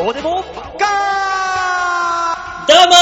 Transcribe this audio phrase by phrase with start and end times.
[0.00, 0.42] こうでも
[0.78, 0.86] ガ
[2.66, 2.94] どうも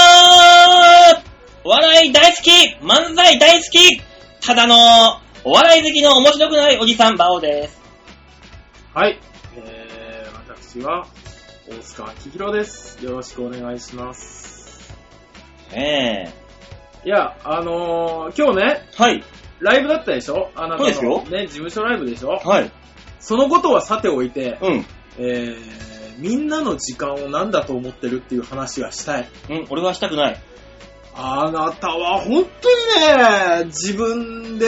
[1.14, 1.22] ー
[1.62, 2.50] お笑い大好き
[2.80, 4.00] 漫才大好き
[4.44, 7.80] ただの、お笑い好きの面白くないおじさん、バオです。
[8.92, 9.20] はい。
[9.58, 11.06] えー、私は、
[11.68, 12.98] 大塚明宏です。
[13.04, 14.92] よろしくお願いします。
[15.72, 16.34] ね
[17.04, 19.00] いや、あのー、今日ね、え。
[19.00, 19.22] はい。
[19.60, 20.50] ライブだったでしょ？
[20.56, 22.30] あなたのそうですよね、事務所ライブでしょ？
[22.44, 22.72] はい。
[23.20, 24.86] そのことはさておいて、うん。
[25.20, 25.87] えー、
[26.18, 29.28] みんなの時間を何だと思ってるっていう話がしたい。
[29.50, 30.40] うん、俺はしたくない。
[31.14, 34.66] あなたは本当にね、自分で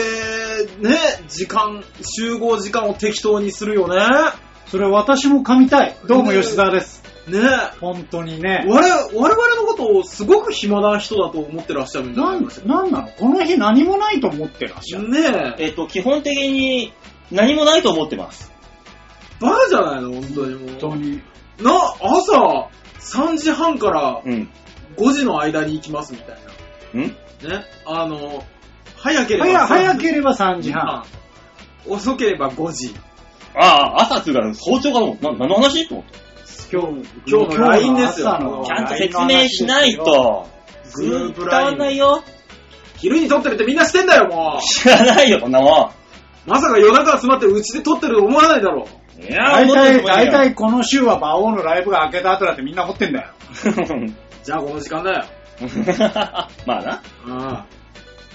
[0.79, 0.97] ね、
[1.29, 3.97] 時間、集合時間を適当にするよね。
[4.67, 5.95] それ私も噛みたい。
[6.07, 7.03] どうも吉沢です。
[7.27, 7.39] ね
[7.79, 8.65] 本当にね。
[8.67, 12.65] 我々我々のことをすごく暇な人だと思ってらっしゃるんじゃなないですか。
[12.65, 13.07] んなんなの？
[13.09, 15.09] この日何もないと思ってらっしゃる。
[15.09, 16.91] ねえ、えっと、基本的に
[17.31, 18.51] 何もないと思ってます。
[19.39, 20.13] バカじゃないの？
[20.13, 20.69] 本当にもう。
[20.69, 21.21] 本当に。
[21.61, 24.49] な、朝3時半からうん。
[24.97, 26.37] 5時の間に行きますみたい
[26.97, 27.15] ん？
[27.49, 27.59] な。
[27.59, 27.65] ね？
[27.85, 28.43] あの、
[28.97, 31.05] 早ければ早3早ければ3時半。
[31.87, 32.93] 遅ければ5時。
[33.55, 35.87] ああ、朝っていうから早朝かと思って、な何の話？
[35.87, 36.19] と思って。
[36.71, 36.87] 今日、
[37.27, 40.47] 今日の LINE ですよ朝のちゃんと説明しないと。
[40.95, 42.23] グループ伝わ LINE んないよ。
[42.97, 45.89] 昼に撮ってるってみんなしてんだよ、も知らないよ、こんなもん。
[45.89, 45.89] う。
[46.45, 48.87] まさか夜中集まってうちで撮ってると思わないだろ
[49.21, 53.29] いや大体、大い体この週は馬王のライブが明けた後だってみんな掘ってんだよ。
[53.65, 54.11] う。
[54.43, 55.25] じゃあこの時間だよ。
[56.65, 56.91] まあな。
[56.93, 57.65] ああ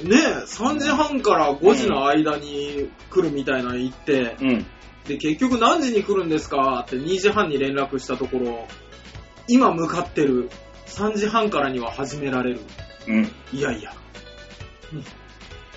[0.02, 4.66] ねえ、3時半から5時の間に来るみたいなの言って、うん。
[5.04, 8.68] で、結局何時に来るんですかって2時半に連絡したところ、
[9.48, 10.50] 今向かってる
[10.86, 12.60] 3時半からには始められる。
[13.08, 13.32] うん。
[13.52, 13.92] いやいや。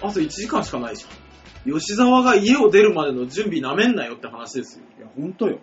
[0.02, 1.28] あと1時間しかないじゃん。
[1.72, 4.86] 吉沢が家を出るまでの準備なめんなよって話ですよ。
[4.98, 5.59] いや、ほんとよ。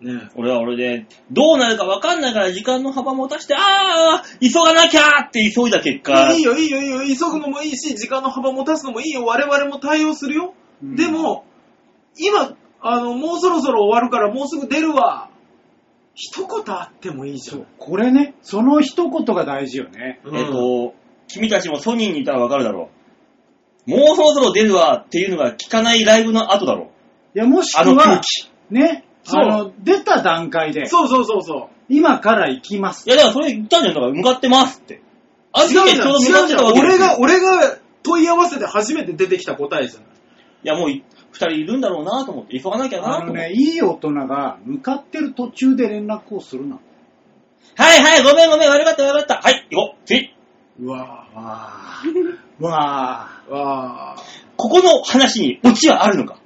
[0.00, 5.98] ね俺は俺で、どうなるか分かんないから時間の幅持たして、ああ急がなきゃって急いだ結え。
[5.98, 10.54] 果、いいよいいよいいよ、急ぐのもいいし、時間の幅持たすのもいいよ、我々も対応するよ。
[10.82, 11.44] うんで、も、
[12.16, 15.30] 今、あの、もうそろそろ終わるからもうすぐ出るわ。
[16.14, 17.54] 一言あってもいいじゃ。
[17.54, 20.20] そうんこれね、その一言が大事よね。
[20.24, 20.94] うんえっ、と、
[21.26, 22.97] 君たちもソニーにいたら分かるだろう。
[23.88, 26.90] もうそろそろ出るわっていうのが聞かないライブの後だろ
[27.34, 28.50] いや、もしくは、の空気。
[28.70, 31.68] ね、そうあの、出た段階で、そうそうそうそう。
[31.88, 33.10] 今から行きますい。
[33.10, 33.94] や、だからそれ言ったんじゃん。
[33.94, 35.00] だから向かってますって。
[35.52, 40.08] あ違うじゃん、違うじゃ俺が、俺が問い合わせて初めて出てきた答えじゃない。
[40.64, 43.24] いや、もうい二人いるんだろうなと思って、急がなきゃなと思って。
[43.24, 46.78] あのね、いい大人が向かってる途中で連絡をするな。
[47.76, 49.40] はいはい、ごめんごめん、悪かった悪かった。
[49.40, 50.06] はい、行こう。
[50.06, 50.34] 次。
[50.80, 52.02] うわわあ、
[52.60, 53.52] わあ、ぁ。
[53.52, 54.22] わぁ。
[54.56, 56.38] ここの話にオチはあるのか？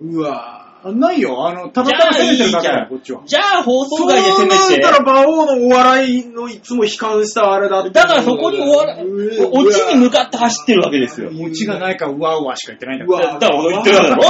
[0.00, 0.62] うわぁ。
[0.84, 1.46] あないよ。
[1.46, 3.22] あの、たまたま攻めてるだけだよ、こっちは。
[3.24, 4.82] じゃあ放送そう外で攻めて。
[4.82, 7.90] なったら、馬王のお笑いのいつも悲観したあれだって。
[7.90, 11.30] だからそこにお笑い、オチに向かって走ってるわけですよ。
[11.40, 13.34] オチがないから、うわうわしか言ってないんだうから。
[13.34, 14.22] わだから俺言ってるだろ？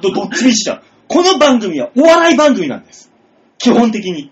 [0.00, 0.80] ど どっちみちだ。
[1.08, 3.10] この番組はお笑い番組なんです。
[3.58, 4.30] 基本的に。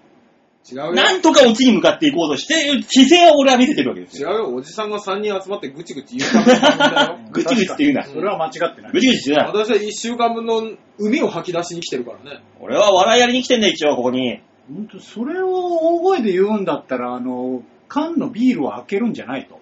[0.71, 0.93] 違うよ。
[0.93, 4.31] なんとかオチに向かっていこうとして、姿勢を俺は見せてるわけですよ。。
[4.31, 4.55] 違うよ。
[4.55, 8.05] おじさんが3人集まってぐちぐち言う番組だよ ぐちぐちって言うな。
[8.05, 8.93] それは間違ってない。
[8.93, 9.47] ぐちぐちしてない。
[9.49, 12.41] 私は1週間分の海を吐き出しに来てるからね。
[12.61, 14.41] 俺は笑いやりに来てんだよ、一応、ここに。
[14.69, 19.59] 本当それを大声で言うんだったら、あの、缶のビールを開けるんじゃないと。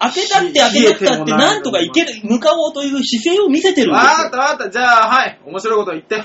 [0.00, 4.38] 開けたって開けなくたって、なんとかいける、向かおうという姿勢を見せてるんですよわかった。
[4.38, 4.70] わかった。
[4.70, 5.38] じゃあ、はい。
[5.46, 6.24] 面白いこと言って。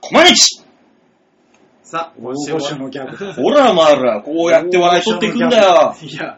[0.00, 0.62] コマネチ
[1.90, 3.32] さあ、大御所のギャグ。
[3.32, 5.96] ほら、まら、こうやって笑い取っていくんだよ。
[6.02, 6.36] いや、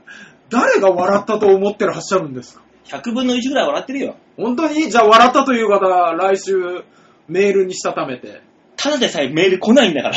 [0.48, 4.14] 誰が笑ったと思ってらっしゃるんですか？100分の1ぐらい笑ってるよ。
[4.36, 4.88] 本当に？
[4.88, 6.84] じゃあ笑ったという方、来週
[7.26, 8.42] メールにしたためて。
[8.76, 10.14] ただでさえメール来ないんだから。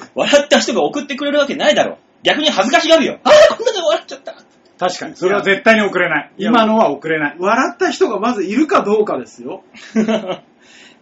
[0.14, 1.98] 笑った人が送ってくれるわけないだろ。
[2.22, 3.18] 逆に恥ずかしがるよ。
[3.24, 4.34] ああ、こんなで笑っちゃった。
[4.78, 5.16] 確かに。
[5.16, 6.30] それは絶対に送れない。
[6.38, 7.36] 今のは送れない。
[7.38, 9.64] 笑った人がまずいるかどうかですよ。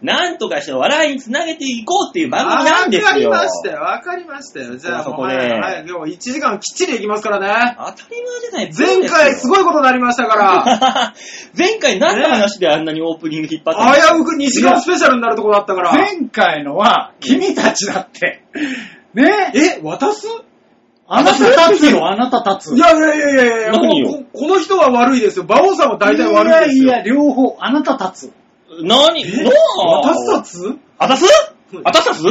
[0.01, 3.05] なんとかして笑いにつなげていこうっていう番組なんですよ。
[3.05, 4.75] わかりましたよ、わかりましたよ。
[4.75, 7.75] じゃあ、そこではい、はい、今日1時間きっちりいきますからね。
[7.77, 11.13] 当たり前じゃない前回すごいことになりましたから、
[11.57, 15.93] 前回何の話であんなにオープニング引っ張ったの危うく2時間スペシャルになるところだったから。
[15.93, 18.43] 前回のは、君たちだって。
[19.13, 20.27] ねえ、渡す
[21.13, 22.75] あなた立つよ、あなた立つ。
[22.75, 25.45] いやいやいやいやいや、この人は悪いですよ。
[25.45, 26.83] 馬王さんは大体悪いですよ。
[26.85, 28.40] いやいや、両方、あなた立つ。
[28.83, 29.21] 何？
[29.21, 29.43] え？
[29.43, 29.51] な
[29.83, 31.25] あ渡すつあたす
[31.83, 32.23] あたさす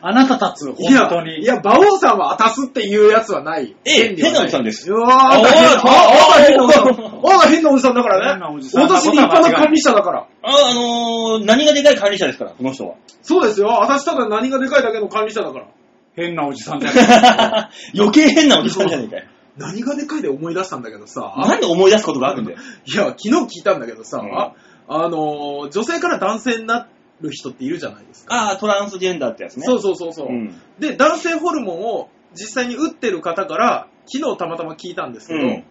[0.00, 1.42] あなた立つ、いや本当、に。
[1.42, 3.74] いや、馬王さんは渡すっていうやつはない。
[3.84, 6.86] ええ変なおじさんですうわー、あんた変な、あ変なおじさん。
[6.86, 8.70] あ変なおじさんだからね変なおじ。
[8.70, 10.20] さん私立派な管理者だから。
[10.20, 12.94] あ、あのー、何がでかい管理者ですから、この人は。
[13.22, 13.66] そうですよ。
[13.66, 15.66] 私ただ何がでかいだけの管理者だから。
[16.14, 19.24] 変なおじさんじゃない 余計変なおじさんじゃねえかよ。
[19.56, 22.58] 何がでかいで思い出したんだけどさ、なんで思い出すことがあるんだよ。
[22.86, 26.88] いや、昨日聞いたんだけどさ、うんあの、女性から男性にな
[27.20, 28.34] る人っているじゃないですか。
[28.34, 29.64] ああ、トランスジェンダーってやつね。
[29.66, 30.60] そうそうそうそう、うん。
[30.78, 35.64] で、男性ホルモンを実際に打ってる方から、昨日たまたま聞いたんですけど、うん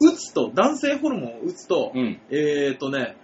[0.00, 2.20] 打つと、男性ホルモンを打つと、うん。
[2.28, 3.16] えーとね、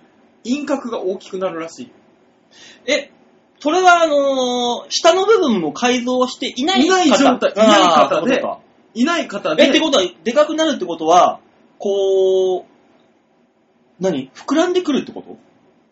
[0.45, 1.93] 輪郭が大きくなるらしい。
[2.87, 3.11] え、
[3.59, 6.87] それはあのー下の部分も改造していない方？
[6.87, 8.61] いない状態いない方でそういうことか
[8.95, 11.41] いない方で、え、ってことは、でかくなるってことは、
[11.79, 12.65] こう、
[14.01, 14.31] 何？
[14.35, 15.37] 膨らんでくるってこと？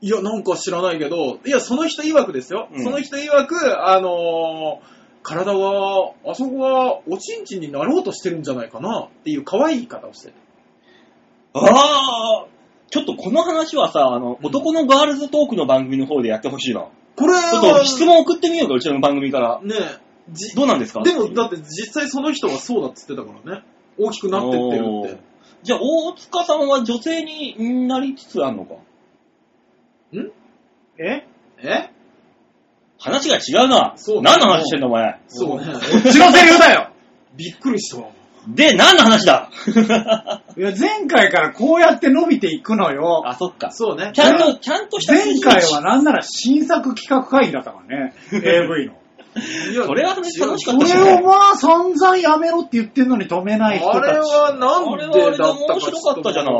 [0.00, 2.68] いや、なんか知らないけど、いや、その人曰くですよ。
[2.72, 10.34] うんその人曰く、あのー体は、あそこはおちんちんになろうとしてるんじゃないかなっていう可愛い言い方をしてる。
[11.52, 12.46] ああ
[12.90, 16.88] ちょっとこの話はさ、あの、うん男のガールズトークの番組の方でやってほしいな。
[17.16, 19.60] これちょっと質問送ってみようか、うちの番組から。
[19.62, 19.74] ね
[20.30, 21.02] じどうなんですか？
[21.02, 23.64] でも、だって実際その人はそうだっつってたからね。
[23.98, 25.27] 大きくなってってるって。
[25.62, 28.74] じゃあ、大塚さんは女性になりつつあるのか？
[30.98, 31.26] え？
[31.58, 31.90] え？
[32.98, 33.92] 話が違うな。
[33.96, 35.20] そう何の話してんだ、お前？
[35.28, 35.66] そうね。
[35.66, 35.80] こっ
[36.12, 36.90] ちのセリフだよ
[37.36, 38.08] びっくりしたわ。
[38.48, 39.50] で、何の話だ？
[40.56, 43.22] いや、前回からこうやって伸びていくのよ。
[43.26, 43.70] あ、そっか。
[43.70, 44.12] そうね。
[44.14, 48.14] ちゃんと、ちゃんとした前回はなんなら新作企画会議だったからね。
[48.32, 48.94] AV の。
[49.72, 54.10] いやそれは楽しかったそしれをまあ散々やめろって言ってんのに止めない人たち。
[54.10, 55.42] あれはなんでだったかあれはあれで
[55.74, 56.54] 面白かったじゃない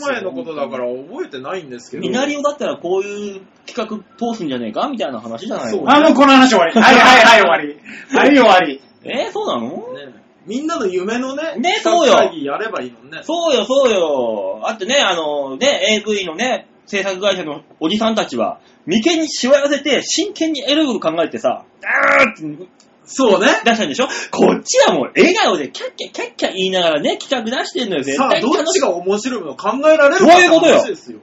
[0.00, 2.00] 前のことだから覚えてないんですけど。
[2.02, 3.86] ミナリオだったらこういう企画
[4.32, 5.90] 通すんじゃねえかみたいな話じゃないの？
[5.90, 6.72] あ、もうこの話終わり。
[6.80, 7.78] はいはいはい終わり。
[8.16, 8.80] はい終わり。
[9.04, 9.68] えー、そうなの？
[9.94, 13.20] ねみんなの夢のね、ねそうよ会議やればいいのにね。
[13.22, 14.60] そうよ、そうよ。
[14.64, 22.68] あってね、あの、ね、AV のね、制作会社のおじさんたちは、眉間にしわ寄せて、真剣にエロいこと考えてさ、あーって
[23.04, 23.46] そうね。
[23.64, 24.06] 出したんでしょ？
[24.30, 31.18] こっちはもう笑顔でキャッキャキャッキャ言いながらね、企画出してんのよ、絶さあ、対どっちが面白いの考えられるそういうことよって話ですよ。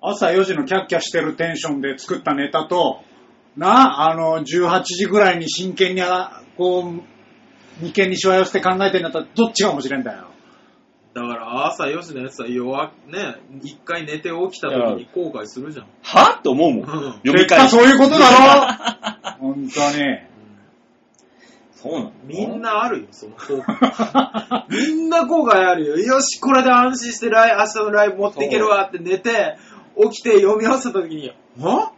[0.00, 3.00] 朝4時のキャッキャしてるテンションで作ったネタと、
[3.56, 6.84] な、あの、18時ぐらいに真剣に、あこう、
[7.82, 10.27] 眉間にしわ寄せて考えてんだったら、どっちが面白いんだよ。
[11.14, 15.86] だから朝4時のやつは弱、ね、一回寝て起きた時に後悔するじゃん。
[16.02, 16.36] は？
[16.38, 16.78] って思うもん。
[16.80, 16.86] うん。
[16.86, 17.48] 読み返し。
[17.48, 19.40] 絶対そういうことだろ？
[19.40, 20.18] 本当に。
[21.72, 22.12] そうなの？
[22.24, 23.32] みんなあるよ、その。
[23.36, 24.64] 後悔。
[24.68, 25.96] みんな後悔あるよ。
[25.96, 29.56] よし、これで安心してライ明日のライブ持っていけるわって寝て、
[30.00, 31.32] 起きて読み合わせた時に、
[31.62, 31.92] あ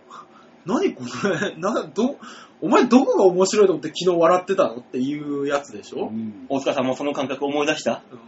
[0.65, 1.57] 何これ？
[1.57, 2.17] な、ど、
[2.63, 4.77] お前どこが面白いと思って昨日笑ってたの？
[4.77, 6.47] っていうやつでしょ、うん。
[6.49, 8.03] 大塚さんもその感覚思い出した？
[8.13, 8.19] うん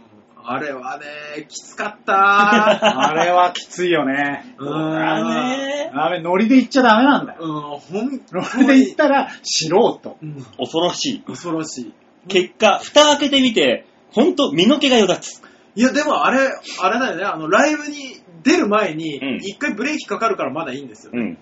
[0.45, 2.13] あれはね、きつかった
[3.09, 4.55] あれはきついよね。
[4.57, 7.39] うーんあれ、ノリで言っちゃダメなんだよ。
[7.41, 10.17] うん、ほんノリで言ったら、素人。
[10.21, 11.19] うん、恐ろしい。
[11.21, 11.93] 恐ろしい。
[12.27, 15.41] 結果、蓋開けてみて、ほんと身の毛がよだつ。
[15.75, 16.51] いや、でもあれ、
[16.81, 21.11] あれだよね、あの、ライブに出る前にうん、一回ブレーキかかるからまだいいんですよ。
[21.13, 21.37] うん。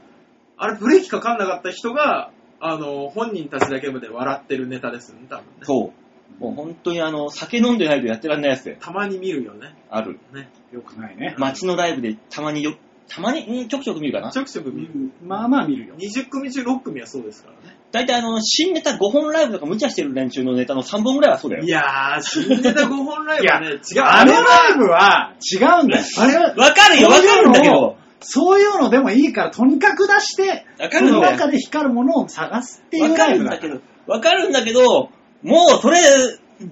[0.57, 5.45] あれ、ブレーキかかんなかった人が、あの、本人たちだけで笑ってるネタですよね、多分ね。
[5.63, 6.00] そう。
[6.39, 8.77] もう本当にあの、酒飲んでないとやってらんないやつで。
[8.79, 9.75] たまに見るよね。
[9.89, 10.19] ある。
[10.33, 10.49] ね。
[10.71, 11.35] よくないね。
[11.37, 12.75] 街のライブでたまによ、
[13.07, 14.31] たまに、うん、ちょくちょく見るかな？
[14.31, 14.39] ち。
[14.39, 14.93] ょくちょくう見る。
[14.93, 15.95] んまあまあ見るよ。
[15.97, 17.77] 20組中6組はそうですからね。
[17.91, 21.67] 大体あの、新ネタ5本ライブとか無茶してる連中のネタの3本ぐらいはそうだよい。
[21.67, 24.01] やー、新ネタ5本ライブはね、違う。
[24.03, 26.05] あのライブは、は違うんだよ。
[26.17, 27.97] あれは、わかるよ、わかるんだけど。
[28.21, 35.09] そういうのでもいいから、とにかく出して、わかるんだよその中で光るものを探すっていわかうライブだるんだけど、わかるんだけど、
[35.43, 35.97] もうそれ、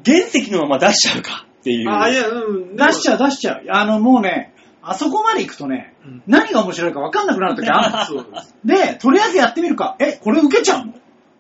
[0.06, 1.90] 原石のまま出しちゃうかっていう。
[1.90, 2.76] あ、いや、うん。
[2.76, 3.16] 出しちゃう。
[3.16, 3.64] う出しちゃう。
[3.70, 8.56] あのもうね、あそこまで行くとね、うん何が面白いか分かんなくなるときある そうです。
[8.66, 9.96] ので、とりあえずやってみるか。
[10.00, 10.94] え、これ受けちゃうの？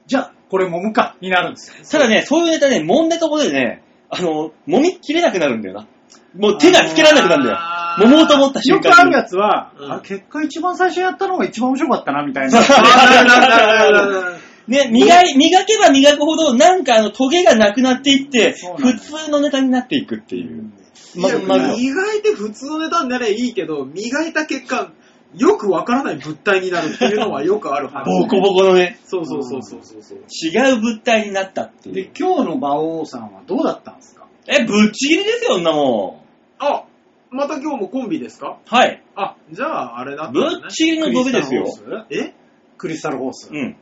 [0.07, 1.75] じゃあ、これ揉むか、になるんですよ。
[1.89, 5.87] ただね、そういうネタね、揉んだところでね、あの、揉み切れなくなるんだよな。
[6.37, 7.57] もう手がつけられなくなるんだよ。
[7.59, 8.87] あー揉もうと思った瞬間に。
[8.87, 12.59] よくあるやつは、うんあ結果一番最初やったのが一番面白かったな、みたいな。
[12.59, 14.35] あーなるなるなるなるなる
[14.69, 20.71] ね、磨い、磨けば磨くほど、なんかあの、トゲがなくなっていってそう、なん普だ通のネタになっていくっていう。
[21.15, 24.91] いや、ままず意外と普通のネタになればいいけど、磨いた結果、
[25.35, 28.05] よくわからない物体になるっていうのはよくある話。
[28.05, 30.19] ボコボコのね、そうそうそうそうそうそう。
[30.19, 32.09] 違う物体になったっていうで、。
[32.19, 34.25] 今日の馬王さんはどうだったんですか？
[34.47, 36.23] え、ぶっちぎりですよ、そんなも
[36.57, 36.83] あ、
[37.31, 38.47] また今日もコンビですか？
[38.49, 38.57] ん。
[38.65, 39.03] はい。
[39.15, 40.71] あ、じゃああれだったんぶだねっ。
[40.71, 41.65] ちぎりのドベですよ。
[42.09, 42.33] え？
[42.77, 43.49] クリスタルホース。
[43.51, 43.75] うん。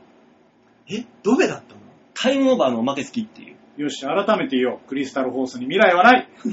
[0.90, 1.80] えドベだったの？
[2.14, 3.82] タイムオーバーのおまけ好きっていう。
[3.82, 4.78] よし、改めて言おう。
[4.88, 6.28] クリスタルホースに未来はない。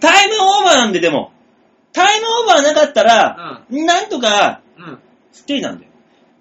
[0.00, 1.32] タイムオーバーなんででも、
[1.92, 4.60] タイムオーバーなかったら、なんとか。
[5.32, 5.90] ステイなんだよ。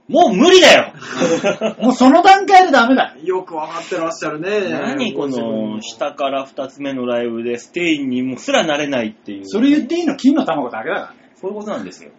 [0.07, 0.93] もう無理だよ
[1.83, 3.37] もうその段階でダメだよ。
[3.39, 4.69] よくわかってらっしゃるね。
[4.69, 9.41] 何この、下から二つ目のライブでステイにもすらなれないっていう。
[9.45, 10.15] それ言っていいの？
[10.15, 11.31] 金の卵だけだからね。
[11.35, 12.11] そういうことなんですよ。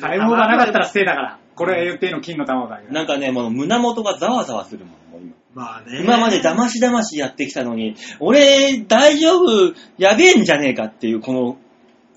[0.00, 1.38] 体毛がなかったらステイだから。
[1.54, 2.92] これ言っていいの金の卵だけだ。
[2.92, 5.34] なんかね、もう胸元がざわざわするもん、もう今。
[5.54, 6.02] まあね。
[6.02, 11.58] 今まで騙し騙しやってきたのに、俺、大丈夫、やべえんじゃねえかっていう、この、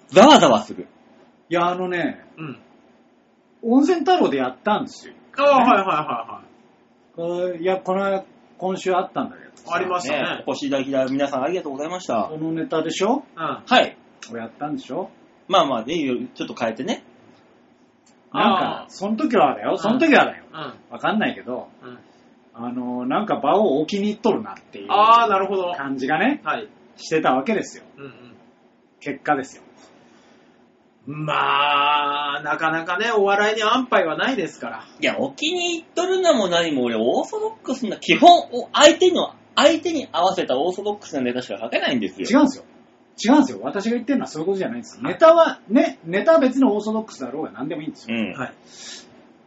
[0.07, 0.87] ざわざわする。
[1.49, 2.59] いや、あのね、うん。
[3.63, 5.13] 温泉太郎でやったんですよ。
[5.37, 6.43] ああ、はいはいは
[7.15, 8.25] これいや、この、
[8.57, 9.49] 今週あったんだけど。
[9.49, 9.81] いはい。
[9.81, 10.43] ありましたね。
[10.47, 12.37] お越しいただきた皆さんありがとうございましたこ。
[12.37, 13.23] のネタでしょ？
[13.35, 13.63] うん。
[13.65, 13.97] はい。
[14.27, 15.09] これやったんでしょ？
[15.47, 15.95] まあまあね、
[16.33, 17.03] ちょっと変えてね。
[18.33, 20.43] なんあか、その時はだよ、その時はだよ。
[20.51, 20.73] うん。
[20.91, 21.99] わかんないけど、うん。
[22.55, 25.73] あの、なんか場を置きに行っとるなっていうああ、なるほど。
[25.75, 26.67] 感じがね、はい。
[26.97, 27.83] してたわけですよ。
[27.97, 28.13] うん
[28.99, 29.63] 結果ですよ。
[31.07, 31.25] うん。
[31.25, 34.85] まあ、なかなかね、お笑いに安牌はないですから。
[35.01, 42.27] いや、お気に入っとるのも何も俺、オーソドックスな、基本、お相手の、相手に合わせたオーソドックスなネタしか書けないんですよ。
[42.29, 42.63] 違うんですよ。
[43.23, 43.59] 違うんですよ。
[43.61, 45.03] 私が言ってるのはそういうことじゃないんですよ。
[45.03, 48.17] ネタは、ね、ネタは別にオーソドックスだろうが何でもいいんですよ。
[48.17, 48.33] うん。
[48.33, 48.53] はい。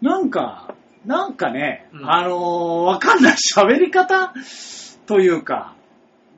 [0.02, 4.34] なんか、なんかね、うんあのーわかんない喋り方
[5.06, 5.74] というか、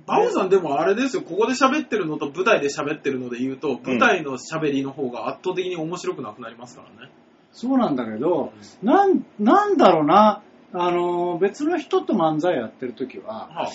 [0.06, 7.10] バオさんでもあれですよ、ここで喋ってるのと舞台で喋ってるので言うと、舞台の喋りの方が圧倒的に面白くなくなりますからね。
[7.52, 10.42] そうなんだけど、なん、なんだろうな、
[10.72, 13.70] あのー別の人と漫才やってる時は、は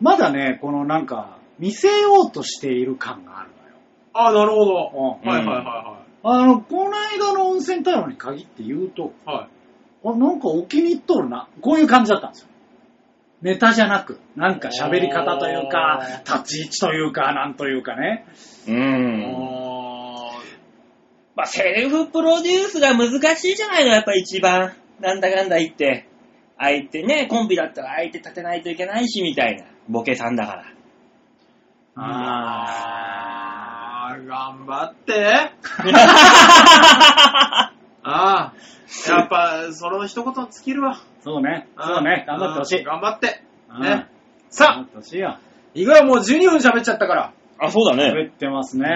[0.00, 3.50] まだね、このなんか、見せようとしている感がある
[4.18, 4.66] あ、あなるほど。
[4.66, 5.20] のよ。
[5.24, 9.36] はいはいはあの、この間の温泉太郎に限って言うと、いはい。
[9.36, 9.48] はい。
[10.04, 11.48] あ、なんかお気に入っとるな。
[11.60, 12.48] こういう感じだったんですよ。
[13.40, 18.26] ネタじゃなく、なんか喋り方というか、立ち位置というか、なんというかね。
[18.66, 19.24] うん。
[19.36, 20.32] あ
[21.36, 24.72] まあ、セルフプロデュースが難しいじゃないの、やっぱ一番。
[25.00, 26.08] なんだかんだ言って。
[26.58, 29.66] 相手ね、コンビだったら相手立てないといけないし、みたいな。
[29.88, 30.64] ボケさんだから。
[32.00, 35.50] あー、頑張って。
[38.04, 38.52] ああ、
[39.08, 40.98] やっぱ、その一言に尽きるわ。
[41.22, 41.68] そうね。
[41.78, 42.24] そうね。
[42.26, 42.78] 頑張ってほしい。
[42.78, 43.42] うん頑張って。
[43.70, 43.88] うんね。
[43.90, 44.06] 頑
[44.50, 45.38] さあ、張ってほしいよ。
[45.74, 47.32] 意外もう12分喋っちゃったから。
[47.60, 48.12] あ、そうだね。
[48.12, 48.86] 喋ってますね。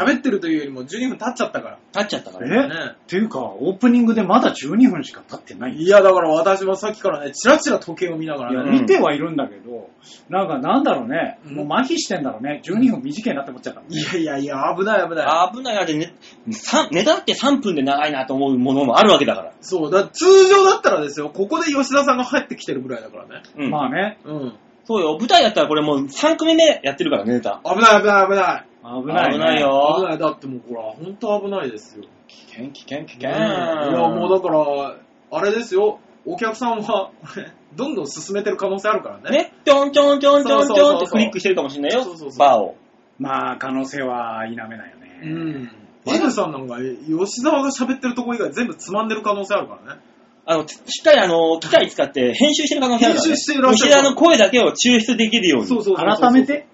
[0.00, 1.78] 喋ってるというよりも12分経っちゃったから。
[1.94, 2.48] 立っちゃったかえ？
[2.48, 2.68] ら。
[2.68, 5.74] ねっていうか、オープニングでまだ12分しか経ってない。
[5.76, 8.70] いいや、だから私もさっきからね、チラチラ時計を見ながや、らね。
[8.70, 9.90] うん見てはいるんだけど、
[10.28, 12.60] なんかなんだろうね、うんもう麻痺してんだろうね。
[12.64, 13.98] 12分短いなって思っちゃったもんね。
[14.00, 15.56] いやいやいや、危ない危ない。
[15.56, 16.14] 危ないやでね、
[16.52, 19.52] さネタって3分で長いなと思うものもあるわけだから。
[19.60, 23.42] そう、だ通常だったらですよ、ここで吉田さんが入ってきてるぐらいだからね。
[23.58, 23.70] うん。
[23.70, 24.54] まあね、うん。
[24.86, 27.60] そうよ、舞台だったらこれもう3組目やってるからね、ネタ。
[27.64, 28.66] 危ない危ない危ない。
[29.02, 29.34] 危ない、ね。
[29.34, 30.04] 危ない危よ。
[30.08, 30.18] ない。
[30.18, 32.04] だってもうこれ、ほんと危ないですよ。
[32.28, 33.30] 危険、危険、危い険。
[33.30, 34.96] や、もうだから、
[35.32, 39.38] あれですよ、お客さんは、これ、どんどん進めてる可能性あるからね。
[39.38, 42.76] ね、ちょんちょんちょんちょんちょんってクリックしてるかもしれないよそうそうそう、バーを。
[43.18, 45.20] まあ、可能性は否めないよね。
[45.22, 45.70] うん。
[46.06, 50.00] N さんなんか、吉沢が喋ってるとこ以外全部つまんでる可能性あるからね。
[50.48, 53.30] あの、しっかりあの、機械使って編集してる可能性あるから、ね。
[53.30, 55.66] 編集してらっしゃる吉田の声だけを抽出できるように。
[55.66, 56.46] そうそうそうそう改め。
[56.46, 56.66] て？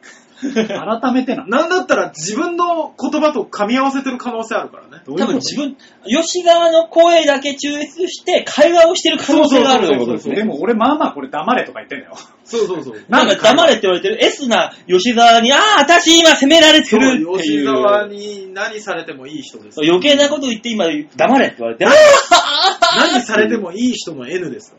[0.43, 1.47] 改めてな。
[1.47, 5.03] なんだったら自分の言葉と噛み合わせてる可能性あるからね。
[5.07, 5.27] どういうこと？
[5.27, 10.35] 多分自分、吉沢の声だけ抽出して会話をしてる可能性があるということですね。
[10.35, 12.15] でも俺まあまあこれ黙れとか言ってんだよ。
[12.45, 13.05] そうそうそう。
[13.09, 17.67] なんか黙れって言われてる S な吉沢に、ああ、私今責められてるって吉いう。
[17.67, 19.79] 沢に何されてもいい人です。
[19.81, 20.87] 余計なこと言って今、
[21.17, 21.91] 黙れって言われて、あ
[22.97, 24.79] 何されてもいい人の N ですか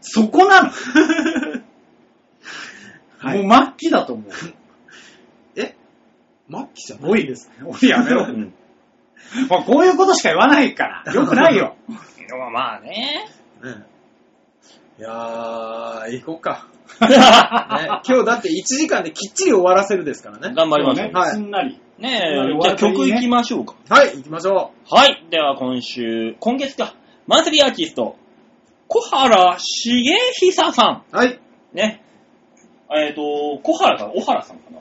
[0.00, 0.70] そこなの、
[3.18, 4.30] はいもう末期だと思う。
[4.30, 4.36] ら。
[5.64, 5.74] え？
[6.50, 7.10] 末期じゃない？
[7.12, 7.50] おいです。
[7.64, 8.24] おいやめろ。
[8.26, 8.54] ー うん
[9.50, 11.12] まあこういうことしか言わないから。
[11.12, 11.76] よくないよ。
[12.52, 13.26] まあね。
[13.62, 13.84] ね
[14.98, 16.68] いやー、行こうか。
[17.00, 17.08] ね、
[18.08, 20.54] 今日だって1時間できっちり終わらせるですからね。
[20.54, 21.06] 頑張りましょう。
[21.08, 21.78] ねはいすんなり。
[21.98, 23.74] ね終え、じゃあ曲行きましょうか。
[23.88, 25.26] はい、行きましょはい。
[25.30, 26.94] では今週、今月か。
[27.26, 28.16] マンスリーアーティスト、
[28.88, 31.16] 小原茂久さう。
[31.16, 31.28] はい。
[31.30, 31.38] ん。
[31.72, 32.02] ね。
[32.94, 34.78] えっ、と、小原かな小原さんかな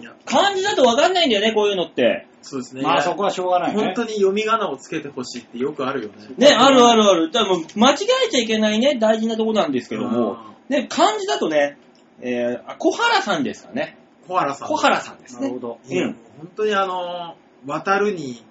[0.00, 2.26] いや、漢字だとわかんないんだよね、こういうのって。
[2.42, 2.82] そうですね。
[2.82, 3.82] まあそこはしょうがないね。
[3.82, 6.14] 本当に読み仮名をつけてほしいってよくあるよね。
[6.36, 7.30] ね、あるあるある。
[7.30, 7.94] だからもう間違
[8.26, 10.38] えちゃいけないね、大事なとこなんですけども。
[10.68, 11.78] ね、漢字だとね、
[12.20, 13.98] えー、あ小原さんですかね。
[14.26, 14.68] 小原さん。
[14.68, 15.60] 小原さんですねなるほ。
[15.60, 15.78] ど。
[15.86, 18.42] いや、うん本当にあのー、渡るに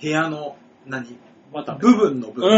[0.00, 1.18] 部屋の、何
[1.52, 2.50] 渡部部分の部分。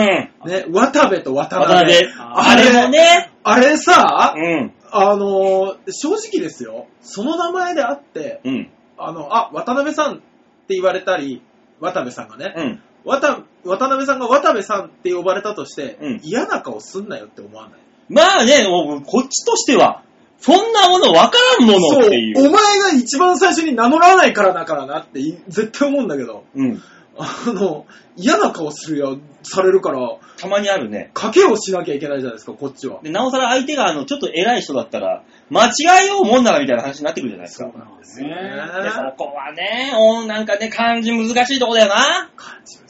[0.44, 0.50] うん。
[0.50, 1.94] ね、渡部と渡渡辺。
[1.94, 2.14] 辺。
[2.16, 4.72] あれもね、あれさ、うん。
[4.90, 6.86] あのー、正直ですよ。
[7.00, 8.70] その名前であって、うん。
[8.98, 11.42] あの、あ、渡辺さんって言われたり、
[11.80, 12.82] 渡部さんがね、うん。
[13.04, 17.80] 渡渡辺さんが渡部さんって呼ばれたとして、うん嫌な顔すんなよって思わない。
[18.08, 18.64] まあね、
[19.06, 20.02] こっちとしては、
[20.38, 22.48] そんなものわからんものっていそう、う。
[22.48, 26.82] お前が一番最初に名乗らないからだからなってい絶対思うんだけど、うん。
[27.18, 27.86] あの、
[28.16, 29.06] 嫌な顔するや、
[29.42, 31.10] されるから、たまにあるね。
[31.14, 33.00] 賭けをしなきゃいけないじゃないですか、こっちは。
[33.02, 35.70] で、なおさら相手があの、ちょっと偉い人だったら、間違
[36.04, 37.66] えようもんならみたいな話になってくるじゃないですか。
[37.66, 38.34] なんですよね。
[38.34, 42.30] で、そこはね、おなんかね、漢字難しいとこだよな。
[42.36, 42.89] 漢字難し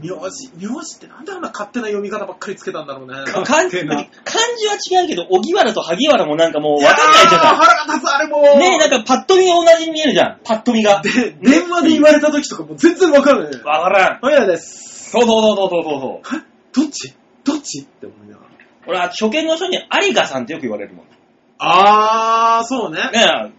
[0.00, 3.14] 名字、名字ってなんであんな勝手な読み方ばっかりつけたんだろうね。
[3.26, 8.58] 漢漢字は違うけど、荻原と萩原もなんかもう分かんないじゃいやーな腹が立つ、あれもい。
[8.58, 10.40] ねえ、なんかパッと見が同じに見えるじゃん。
[10.44, 11.02] パッと見が。
[11.02, 13.50] で、電話で言われた時とかもう全然わかんない。
[13.50, 14.20] 分からん。
[14.20, 15.10] はい、やです。
[15.10, 16.36] そうそうそうそうそうそう。
[16.36, 16.44] は？
[16.72, 17.14] どっち？
[17.44, 18.48] どっちって思いながら。
[18.86, 21.06] 俺は初見の人に有賀さんってよく言われるもん。
[21.06, 21.12] ね
[21.58, 23.00] あー、そうね。
[23.14, 23.50] え、あ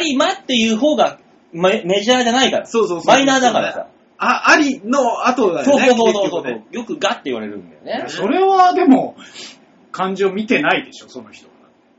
[0.00, 1.18] 有馬っていう方が
[1.52, 2.66] メメジャーじゃないから。
[2.66, 3.06] そうそうそう。
[3.06, 3.86] マイナーだからさ。
[4.24, 5.88] あ、ありの後だそうよね。
[5.90, 8.04] そうそうそうそう、結局ねよくガって言われるんだよね。
[8.08, 9.16] それはでも、
[9.92, 11.54] 漢字を見てないでしょ、その人は。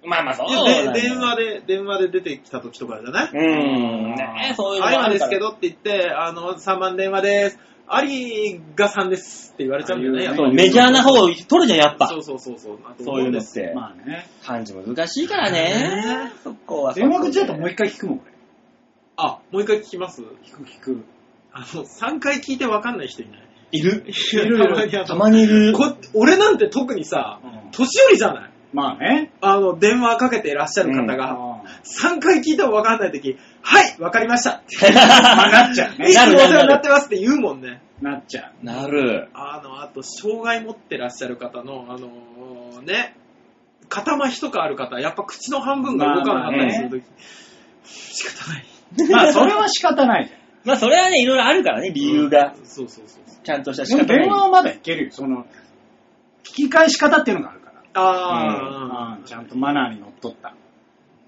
[0.08, 3.30] まあまあそういだよやで電話で、電話で出てきた時とかじゃない？
[3.32, 4.16] うーん。
[4.16, 7.60] ねえ、そういうのあもあるから今ですけどって言って、あの、3番電話です。
[7.88, 10.54] 有賀さんですって言われちゃうんだよね。
[10.54, 12.18] メジャーな方を取るじゃん、やっぱそ。
[12.18, 12.80] うそうそうそう。
[13.04, 13.74] そういうのって。
[13.76, 14.28] まあね。
[14.44, 16.32] 漢字難しいからね。
[16.44, 16.94] そこは。
[16.94, 18.32] 電話口だともう一回聞くもん、俺。
[19.18, 20.22] あ、もう一回聞きます？
[20.22, 21.04] 聞く聞く。
[21.58, 23.42] あの、3回聞いてわかんない人いない？
[23.72, 24.06] いる。
[24.08, 25.72] いるいるたまにいる。
[25.74, 28.52] こ俺なんて特にさ、うん年寄りじゃない？
[28.74, 29.32] まあね。
[29.42, 34.62] あの、電話かけていらっしゃる方が、あ3回聞いてもわかんないとき、はい、わかりました。
[34.94, 37.82] まあなっちゃうねいつもお世話になってますって言うもんね。
[38.02, 38.66] なっちゃう。
[38.66, 39.30] なる。
[39.34, 43.16] あの、あと、障害持ってらっしゃる方の、あのーね、
[43.88, 47.04] 肩麻痺とかある方、やっぱ口の半分が動かなかったりするとき、
[47.86, 48.66] 仕方ない。
[49.10, 50.40] まあそれは仕方ないじゃん。
[50.66, 52.56] まあそれはね、いろいろあるからね、理由が。
[52.64, 53.24] そうそうそう。
[53.44, 55.12] ちゃんとした仕で電話はまだいけるよ。
[55.12, 55.46] その、
[56.44, 57.74] 聞き返し方っていうのがあるから。
[57.94, 60.56] あうんちゃんとマナーにのっとった。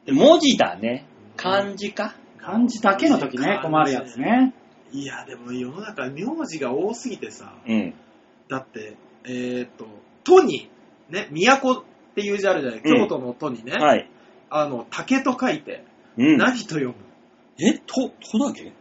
[0.05, 1.05] で文字だね。
[1.35, 2.15] 漢字か。
[2.39, 4.53] 漢字だけの時ね、困るやつね。
[4.91, 7.93] ーいや、でも世の中、名字が多すぎてさ、うん。
[8.49, 9.85] だって、えっ、と、
[10.23, 10.69] 都に、
[11.09, 11.83] ね、都っ
[12.15, 14.09] ていう字あるじゃない、うん京都の都にね、はい。
[14.49, 15.83] あの、竹と書いて、
[16.17, 16.37] うん。
[16.37, 16.95] 何と読む
[17.59, 18.71] え、と、とだけ？
[18.71, 18.76] と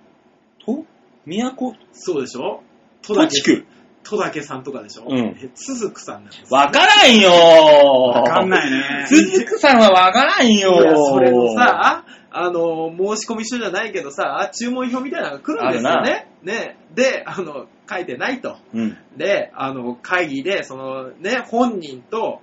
[1.27, 1.75] 都？
[1.93, 2.63] そうでしょ？
[3.03, 3.67] 都と地区。
[4.09, 9.05] 戸竹さんとかでしょ、うんえつずくさんなんですよわからんよわかんないね。
[9.09, 16.29] 鈴木さんはわからんよいや、それのさ、あの、申し込み書じゃないけどさ、注文表みたいなのが来るんですよね。
[16.45, 16.77] ね。
[16.95, 18.59] で、あの、書いてないと。
[18.73, 18.97] うん。
[19.17, 22.41] で、あの、会議で、その、ね、本人と、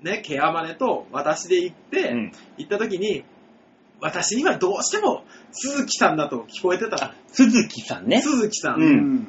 [0.00, 2.32] ね、ケアマネと私で行って、うん。
[2.56, 3.24] 行った時に、
[4.04, 7.14] 私にはどうしても、鈴木さんだと聞こえてた。
[7.32, 8.20] 鈴木さんね。
[8.20, 9.28] 鈴木さうんうん。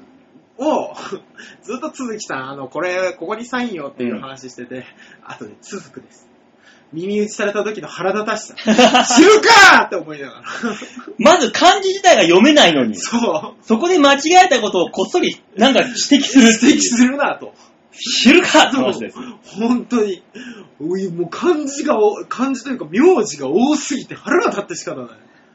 [0.58, 0.94] を、
[1.64, 4.86] ずっと鈴木さん、あの、これ、ここにサインよっていう話してて、
[5.24, 6.28] 後で続くです。
[6.92, 8.56] 耳打ちされた時の腹立たしさ。
[9.16, 10.44] 知るかーって思いながら。
[11.20, 13.66] まず漢字自体が読めないのに、そう。
[13.66, 17.54] そこで間違えたことをこっそりなんか指摘する指摘するなと。
[17.98, 19.18] 知るかって話です。
[19.44, 20.24] 本当に。
[20.80, 25.10] もう漢字がお、漢字というか名字が多すぎて腹が立って仕方ない。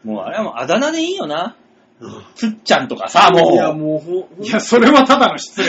[0.04, 1.56] もうあれはもうあだ名でいいよな。
[2.00, 3.52] うんつっちゃんとかさ、もう。
[3.52, 5.68] いや、もうほ、ほんいや、それはただの失礼。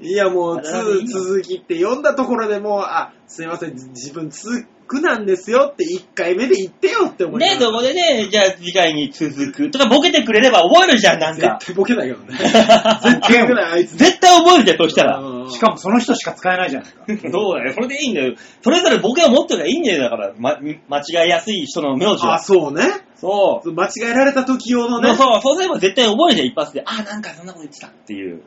[0.00, 1.06] いや、もう、つ、の？
[1.06, 11.58] 続きって読んだところでもう、あ、すいません、自分続くなんですよって1回目で言ってよって思いながね、らそこでね、じゃあ次回に続くとかボケてくれれば覚えるじゃん、なんか。
[11.60, 12.36] 絶対ボケないけどね。
[12.38, 13.96] 絶対ボケない、あいつ。
[13.96, 15.18] 絶対覚えるじゃん、そしたら。
[15.18, 17.04] うんしかもその人しか使えないじゃないか。
[17.30, 18.34] そうだよ、それでいいんだよ。
[18.62, 20.32] それぞれボケを持ってるからいいんだよ、だから。
[20.38, 22.38] ま、間違いやすい人の名字あ、は。
[22.38, 22.82] そうね。
[23.16, 23.72] そう。
[23.72, 25.14] 間違えられた時用のね。
[25.14, 26.82] そう、そうすれば絶対覚えるじゃん、一発で。
[26.84, 28.42] あ、なんかそんなこと言ってたっていう。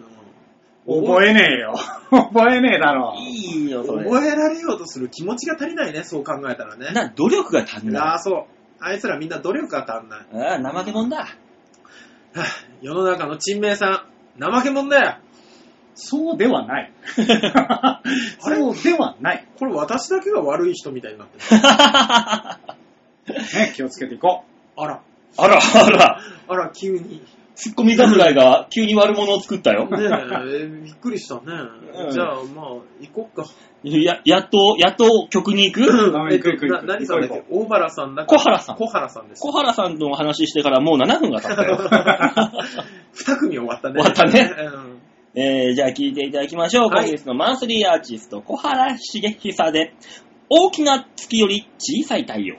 [0.88, 1.76] 覚えねえよ。
[2.12, 3.16] 覚えねえだろ。
[3.18, 4.04] いいよ、それ。
[4.06, 6.92] 覚えられようとする気持ちが足りないね、そう考えたらね。
[6.92, 8.02] な、努力が足んない。
[8.04, 8.44] ああ、そう。
[8.80, 10.26] あいつらみんな努力が足んない。
[10.34, 11.18] ああ、怠け者だ。
[11.18, 12.46] はあ
[12.82, 14.06] 世の中の珍名さ
[14.38, 15.18] ん、怠け者だよ。
[15.96, 16.92] そうではない。
[18.40, 19.48] そうではない。
[19.58, 21.40] これ私だけが悪い人みたいになって
[23.26, 23.40] る。
[23.58, 24.44] ね、気をつけていこ
[24.76, 25.02] あら、
[25.38, 26.22] あら、あら。
[26.50, 27.26] あら、急に。
[27.56, 29.90] ツッコミ侍が急に悪者を作ったよ。
[29.90, 31.42] ねえ、びっくりしたね。
[31.94, 32.66] うんじゃあ、まあ、
[33.00, 33.46] 行こっか。
[33.84, 36.18] や、やっと、やっと曲に行く？
[36.18, 39.42] あえっと行何さんだっ行け大原さんだっ小原さん小原さんです。
[39.42, 41.80] 小原さんとお話ししてからもう7分が経ったよ。
[43.14, 44.02] 二組終わったね。
[44.02, 45.02] 終わったねうん
[45.38, 46.90] えー、じゃあ聞いていただきましょう。
[46.90, 49.94] はい今月のマンスリーアーティスト、小原茂久で、
[50.50, 52.56] 大きな月より小さい太陽。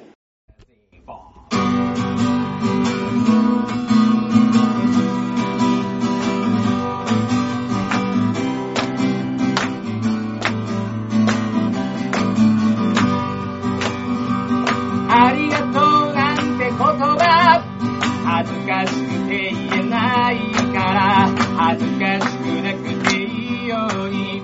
[21.68, 24.40] 恥ずかしくなくていいように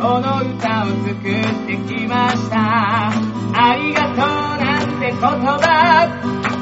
[0.00, 1.20] この歌を作っ
[1.66, 3.32] てきました。
[3.54, 6.08] ありがとうなんて言葉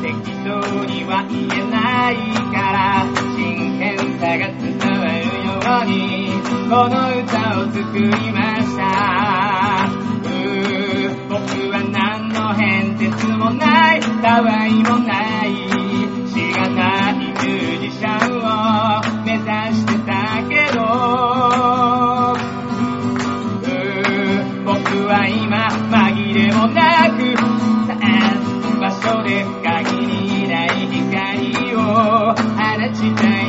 [0.02, 2.16] 適当には言えない
[2.50, 6.34] から真剣さが伝わるように
[6.68, 8.80] この歌を作りました
[11.28, 11.38] 僕
[11.70, 15.54] は何の変哲もないたわいもない
[16.28, 19.46] しがないミュージシャンを目指
[19.76, 19.89] して
[24.64, 24.76] 僕
[25.06, 27.18] は今紛れもなく
[28.80, 31.78] 場所で限りない光を
[32.34, 32.34] 放
[32.94, 33.39] ちたい。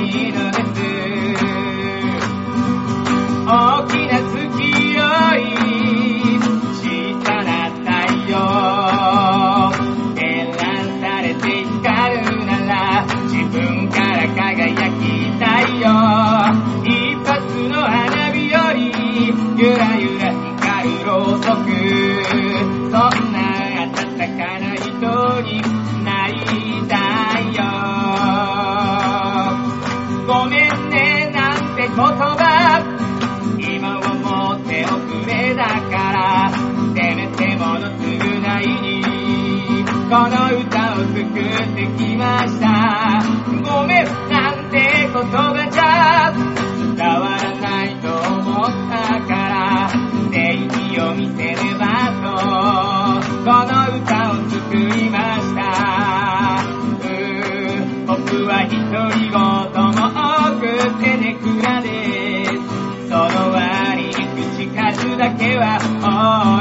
[40.12, 43.24] この歌を作ってきました。
[43.64, 49.88] ごめんなんて言葉じゃ伝わらないと思ったから
[50.30, 52.28] 正義を見せればと。
[53.46, 53.72] この
[54.04, 55.62] 歌を作りました。
[58.06, 58.76] 僕は独
[59.16, 60.62] り言も多く
[61.02, 61.88] てねくらで
[62.48, 62.52] す。
[63.08, 66.61] その割に口数だけは多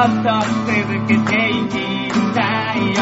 [0.00, 0.28] ツコツと
[0.64, 0.72] 続
[1.06, 1.74] けていき
[2.32, 2.40] た
[2.74, 3.00] いよ。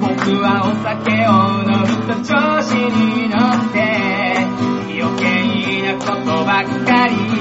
[0.00, 1.30] 僕はお酒を
[1.62, 3.76] 飲むと調子に乗って
[5.00, 5.22] 余計
[5.82, 7.37] なことばっかり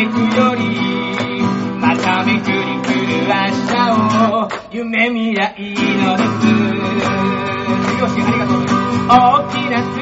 [0.00, 0.64] 嘆くより
[1.78, 3.34] まためくりくる明
[3.68, 3.74] 日
[4.32, 6.40] を夢見りゃいいのです。
[8.00, 8.60] よしありがとう
[9.08, 9.12] 大
[9.50, 9.99] きな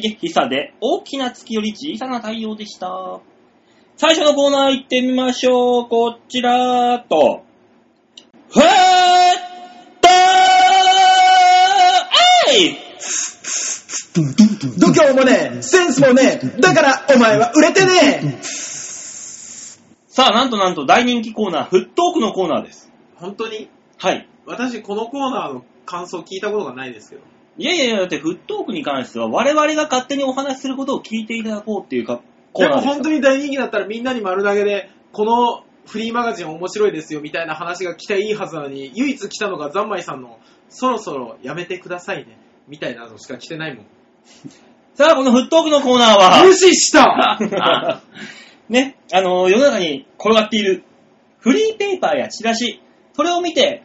[0.00, 3.20] 茂久で大きな月より小さな太陽でした。
[3.96, 5.88] 最初のコーナー行ってみましょう。
[5.88, 7.44] こちらと。
[8.48, 8.64] ふーっ
[10.00, 10.12] とー
[12.50, 12.76] えい
[14.78, 22.90] 度胸もねえ、センスもねえ、だからお前は売れてねさあ、なんとなんと大人気コーナー、フットークのコーナーです。
[22.90, 23.68] え本当に？
[23.98, 24.28] はい。
[24.46, 27.22] 私このコーナーの感想聞いたことがないですけど。
[27.58, 32.20] いやいやいや、だってフットークに関しては我々が勝手にお話しすることを聞いていただこうっていうか
[32.52, 40.38] コーナーでも本当に大人気だったらみんなに丸投げで、このフリーマガジン面白いですよみたいな話が来ていいはずなのに、唯一来たのがザンマイさんの、
[40.68, 42.38] そろそろやめてくださいね、
[42.68, 43.86] みたいなのしか来てないもん。
[44.94, 47.38] さあ、このフットークのコーナーは、無視した！
[48.68, 50.82] ね、あの、世の中に転がっている
[51.38, 52.80] フリーペーパーやチラシ、
[53.12, 53.84] それを見て、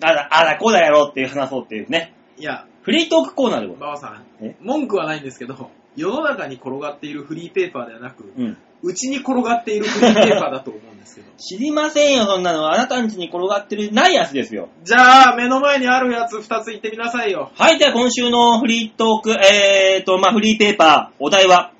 [0.00, 8.26] あだ、あだ、こうだやろうっていう話そうっていうね、いや、フリートークコーナーでございま馬場さんえ、文句はないんですけど、世の中に転がっているフリーペーパーではなく、す。
[8.38, 8.56] うん。
[8.80, 11.26] うちに転がっているフリーペーパーだと思うんですけど。
[11.36, 12.72] 知りませんよ、そんなの。
[12.72, 14.70] あなたん家に転がってる、ないやつですよ。
[14.84, 17.50] じゃあ、目の前にあるやつ2つ言ってみなさいよ。
[17.54, 21.72] はい、では今週のフリートーク、えーと、まあ、フリーペーパー、お題は、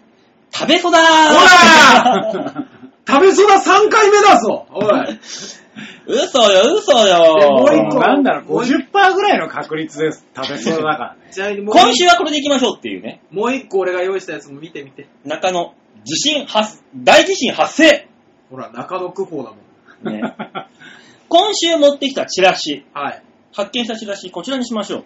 [0.53, 2.67] 食べそだーほら
[3.09, 5.19] 食べそば3回目だぞおい
[6.07, 7.19] 嘘よ、嘘でよ。
[7.51, 10.27] もう一個なんだろう、もう一50%ぐらいの確率です。
[10.35, 11.31] 食べそうだからね。
[11.33, 13.21] ちなみにもう今週はこれでいきましょうっていうね。
[13.31, 15.07] もう一個俺が用意したやつも見てみて。
[15.25, 18.09] 中野、地震発、大地震発生。
[18.51, 19.51] ほら、中野区法だ
[20.05, 20.15] もん。
[20.15, 20.23] ね、
[21.29, 23.23] 今週持ってきたチラシ、はい。
[23.53, 25.05] 発見したチラシ、こちらにしましょう。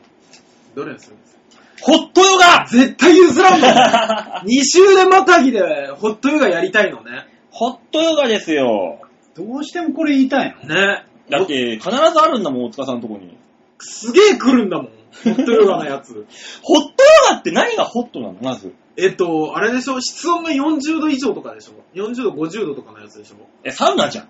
[0.77, 1.17] どれにする？
[1.17, 1.41] んですか
[1.81, 3.71] ホットヨガ絶対譲らんもん
[4.47, 7.27] !2 週でまたぎでホットヨガやりたいのね。
[7.51, 9.01] ホットヨガですよ。
[9.35, 11.05] どうしてもこれ言いたいのね。
[11.31, 13.37] だって、必ずあるんだもん、大塚さんのとこに。
[13.79, 14.87] すげえ来るんだもん。
[15.25, 16.27] ホットヨガのやつ。
[16.63, 16.95] ホットヨ
[17.31, 18.75] ガって何がホットなのまず？
[18.97, 20.01] えっと、あれでしょ？
[20.01, 23.37] 室温が40度以上とかでしょ ?40 度、50度とかのやつでしょ？
[23.65, 24.29] え、サウナじゃん。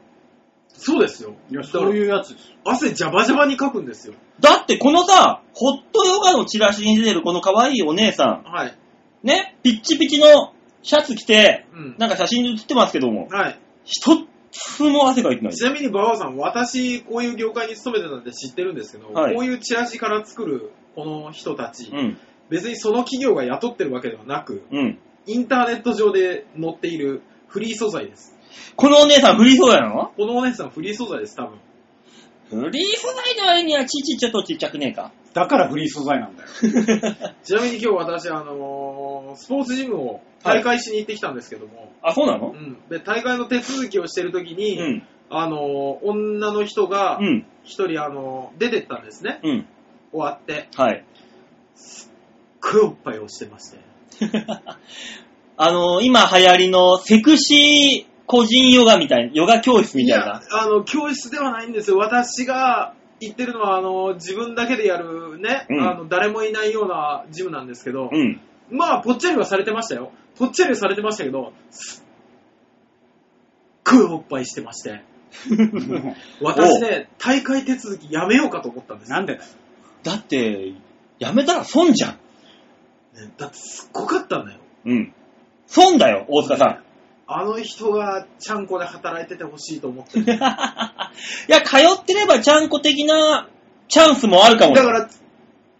[0.74, 1.34] そうですよ。
[1.50, 2.56] いや、そういうやつですよ。
[2.64, 4.14] 汗ジャバジャバにかくんですよ。
[4.40, 8.68] だってこのさ、ホットヨガのチラシに出てるこの可愛いお姉さはい。
[9.24, 11.94] ん、ね、ピッチピチのシャツ着て、うん。
[11.98, 13.58] なんか写真に写ってますけども、はい。
[13.84, 15.64] 一つも汗かいてないち。
[15.64, 22.18] なみに馬場さん、私、こういう業界に勤めてたんで知ってるんですけど、はいこういうチラシから作るこの人たち、うん、
[22.50, 24.98] 別にその企業が雇ってるわけではなく、うん。
[25.26, 28.36] インターネット上で載っているフリー素材です。
[28.76, 30.12] このお姉さんフリー素材なの？
[30.16, 31.58] このお姉さんフリー素材です、多分。
[32.50, 35.12] フリー素材の割には父ちょっとちっちゃくねえか。
[35.34, 36.48] だからフリー素材なんだよ。
[37.42, 42.52] ちなみに今日私、あのースポーツジムを大会しに行ってきたんですけども、あ、そうなの？
[42.54, 45.02] うん、で大会の手続きをしてる時に、うん。
[45.30, 47.46] あのー女の人がうん。
[47.64, 49.66] 一人、あのー出てったんですね、うん。
[50.12, 50.68] 終わって。
[50.76, 51.04] はい。
[52.60, 53.78] くおっぱいをしてまして。
[55.56, 61.98] あの今流行りのセクシー個人ヨガみたいな、ヨガ教室みたいやな。、あの、教室ではないんですよ。
[61.98, 62.94] 私が
[63.26, 68.40] 行ってるのは、あの、自分だけでやるね、うんあの、誰もいないようなジムなんですけど、うん。
[68.70, 70.12] まあ、ぽっちゃりはされてましたよ。
[70.36, 75.02] ぽっちゃりはされてましたけど、すっごいおっぱいしてまして。
[76.42, 79.44] 私ね、大会手続きやめようかと思ったんですよなんでだよ。
[80.02, 80.72] だって、
[81.18, 82.10] やめたら損じゃん。
[82.12, 84.58] ねだってすっごかったんだよ。
[84.84, 85.14] うん。
[85.66, 86.91] 損だよ、大塚さん。
[87.26, 90.24] あの人がちゃんこで働いててほしいと思ってる。
[90.34, 93.48] いや、通ってればちゃんこ的な
[93.88, 94.74] チャンスもあるかも。
[94.74, 95.08] だから、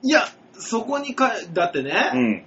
[0.02, 0.26] いや、
[0.58, 2.44] そこにか、だってね、うん。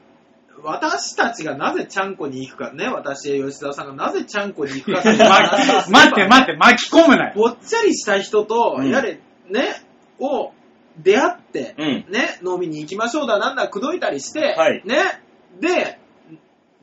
[0.64, 7.34] 私たちがなぜちゃんこに行くかね、私、吉田さんがなぜちゃんこに行くか 待って、待って、巻き込むなよ。
[7.36, 9.84] ぽっちゃりした人と、うんやれ、ね、
[10.20, 10.54] を
[10.98, 11.88] 出会って、うん。
[12.10, 15.22] ね、飲みに行きましょうだ、なんだ、口説いたりして、はいね、
[15.60, 16.00] で、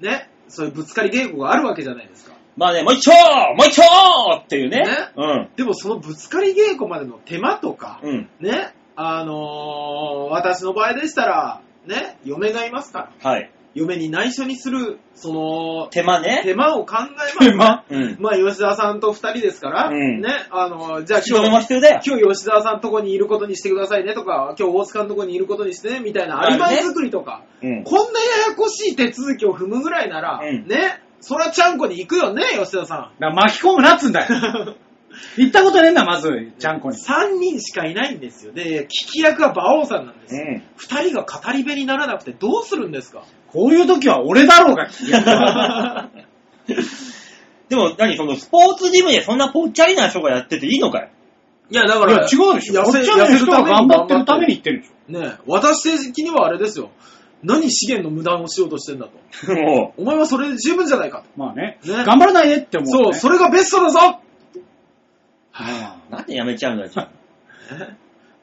[0.00, 2.34] ね、そういうぶつかり稽古があるわけじゃないですか。
[2.56, 3.12] まあね、もう一丁
[3.54, 3.82] もう一丁
[4.44, 4.82] っていうね。
[4.82, 4.86] ね
[5.16, 5.48] うん。
[5.56, 8.28] でもそのぶつかり稽古までの手間とか、うん。
[8.40, 13.50] ね、あのー私の場合でしたら、ね、嫁がいますから、はい。
[13.74, 16.42] 嫁に内緒にする、その、手間ね。
[16.44, 17.84] 手間を考えます、手間？
[17.88, 18.16] うん。
[18.20, 22.00] まあ、吉田さんと二人ですから、うんね、あの、じゃあ今日、も必要だよ。
[22.04, 27.84] 今日吉沢さんとこにいることにしてくださいねとか、今日大塚のとこにいることにしてね、みたいなアリバイ作りとか、うん。
[27.84, 34.76] こんなややこしい手続きを踏むぐらいなら、うんね、そらちゃんこに行くよね、吉田さだから巻き込むなっつうんだよ。
[35.36, 36.92] 行ったことねえんだ、まず、ちゃんこん。
[36.92, 36.98] に。
[36.98, 38.52] 3人しかいないんですよ。
[38.52, 40.44] で、聞き役は馬王さんなんですよ。
[40.46, 40.62] うん。
[40.76, 43.24] 二人が語り部にならなくてどうするんですか？
[43.52, 46.08] こういう時は俺だろうが聞きやが
[47.68, 51.08] でも、何そのスポーツジムでそんなぽっちゃりな人がやってていいのかよ。
[51.70, 52.82] いや、だかいや、ら、違うでしょ。
[52.82, 55.12] 痩せこっちはね、人が頑張ってるために言ってるでしょ。
[55.20, 56.90] ね、私的にはあれですよ。
[57.42, 59.12] 何資源の無駄をしようとしてんだと。
[59.54, 61.24] もお前はそれで十分じゃないかと。
[61.36, 61.78] まあね。
[61.84, 63.18] ね頑張らないでって思う、そう、ね。
[63.18, 64.20] それがベストだぞ
[65.52, 67.96] はう、なんでやめちゃうんだよ、じゃね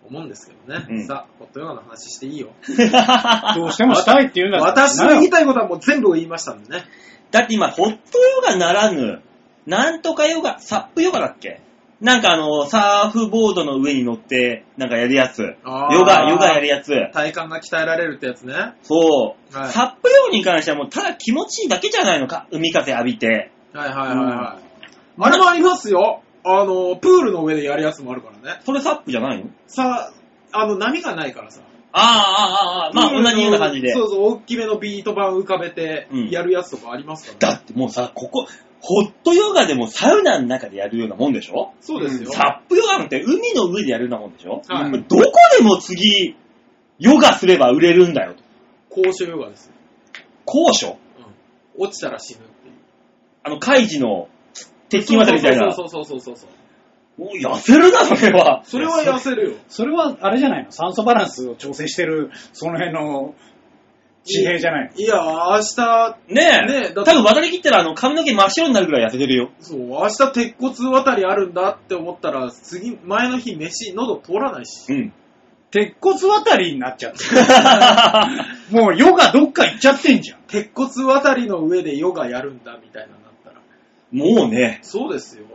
[0.08, 0.86] 思うんですけどね。
[0.90, 2.50] うんさあ、ホットヨガの話していいよ。
[2.94, 6.86] あ どうしてもしたいって言うんだったら私の言いたいことはもう全部言いましたんでね。
[7.32, 9.22] だって今、ホットヨガならぬ、
[9.68, 11.62] なんとかヨガ、サップヨガだっけ？
[12.02, 15.58] なんかあの、サーフボードの上に乗って、なんかやるやつ。
[15.66, 16.94] あーヨガ、ヨガやるやつ。
[17.14, 18.54] 体幹が鍛えられるってやつね。
[18.84, 19.56] そう。
[19.56, 22.48] はいサップ用に関してはもうただ気持ちいいだけじゃないのか？
[22.52, 23.52] 海風浴びて。
[23.74, 25.22] はいはいはいはい。
[25.22, 26.24] あれもありますよ。
[26.44, 28.62] あの、プールの上でやるやつもあるからね。
[28.66, 29.50] それサップじゃないの？
[29.68, 30.12] さ
[30.52, 31.62] あ、あの、波がないからさ。
[31.92, 33.94] ああ、ああ、ああ、まあ同じような感じで。
[33.94, 38.48] そうそう、大きめのビート板浮かべてうんやるやつとかありますから、だってもうさ、ここ、
[38.82, 41.74] ホットヨガでもサウナの中でやるようなもんでしょ？
[41.82, 42.32] そうですよ。
[42.32, 46.36] サップヨガなんて海の上でやるようなもんでしょ、はいどこでも次、
[47.00, 48.44] ヨガすれば売れるんだよと。
[48.90, 49.74] 高所ヨガですよ。
[50.46, 50.98] 高所？
[51.78, 51.84] うん。
[51.86, 52.76] 落ちたら死ぬっていう。
[53.44, 54.30] あの、カイジの
[54.90, 55.72] 鉄筋渡りみたいな。
[55.72, 57.22] そうそうそうそうそうそう。
[57.22, 58.62] もう痩せるな、それは。
[58.64, 59.58] それは痩せるよ。
[59.68, 60.72] それは、あれじゃないの？
[60.72, 63.36] 酸素バランスを調整してる、その辺の
[64.24, 65.02] 地平じゃないの？
[65.02, 66.82] いや、明日、ねえ。
[66.82, 69.52] ねえ多分渡り切ったらあの髪の毛真っ白になるぐらい痩せてるよ。
[69.60, 74.92] そう、明日鉄骨渡りあるんだって思ったら、次、前の日飯、喉通らないし。
[74.92, 75.14] うん。
[75.72, 77.30] 鉄骨渡りになっちゃってる。
[78.82, 80.40] もうヨガどっか行っちゃってんじゃん。
[80.48, 83.10] 鉄骨渡りの上でヨガやるんだみたいな。
[84.12, 84.80] もうね。
[84.82, 85.46] そうですよ。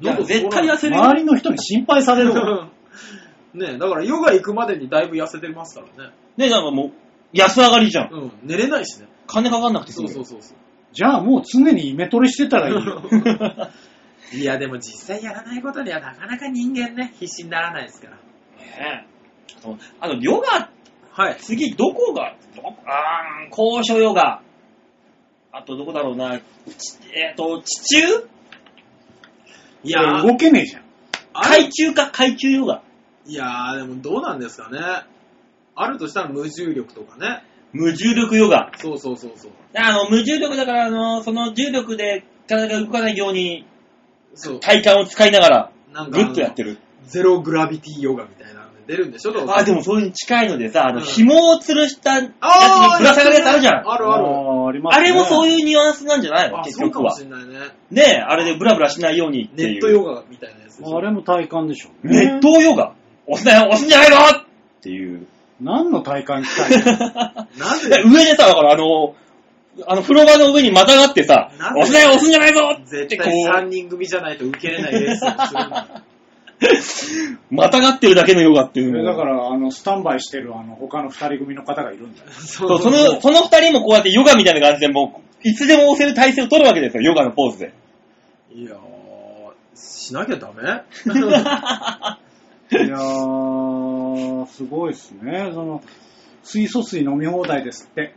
[0.00, 1.02] ない絶対痩せるよ。
[1.02, 2.70] 周りの人に心配されるわ。
[3.52, 6.12] ねえ、だからヨガ行くまでにだいぶ痩せてますからね。
[6.36, 6.92] ねなんかもう、
[7.32, 8.12] 安上がりじゃん。
[8.12, 9.08] うん、寝れないしね。
[9.26, 10.20] 金かかんなくて済そむよ。
[10.22, 10.56] うそうそうそう。
[10.92, 13.02] じゃあもう常にイメトレしてたらいいよ。
[14.32, 18.16] いや、でも実際やらないことにはなかなか人間ね、必死にならないですから。
[18.16, 19.10] ねえ
[19.60, 20.70] そうあの、ヨガ、
[21.12, 21.36] はい。
[21.40, 24.42] 次どこが、どこあー高所ヨガ。
[25.52, 26.38] あとどこだろうな。
[26.38, 26.42] ち
[27.12, 28.28] えっ、と、地中？
[29.82, 30.82] いやー、動けねえじゃん。
[31.32, 32.82] 海中か、海中ヨガ。
[33.26, 34.78] いやー、でもどうなんですかね。
[35.74, 37.42] あるとしたら無重力とかね。
[37.72, 38.70] 無重力ヨガ。
[38.76, 39.50] そうそうそうそう。
[39.74, 43.66] あの、無重力だから、あの、その重力で体が動かないように
[44.34, 44.60] そう。
[44.60, 46.78] 体幹を使いながら、なんかグッとやってる。
[47.06, 48.49] ゼログラビティヨガみたいなの
[48.90, 49.32] 出るんでしょ？
[49.32, 52.30] どうせあ、でもそれに近いのでさ、あの、うん紐を吊るしたやつに
[52.98, 53.74] ぶら下がるやつあるじゃん。
[53.90, 54.26] あるある。
[54.26, 55.58] あーありますあれもそういう。
[55.60, 56.60] いうニュアンスなんじゃないの？
[56.60, 57.16] あ、結そうかも局は。
[57.18, 57.58] しれないね。
[57.90, 59.72] ねえ、あれでブラブラしないようにっていう。
[59.74, 60.96] ネットヨガみたいなやつでしょ？
[60.98, 61.90] あれも体感でしょ。
[62.02, 62.94] ネットヨガ？
[63.26, 64.16] 押すなよ、押すんじゃないの？
[64.16, 64.44] っ
[64.82, 65.26] ていう。
[65.60, 66.98] 何の体感したいの？
[67.58, 69.14] なでぜ、上でさ、だからあの、
[69.86, 76.02] あの、風呂場の上にまたがってさ、なんで押すなよ、押すんじゃないぞってこ絶対3人組じゃないと受けれないレッスンをするんだ。
[76.60, 82.30] う、またがってるだけのヨガっていうのだから、あの、スタンバイしてる、あの、他の二人組の方がいるんだよ。
[82.30, 87.72] そそうその、その二人もこうやってヨガみたいな感じで、もう、いつでも押せる体勢を取るわけですよ、ヨガのポーズで。
[88.54, 88.76] いやー、
[89.74, 90.62] しなきゃダメ？
[92.72, 95.50] いやー、すごいっすね。
[95.52, 95.82] その、
[96.42, 98.14] 水素水飲み放題ですって。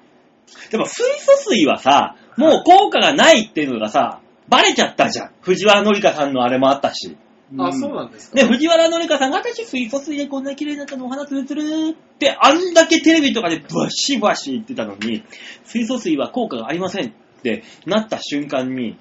[0.70, 5.32] でも水素水はさ、もう効果がないっていうのがさ、バレちゃったじゃん。
[5.42, 7.18] 藤原紀香さんのあれもあったし。
[7.58, 8.38] あ、そうなんですか。
[8.38, 15.24] ね、藤原紀香さんが私水素水でこんな綺麗になったのお花つるつるってあんだけテレビとかでバシバシ言ってたのに、
[15.66, 17.12] 水素水は効果がありませんっ
[17.44, 18.98] てなった瞬間に、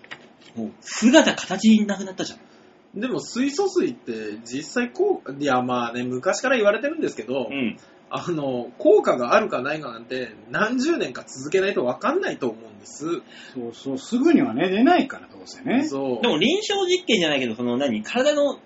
[0.57, 3.01] もう姿形なくなったじゃん。
[3.01, 7.79] でも水素水って実際こう、いやまあね、昔から言われてるんですけど、うん。
[8.15, 13.07] あの、効果があるかないかなんて何十年か続けないと分かんないと思うんです。
[13.55, 15.89] そうそう、すぐにはね、出ないから、どうせね。
[15.89, 16.23] そう。
[16.23, 18.59] でも臨床実験じゃないけど、その何体の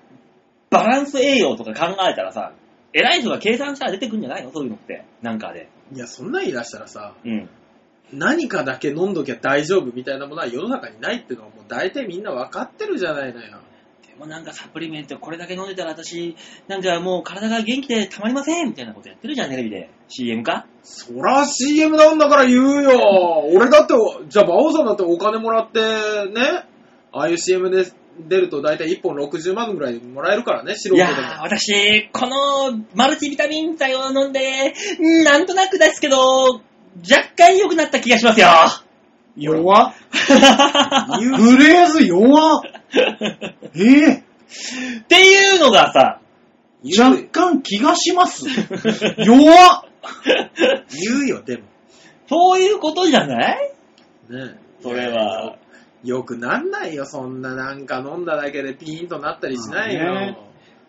[0.71, 2.53] バランス栄養とか考えたらさ、
[2.93, 4.51] 偉い人が計算したら出てくるんじゃないの？
[4.53, 5.05] そういうのって。
[5.23, 5.69] なんかで。
[5.93, 7.49] いや、そんなん言い出したらさ、うん。
[8.13, 13.59] 何かだけ飲んどきゃ大丈夫みたいなものは世の中にないっていうのはもう大体みんな分かってるじゃないのよ。
[14.17, 16.35] でもなんかサプリメントこれだけ飲んでたら私、
[16.69, 19.91] なんかもう体が元気でたまりませんみたいなことやってるじゃん、テレビで。
[20.09, 20.67] CM か？
[20.83, 23.45] そら CM なんだから言うよ。
[23.53, 23.95] 俺だって、
[24.29, 26.65] じゃあ、馬王さんだってお金もらってね、
[27.13, 27.85] ああいう CM で
[28.27, 31.11] 出ると大体1本60万ぐらいもらえるからね、素人でも。
[31.11, 36.63] いやー、私、このマルチビタミン剤を飲んで、んなんとなくですけど、若
[37.37, 38.49] 干良くなった気がしますよ。
[39.37, 39.95] 弱っ。
[40.13, 42.63] フレーズ弱っ。
[43.75, 43.81] え
[44.11, 44.13] え
[45.01, 46.21] っていうのがさ、
[46.99, 48.47] 若干気がします。
[49.19, 49.85] 弱っ。
[51.05, 51.65] 言うよ、でも。
[52.29, 53.73] そういうことじゃない？
[54.31, 55.57] ねそれは。
[56.05, 60.37] よくなんないよ、そんななんか飲んだだけでピーンとなったりしないまあねよ。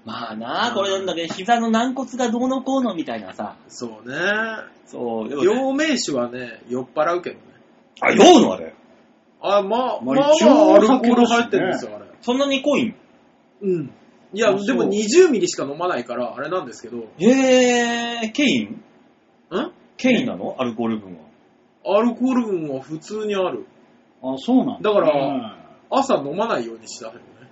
[0.06, 3.56] まあなあ、これなんだけど、膝の軟骨がどうのこうのみたいなさ。
[3.68, 4.16] そうね。
[4.86, 7.41] そう、でもね陽明酒はね、酔っ払うけどね。
[8.02, 8.74] あ、酔うのあれ。
[9.41, 12.06] あ、まあ、まあまあアルコール入ってるんですよ、あれ。
[12.22, 12.95] そんなに濃いん
[13.62, 13.91] うん。
[14.34, 18.82] いや、あそうでも20ミリしか飲まないから、あれなんですけど、んへー、ケイン？
[19.98, 20.56] ケインなの？
[20.60, 21.98] アルコール分は。
[22.00, 23.66] アルコール分は普通にある。
[24.22, 25.54] あ、そうなんだからうん
[25.89, 27.50] 朝飲まないようにしたけどね。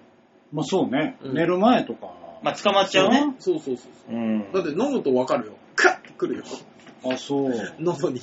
[0.52, 2.14] まあそうね、うん寝る前とか。
[2.44, 3.34] まあ、捕まっちゃうね。
[3.40, 4.14] そうそうそうそう。
[4.14, 4.52] うん。
[4.52, 5.54] だって飲むとわかるよ。
[5.76, 6.44] カッてくるよ。
[7.10, 7.52] あ、そう。
[7.80, 8.20] 喉に。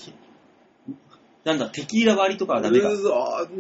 [1.45, 2.89] なんだ、テキーラ割りとかはダメか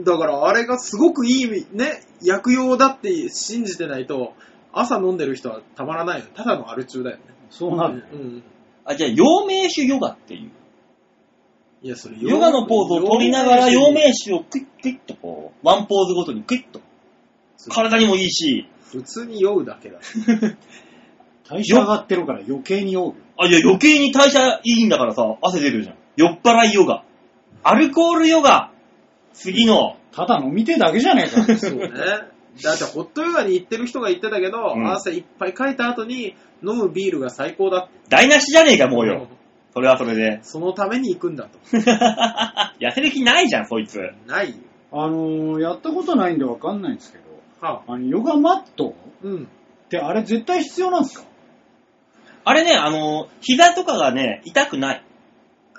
[0.04, 4.34] だからあれがすごくいい、ね、薬用だって信じてないと、
[4.72, 6.26] 朝飲んでる人はたまらないよ。
[6.34, 7.22] ただのアル中だよね。
[7.50, 8.04] そうなる。
[8.12, 8.42] うん。
[8.84, 10.50] あ、じゃあ、陽明酒ヨガっていう。
[11.82, 16.80] いや、それヨガのポーズを取りながら陽明酒をクイックイッとこう、ワンポーズごとにクイッと。
[17.68, 19.98] 体にもいいし、普通に酔うだけだ。
[21.48, 23.14] 代謝上がってるから余計に酔うよ。
[23.36, 25.96] あ、いや余計に代謝いいんだからさ、汗出るじゃん。
[26.16, 27.04] 酔っ払いヨガ。
[27.62, 28.70] アルコールヨガ。
[29.32, 31.56] 次の、ただ飲みてえだけじゃねえか。
[31.56, 31.88] そうね。
[32.62, 37.98] だってホットヨガに行ってる人が言ってたけど、うん朝いっぱい書いた後に飲むビールが最高だって。
[38.10, 39.26] 台無しじゃねえか、もうよ。
[39.74, 40.40] それはそれで。
[40.42, 41.58] そのために行くんだと。
[42.78, 44.00] 痩せる気ないじゃん、そいつ。
[44.26, 44.56] ないよ。
[44.92, 47.24] あのー、やったことないんでわかんないんですけど、
[47.66, 48.94] はあ、あの、ヨガマット？
[49.22, 49.44] うん。
[49.44, 51.24] ってあれ絶対必要なんですか？
[52.44, 55.04] あれね、あの、膝とかがね、痛くない。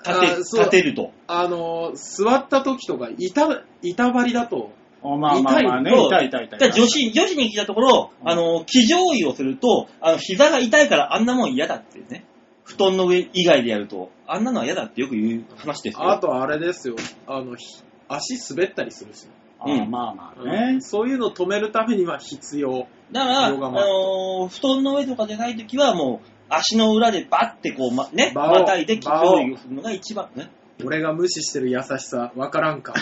[0.06, 1.12] 立て、立てると。
[1.26, 12.24] あのー、座った時とか、板、板張りだと、あまあまあまあね、痛い痛い痛いだから女子、女子に聞いたところ、うんあの、騎乗位をすると、あの、膝が痛いからあんなもん嫌だってね。
[12.64, 16.10] 布団の上以外でやると、あんなのは嫌だってよく言う話ですよ。
[16.10, 16.96] あとあれですよ、
[17.26, 17.66] あの、ひ
[18.08, 19.26] 足滑ったりするし、
[19.60, 20.82] あうんまあまあうねん。
[20.82, 22.86] そういうの止めるためには必要。
[23.12, 30.50] だから、あヨガマットのー布団の上とかでないときはもう、足の裏でバッてこう、ま、ね、場をまたいで騎乗位をするのが一番ね。
[30.84, 32.94] 俺が無視してる優しさ、わからんか。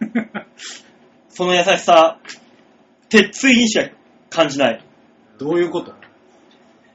[1.28, 2.20] その優しさ、
[3.08, 3.90] 鉄槌にしか
[4.30, 4.84] 感じない。
[5.38, 5.92] どういうこと？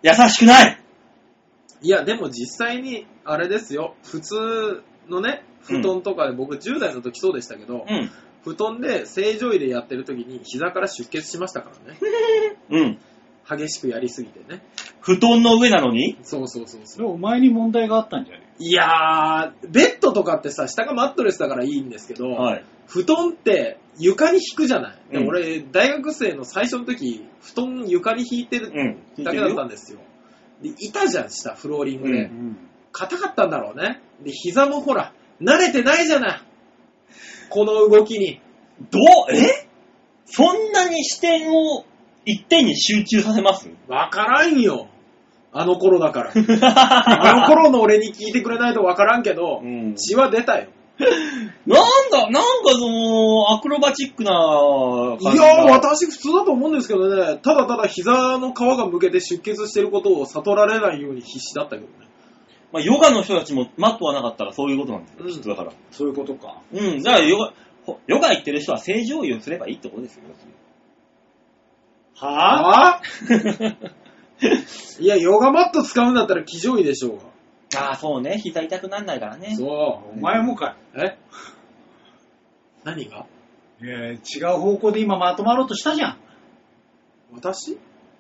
[0.02, 0.80] 優しくない
[1.82, 8.10] いや、でも実際に、あれですよ、普通のね、布団とかで、僕10代の時そうでしたけど、うん。
[8.44, 12.00] 布団で正常位でやってる時に膝から出血しましたからね。
[12.72, 13.00] うん。
[13.50, 14.62] 激しくやりすぎてね。
[15.02, 16.18] 布団の上なのに？
[16.24, 17.14] そうそうそうそう。
[17.14, 18.54] お前に問題があったんじゃね？
[18.60, 22.66] いやー、ベッドとかってさ、下がマットレスだからいいんですけど、はい。
[22.88, 24.98] 布団って床に引くじゃない？
[25.12, 29.24] でうん俺、大学生の最初の時、布団床に引いてるうん。
[29.24, 30.00] だけだったんですよ。
[30.62, 32.24] で、いたじゃん、下、フローリングで。
[32.26, 32.58] ううん。
[32.92, 34.02] 硬かったんだろうね。
[34.24, 36.42] で、膝もほら、慣れてないじゃない。
[37.50, 38.42] この動きに。
[38.92, 39.68] どう、え？
[40.26, 41.86] そんなに視点を
[42.26, 44.88] 一点に集中させますわからんよ。
[45.52, 46.32] あの頃だから。
[46.36, 50.68] あの頃の俺に聞いてくれないとわからんけど、うん血は出たよ。
[51.66, 62.10] なんだ、なんかその、アクロバチックない感じがやー、私普通だと思うんですけどね、ただただ膝の皮がむけて出血してることを悟られないように必死だったけどね。
[62.74, 65.72] まあ、ヨガの人たちもマットはなかったらそういうことなんですよ、うんきっとだから。
[65.92, 66.62] そういうことか。
[66.74, 67.54] うん、だからヨガ、
[67.86, 70.24] ほヨガ行ってる人は正常位をすればいいってことですよ。
[72.20, 73.02] はぁあ？
[75.00, 77.20] いや、ヨガマット使うんだったら騎乗位でしょう
[77.78, 79.38] ああ、そうね、膝痛くなんないからが。
[79.38, 79.56] ね。
[79.56, 81.02] そお前もかう。
[81.02, 81.18] え？
[82.84, 83.26] 何が？
[83.82, 83.86] い。
[83.86, 84.18] いや違
[84.56, 86.18] う方向で今まとまろうとしたじゃん。
[87.34, 87.78] 私？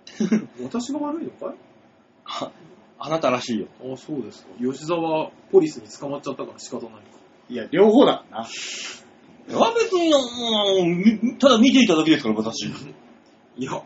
[0.63, 1.57] 私が悪いのかい？
[2.25, 2.51] あ
[2.99, 3.67] あなたらしいよ。
[3.81, 4.49] あそうですか。
[4.59, 6.99] 吉沢ポリスに捕まっちゃったから仕方ないか。
[7.49, 8.47] いや、両方だからな。
[9.49, 10.17] いや、別に、あ
[10.79, 12.67] のみただ見ていただけですから、私。
[13.57, 13.81] いや、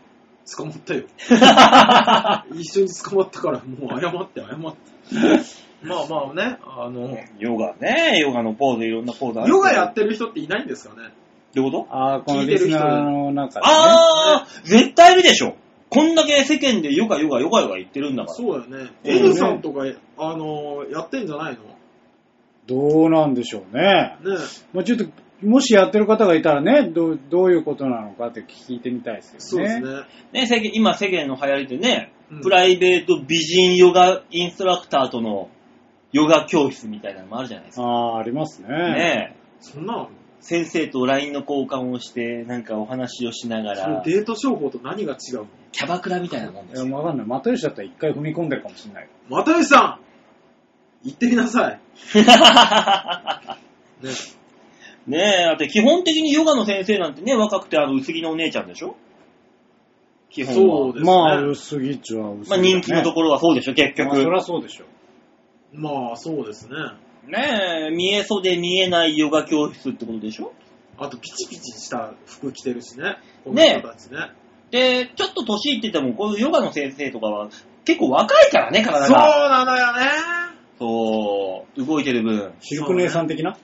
[0.56, 1.04] 捕まったよ。
[2.54, 4.78] 一緒に捕まったから、もう謝って謝って。
[5.82, 9.50] まあまあね、あの、ヨガね、ヨガのポーズ、いろんなポーズある。
[9.50, 11.10] ヨガやってる人っていないんですかね
[11.54, 11.94] どういうこと？
[11.96, 13.72] ああ、この聞いてる人リスナーの中で、ね。
[13.72, 15.56] ああ、絶対いるでしょ。
[15.90, 18.34] こんだけ世間でヨガヨガヨガヨガ言ってるんだから。
[18.34, 18.90] そうだよね。
[19.04, 19.84] うん N さんとか、
[20.18, 21.60] あの、やってんじゃないの？
[22.66, 23.82] どうなんでしょうね。
[23.82, 24.36] ね
[24.72, 25.04] もうちょっと、
[25.44, 29.40] もしやってる方がいたらね、どうどういうことなのかって聞いてみたいですよね。
[29.40, 30.42] そうですね。
[30.42, 35.50] ね、世間今世間の流行りでね、うんプライベート美人ヨガインストラクターとの
[36.10, 37.84] ヨガ教室みたいなのもあるじゃないですか。
[37.84, 38.68] ああ、ありますね。
[38.68, 45.46] ねそんなの先生と LINE の交換をして、なんかお話をしながら、そのデート商法と何が違うの？
[45.72, 46.96] キャバクラみたいなもんでいや、すよ。
[46.96, 47.26] わかんない。
[47.26, 49.08] 又吉だったら一回踏み込んでるかもしれない。
[49.28, 50.00] 又吉さん
[51.04, 51.80] 行ってみなさい。
[54.04, 54.10] ね。
[55.06, 58.96] ねえ、だって基本的にヨガの先生なんてね、若くてあの薄着のお姉ちゃんでしょ？
[60.30, 60.54] 基本は。
[60.54, 61.12] そうですね。
[61.12, 64.08] まあ、薄着っちゅは薄着、まあ人気のとこころはそうでしょ、結局。
[64.08, 64.84] まあ、そりゃそうでしょ。
[65.72, 66.74] まあ、そうですね。
[67.26, 70.52] ねえ、見え袖見えないヨガ教室ってことでしょ？
[70.98, 73.16] あと、ピチピチした服着てるしね。
[73.44, 74.18] このね人たちね。
[74.70, 77.48] で、ちょっと年いってても、こういうヨガの先生とかは
[77.84, 79.48] 結構若いからね、体そうが。
[79.48, 80.10] なのよね。
[80.78, 82.52] そう、動いてる分。
[82.60, 83.52] シルク姉さん的な？
[83.52, 83.58] ね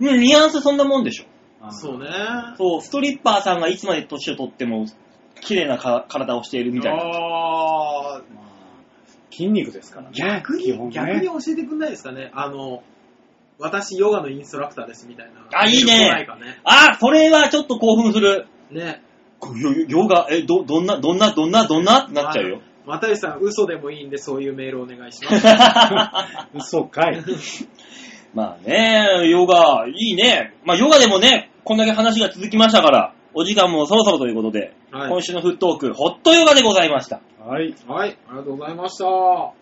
[0.00, 1.24] ニュアンスそんなもんでしょ。
[1.70, 2.08] そうね。
[2.56, 4.86] そう、ストリッパーさんがいつまで年を取っても
[5.40, 7.02] 綺麗なか体をしているみたいな。
[7.02, 8.22] ああ
[9.30, 10.12] 筋肉ですからね。
[10.14, 12.30] 逆に、基本ね逆に教えてくんないですかね。
[12.34, 12.82] あの、
[13.58, 15.46] 私ヨガのインストラクターですみたいな。
[15.52, 16.58] あいいね来ないかね。
[16.64, 18.46] あ、それはちょっと興奮する。
[18.70, 19.02] ね。
[19.40, 22.60] こヨヨガ、え、ど、どんな、どんな、どんな、どんなってなっちゃうよ。
[22.86, 25.46] 又吉さん、嘘でもいいんで、そういうメールお願いします。
[26.54, 27.22] 嘘かい。
[28.34, 30.54] まあね、ヨガ、いいね。
[30.64, 37.20] まあヨガでもね、こんだけ話が続きましたから、お時間もそろそろということで、はい今週のフットーク、ホットヨガでございました。
[37.40, 37.74] はい。
[37.86, 39.04] はい、ありがとうございました。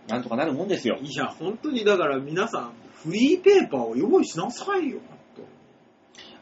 [0.09, 0.99] なんとかなるもんですよ。
[1.03, 4.99] いや、本当にだから皆さん、フリーペーパーを用意しなさいよ、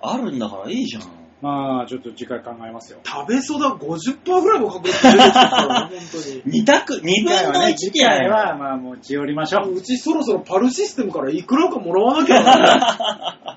[0.01, 1.24] あるんだからいいじゃん。
[1.45, 3.01] まあ、ちょっと次回考えますよ。
[3.05, 6.43] 食べそだ50%ぐらいの確率で出てきてるからね、本当に。
[6.47, 8.59] 二択、二分の一次回は、る。
[8.59, 9.75] まあ、もう、血寄りましょう。
[9.75, 13.49] うちそろそろパルシステムからいくらかもらわなきゃな。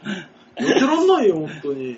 [0.58, 1.96] やってらんないよ、本当に。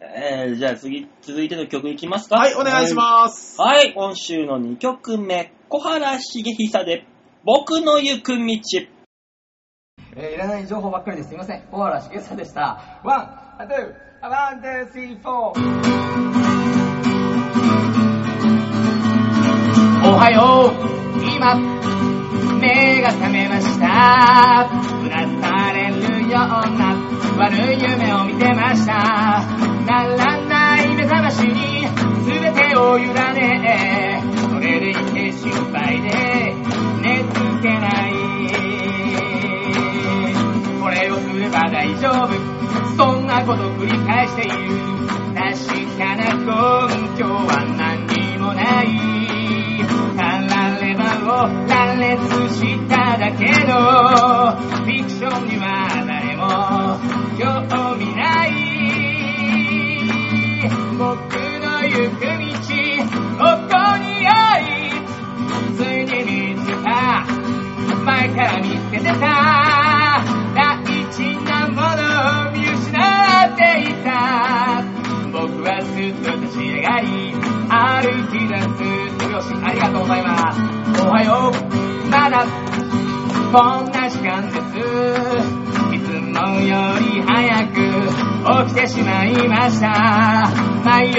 [0.00, 2.36] えー、じゃあ次、続いての曲いきますか？
[2.36, 3.60] はい、お願いします。
[3.60, 7.06] はい、今週の2曲目、小原茂久で、
[7.44, 8.42] 僕の行く道。
[10.16, 11.62] えーいらない情報ばっかりですいません。
[11.70, 13.00] 小原茂さんでした。
[13.04, 15.58] One、two、one、two、three、four。
[20.02, 20.74] おはよう、
[21.22, 21.54] 今、
[22.58, 24.66] 目が覚めました。
[25.02, 26.96] うなされるような
[27.36, 29.44] 悪い夢を見てました。
[29.84, 31.86] ならない目覚ましに
[32.24, 36.79] 全てを委ね、それでいて心配で
[40.90, 42.34] これをすれば大丈夫。
[42.96, 44.50] そんなこと繰り返している。
[45.36, 48.90] 確かな根拠は何にもない。
[50.16, 51.04] たられば
[51.44, 52.18] を羅列
[52.56, 53.78] しただけの。
[54.82, 56.98] フィクションには誰も
[57.38, 58.50] 興味ない。
[60.98, 61.06] 僕
[61.62, 62.50] の行く道
[63.38, 64.90] ここにあり。
[65.76, 67.24] ついに見つけた。
[68.04, 69.89] 前から見つけてた。
[71.80, 72.04] もの
[72.48, 74.84] を見失っていた
[75.32, 77.32] 僕はすっと立ち上がり
[77.72, 78.68] 歩き出す
[79.16, 80.60] 手拍子ありがとうございます
[81.00, 81.52] おはよう
[82.10, 82.44] まだ
[83.50, 84.60] こんな時間です
[85.94, 87.80] いつもより早く
[88.68, 90.50] 起きてしまいました
[90.84, 91.16] 迷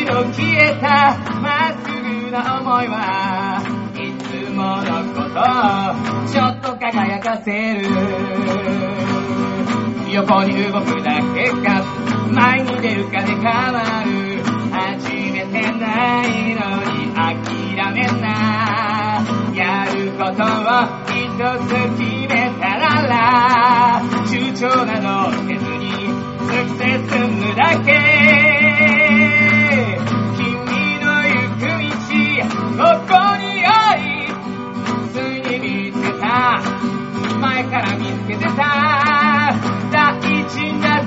[0.00, 3.62] いの消えたまっすぐな思いは
[3.96, 9.11] いつものことをちょっと輝かせる
[10.12, 11.82] 横に動くだけが
[12.30, 20.46] 前に出るかで変わる初めてないのに諦めんなやることを
[21.08, 21.16] 一
[21.66, 22.82] つ決めたら
[24.26, 25.82] 躊躇などせずに
[26.42, 27.88] 突き進むだけ。
[30.36, 30.44] 君
[31.00, 32.00] の行く道
[32.76, 34.00] ここにあり。
[35.12, 36.60] ついに見つけた。
[37.40, 38.91] 前から見つけてた。
[40.42, 41.04] 大事な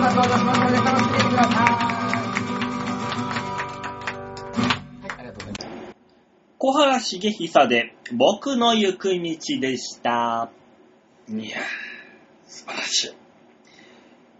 [0.00, 1.54] なアーティストの皆さん登場しますので楽しんでください。
[4.98, 5.94] はい、ありがとうございます。
[6.58, 10.50] 小原茂久で、僕の行く道でした。
[11.28, 11.60] いやー、
[12.46, 13.16] 素晴らしい。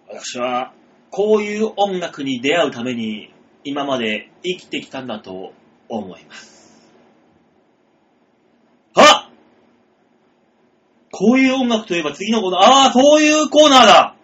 [0.08, 0.72] 私は、
[1.10, 3.32] こういう音楽に出会うために、
[3.64, 5.52] 今まで生きてきたんだと
[5.88, 6.58] 思います。
[8.94, 9.30] あ
[11.12, 14.17] こういう音楽といえば次のコーナー、ああ、そういうコーナーだ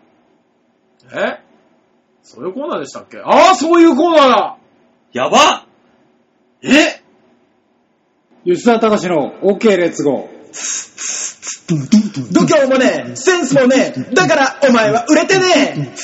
[1.12, 1.40] え？
[2.22, 3.18] そういうコーナーでしたっけ？
[3.18, 4.56] ああ、そういうコーナーだ！
[5.12, 5.66] やば！
[6.62, 7.02] え？
[8.44, 10.34] 吉沢隆の OK レッツゴー。
[12.32, 15.94] 度胸もねえ、センスもねえ、だからお前は売れてね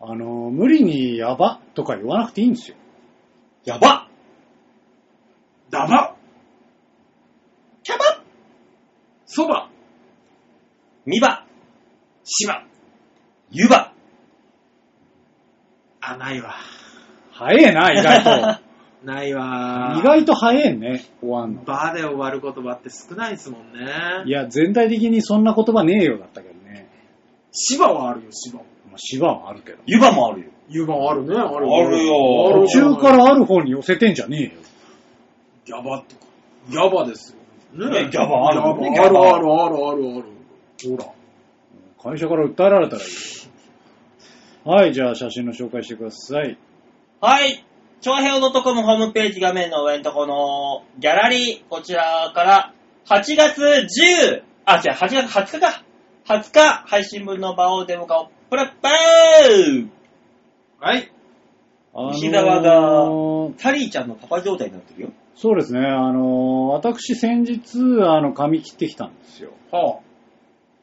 [0.00, 2.76] あの、無理にやばとか言わなくていいんですよ。
[3.64, 4.08] やば！
[5.68, 6.14] えだば
[7.82, 8.22] キャバ
[9.26, 9.68] そば！
[11.04, 11.45] ミバ
[12.26, 12.64] しば
[13.50, 13.92] ユバ
[16.00, 16.54] あ、ないわ。
[17.32, 18.60] 早えな、意外と。
[19.04, 19.96] ないわ。
[19.98, 21.62] 意外と早えね、終わんの。
[21.62, 23.88] バで終わる言葉って少ないですもんね。
[24.24, 26.88] いや、全体的にそんな言葉ねえよだったけどね。
[27.52, 28.58] しばはあるよ、しば。
[28.58, 28.64] ま
[28.94, 29.78] あ、芝はあるけど。
[29.86, 30.50] ユバもあるよ。
[30.68, 34.50] 湯葉あるね、あるあるよある途中からある方に寄せてんじゃねえよ。
[35.64, 36.26] ギャバとか。
[36.68, 37.34] ギャバです
[37.72, 37.88] よ。
[37.88, 40.24] ねねギャバあるよねギャバあるギャバあるあるあるある。
[40.90, 41.15] ほら。
[42.06, 43.16] 会社から訴えられたらいいよ。
[44.64, 46.56] はい、じゃあ写真の紹介してください。
[47.20, 47.64] はい。
[48.00, 52.74] 長編のとこのホームページ画面の上のとこのギャラリー、こちらから
[53.06, 55.84] 8月10、あ、違う、8月20日か。
[56.26, 59.88] 20日、配信分の場をデモ化をプラッパー
[60.78, 61.10] はい。
[61.92, 65.12] あのー西側がタリーちゃんのパパ状態になってるよ。
[65.34, 69.50] そうですね、あのー私先日、あの、髪切ってきたんですよ。
[69.72, 70.00] は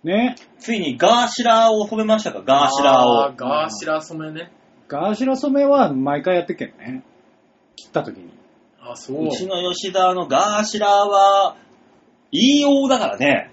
[0.04, 0.36] ね。
[0.60, 2.42] ついにガーシラーを染めましたか、あ。
[2.44, 3.34] ガーシラーあを。
[3.36, 4.52] ガーシラ染めね。
[4.88, 7.04] ガーシラ染めは毎回やってっけどね。
[7.76, 8.30] 切った時に。
[8.82, 9.32] あ、そうう。
[9.32, 11.56] ちの吉田のガーシラーは、
[12.32, 13.52] 言いようだからね。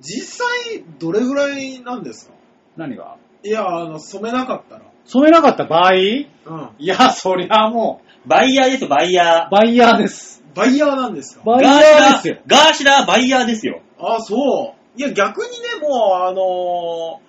[0.00, 2.34] 実際、どれぐらいなんですか？
[2.76, 3.16] 何が？
[3.42, 4.82] いや、あの、染めなかったら。
[5.04, 5.94] 染めなかった場合？
[5.94, 6.70] いうん。
[6.78, 10.44] や、そりゃもバイヤーですよ、バイヤう、バイヤーです。
[10.54, 11.42] バイヤーなんですか？
[11.42, 11.46] ー。
[11.46, 13.80] バイヤガーですよー。、ガーシラーバイヤーですよ。
[13.98, 14.77] あ、そう。
[14.96, 17.28] いや、逆にね、もう、あのー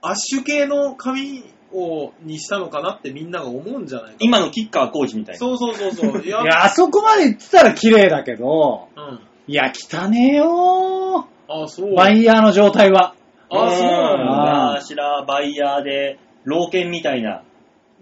[0.00, 4.16] アッシュ系の髪を、にしたのかなってみんなが思うんじゃないかな。
[4.20, 5.38] 今のキッカーコーチみたいな。
[5.40, 6.22] そうそうそうそう。
[6.24, 9.20] いや、いや、あそこまで言ってたら綺麗だけど、うん。
[9.48, 11.90] いや、汚ねえよあ、そう。
[11.90, 11.96] ー。
[11.96, 13.14] バイヤーの状態は。
[13.50, 14.68] あ、そうなんだ。
[14.70, 17.42] あガーシラーバイヤーで、老犬みたいな。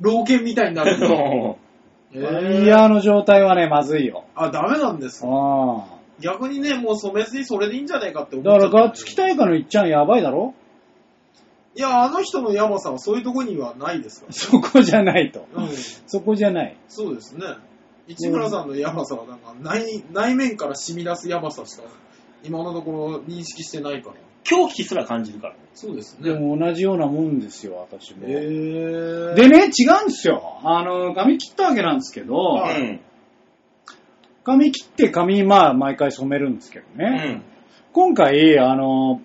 [0.01, 1.57] 老犬みたいになるの。
[2.14, 4.24] え バイヤーの状態はね、まずいよ。
[4.34, 5.28] あ、ダメなんですか？
[5.30, 8.39] あ逆にね、もう染めずにそれでいいんじゃないかってあ。
[8.39, 10.55] 思っちゃっただから、ガッツキ大会のいっちゃんやばいだろ？
[11.77, 14.33] いや、あの人の山さんはそういうとこにはないですから。
[14.35, 15.47] そこじゃないと。
[15.55, 15.69] うん。
[16.07, 16.77] そこじゃない。
[16.89, 17.45] そうですね。
[18.09, 21.83] 市村さんの山さはなんか内内面から染み出す山さしか
[22.45, 24.17] 今のところ認識してないから。
[24.45, 25.57] 狂気すら感じるから。
[25.75, 26.33] そうですね。
[26.33, 28.29] でも同じようなもんですよ、私も。
[28.29, 29.35] へー。
[29.35, 30.61] でね、違うんですよ。
[30.62, 33.01] あの、髪切ったわけなんですけど、はいうん。
[34.47, 37.09] 髪切って髪、まあ、毎回染めるんですけどうね。
[37.09, 37.43] ん。
[37.93, 39.21] 今回、あの、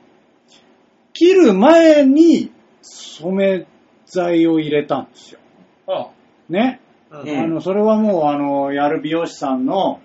[1.14, 2.52] 切る前に
[2.82, 3.68] 染め
[4.08, 5.40] 剤を入れたんですよ。
[5.88, 6.10] あ
[6.50, 6.82] ね。
[7.12, 10.02] うんうんあの、それはもう、あの、やる美容師さんの、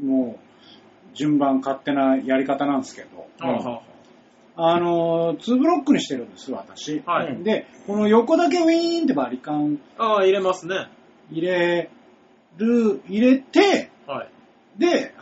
[0.00, 0.08] うん。
[0.08, 3.82] もう、順番勝手なやり方なんですけど、あは
[4.56, 7.02] あの、2ブロックにしてるんです、私。
[7.04, 10.88] はいうんで、この横だけウィーンってバリカンああ、入れますね。
[11.30, 11.90] 入れ
[12.56, 13.90] る、入れて、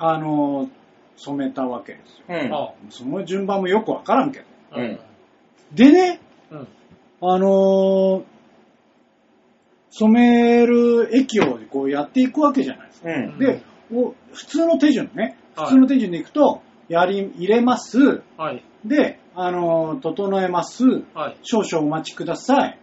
[0.07, 0.69] あの、
[1.17, 2.25] 染めたわけですよ。
[2.29, 2.55] うん。
[2.55, 4.45] あその順番もよくわからんけど。
[4.77, 4.99] うん
[5.73, 6.69] でね、うん。
[7.21, 8.25] あのー
[9.97, 13.09] 染める液をこうやっていくわけじゃないですか。
[13.11, 13.39] うん。
[13.39, 18.23] で、お普通の手順ね、はい普通の手順でいくと、やり、入れます。
[18.37, 18.65] はい。
[18.85, 20.85] で、あのー整えます。
[21.15, 21.37] はい。
[21.43, 22.79] 少々お待ちください。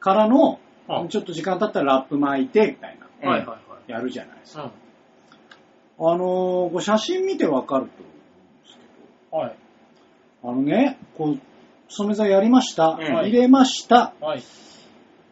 [0.00, 0.58] からの、
[0.88, 3.54] あちょっと時間経ったらラップ巻いて、みたいな、うんはいはいは
[3.86, 3.92] い。
[3.92, 4.62] やるじゃないですか。
[4.64, 4.70] うん。
[5.98, 8.78] あのー写真見てわかると思うんです
[9.30, 9.56] けはい。
[10.42, 11.40] ど、あのね、こう、
[11.88, 12.98] 染め剤やりました。
[13.00, 14.12] うん入れました。
[14.20, 14.42] はい。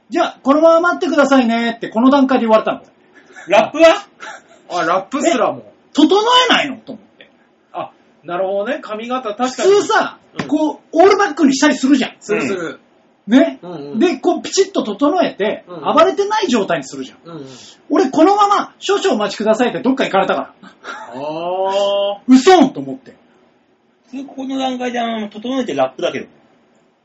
[0.08, 2.82] じゃあ、このまま待ってくださいねって、この段階で言われたの。
[3.48, 4.06] ラップは？
[4.70, 5.72] あ、ラップすらも。
[5.92, 6.08] 整
[6.50, 7.30] えないのと思って。
[7.72, 7.92] あ、
[8.22, 8.78] なるほどね。
[8.80, 9.70] 髪型確普かに。
[9.82, 12.16] 通さ、うんこう、オールバックにしたりするじゃん。
[12.20, 12.80] するする。
[13.26, 13.58] ね。
[13.62, 13.98] うんうん。
[13.98, 17.18] で、こう、ピチッと整えて、うん暴れてない状態にするじゃん。
[17.24, 17.46] うんうん。
[17.90, 20.70] 俺、このまま、少々お待ちくださいってどっか行かれたから。
[21.14, 23.14] あ嘘と思って。
[24.10, 26.26] 普通ここの段階であの、整えてラップだけど。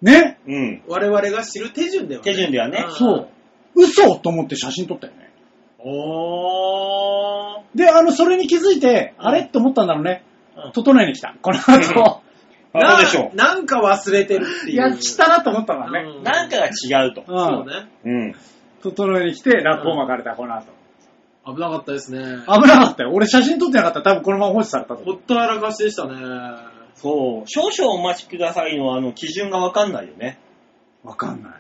[0.02, 0.40] ね。
[0.46, 0.84] うん。
[0.88, 0.90] ー。
[0.90, 2.32] 我々が知る手順ではね。
[2.32, 3.28] 手順ではねんそう。
[3.76, 5.32] 嘘と思って写真撮ったよね。
[5.80, 7.64] おー。
[7.76, 9.42] で、あの、それに気づいて、うんあれ？
[9.42, 10.24] って思ったんだろうね
[10.56, 10.72] うん。
[10.74, 11.36] 整えに来た。
[11.42, 12.22] この後。
[12.74, 14.78] あそうでしょななんか忘れてるっていう。
[14.78, 16.18] やっちたなと思ったからね。
[16.18, 17.22] うんなんかが違うと。
[17.22, 17.26] う。
[17.26, 17.90] そうんね。
[18.06, 18.36] うん。
[18.82, 20.68] 整えに来て、ラップを巻かれた、この後。
[21.46, 22.20] 危なかったですね。
[22.48, 23.12] 危なかったよ。
[23.12, 25.16] 俺写真撮ってなかったら多分このまま放置されたと思う。
[25.16, 26.14] ほったらかしでしたね。
[26.96, 27.44] そう。
[27.48, 30.40] 少々お待ちくださいのあの基準がわかんないよね。
[31.04, 31.54] わかんない。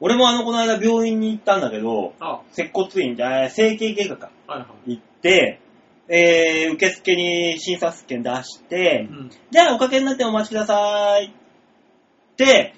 [0.00, 4.30] 俺もあの、この間病院に行ったんだけど、あ、接骨院、あ整形外科か。
[4.46, 4.90] はいはい。
[4.96, 5.60] 行って、
[6.08, 9.30] えー、受付に診察券出して、うん。
[9.50, 11.26] じゃあおかけになってお待ちください。
[11.26, 12.74] って、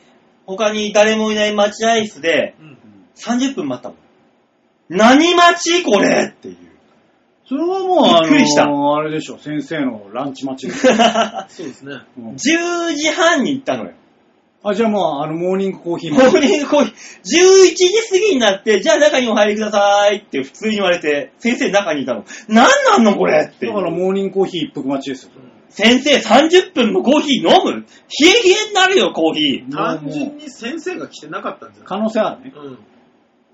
[0.47, 2.79] 他に誰もいない待合室でうん。
[3.17, 3.99] 30分待ったもん。
[4.89, 6.57] 何待ちこれっていう。
[7.49, 10.75] それはもう、あびっくりしたの、あれでしょ、先生のランチ待ちで。
[11.49, 11.95] そうですね。
[12.19, 13.93] うん10時半に行ったのよ。
[14.71, 22.25] あ、じゃあもう、あの、モーニングコーヒーモーニングコーヒー、11時過ぎになって、じゃあ中にお入りくださいって普通に言われて、先生中にいたの。
[22.49, 23.67] 何なんのこれって。
[23.67, 25.31] だからモーニングコーヒー一服待ちですよ。
[25.69, 27.73] 先生30分もコーヒー飲む？
[27.73, 27.85] 冷
[28.29, 29.71] え冷えになるよ、コーヒー。
[29.71, 31.87] 単純に先生が来てなかったんじゃない？
[31.87, 32.53] 可能性あるね。
[32.57, 32.79] うん。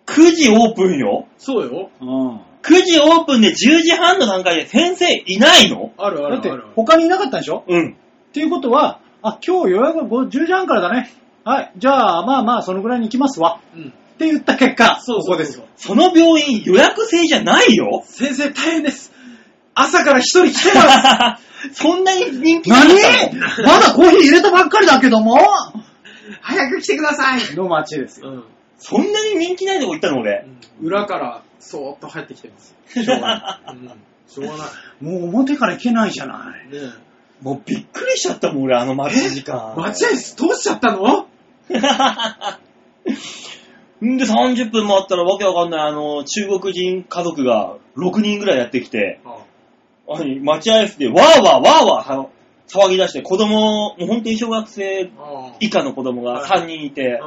[0.06, 1.26] 9時オープンよ。
[1.38, 1.90] そうよ。
[2.00, 2.40] うん。
[2.62, 3.52] 9時オープンで10
[3.82, 5.92] 時半の段階で先生いないの？
[5.98, 7.64] あるあだってるある。、他にいなかったんでしょ？
[7.66, 7.92] うん。
[7.92, 11.12] っていうことは、あ、今日予約が5 10時半からだね。
[11.44, 11.72] はい。
[11.76, 13.60] じゃあ、まあまあ、そのぐらいに行きますわ。
[13.74, 13.88] うん。
[13.88, 15.66] って言った結果、そうそうそうここですよ。
[15.76, 18.04] その病院予約制じゃないよ？
[18.06, 19.12] 先生大変です。
[19.74, 21.42] 朝から一人来てます。
[21.74, 22.94] そんなに人気な何？
[23.64, 25.38] まだコーヒー入れたばっかりだけども
[26.40, 27.54] 早く来てください。
[27.54, 28.30] の待ちですよ。
[28.30, 28.44] うん。
[28.78, 30.46] そんなに人気ないとこ行ったの俺。
[30.80, 32.74] 裏からそーっと入ってきてます。
[33.04, 33.76] しょうがない。
[33.76, 33.88] うん。
[34.28, 35.04] しょうがない。
[35.04, 36.72] もう表から行けないじゃない。
[36.72, 36.78] ね
[37.42, 39.42] もうびっくりしちゃったもん俺、あの待ち時え。
[39.42, 39.74] 間。
[39.76, 41.26] 待合室通しちゃったの？
[44.04, 49.38] んで30分もあったらわけわかんない、あの、中国人家族が6人ぐらいやってきて、あ
[50.08, 52.26] あ待合室でわーわーわーわー
[52.68, 55.52] 騒ぎ出して、子供、もう本当に小学生あ。
[55.60, 57.20] 以下の子供が3人いて。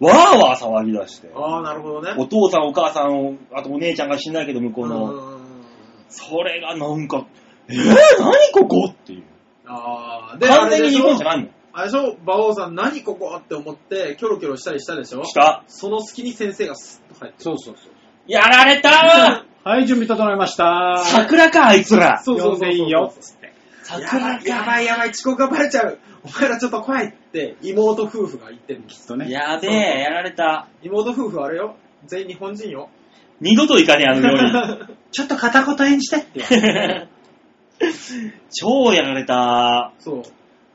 [0.00, 2.14] わーわー騒ぎ出して、ああ、なるほどね。
[2.18, 5.44] お父さんお母さん、あとお姉ちゃんが死んないけど向こうの、うん
[6.16, 7.26] それがなんか、
[7.68, 7.76] えー、
[8.20, 8.84] 何ここ？
[8.90, 9.22] っていう。
[9.66, 10.38] ああ。
[10.38, 11.42] で、完全に日本じゃない。
[11.42, 11.50] ん。
[11.72, 12.16] あれでしょ？
[12.22, 15.24] 馬王さん、何ここって思って、キョロキョロしたりしたでしょ？
[15.24, 15.64] した。
[15.68, 17.42] その隙に先生がスッと入って。
[17.42, 17.92] そうそうそう。
[18.26, 20.64] やられたはい、準備整いました。
[20.98, 22.22] ー桜か、あいつら。
[22.22, 23.12] そうそうそうそう呼んでいいよ。
[23.18, 23.46] つって。
[23.46, 23.52] や
[23.82, 24.26] 桜か。
[24.36, 25.98] ばい、やばい、やばい、遅刻がバレちゃう。
[26.22, 29.00] お前らちょっと来いって、妹夫婦が言ってるんです。
[29.02, 29.30] きっとね。
[29.30, 30.68] やべえ、やられた。
[30.82, 31.76] 妹夫婦あれよ？
[32.06, 32.88] 全員日本人よ。
[33.40, 34.86] 二度と行かねえ、あの病院。
[35.10, 37.08] ちょっと片言演じてって言われて。
[38.50, 39.92] 超やられた。
[39.98, 40.22] そう。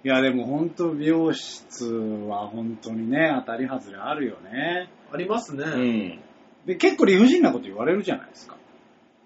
[0.03, 4.89] いや、でも本当美容室は本当にね、当たり外れあるよね。
[5.11, 5.63] ありますね。
[5.63, 6.19] うん。
[6.65, 8.55] で、結構理不尽なこと言われるじゃないですか。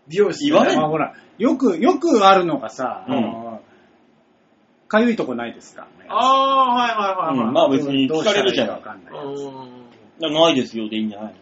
[0.07, 3.61] 美容師、言われるまあほら、よく、よくあるのがさ、うんあの、
[4.87, 7.47] かゆいとこないですかああ、はいはいはいはい。
[7.47, 10.29] うんまあ別に聞かれるじゃないどうしたらいいかわかんない。
[10.29, 10.33] うん。
[10.33, 11.39] ないですよでいいんじゃないの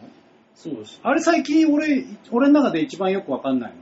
[0.54, 1.00] そうです。
[1.02, 3.76] あれ最近俺、俺の中で一番よくわかんないの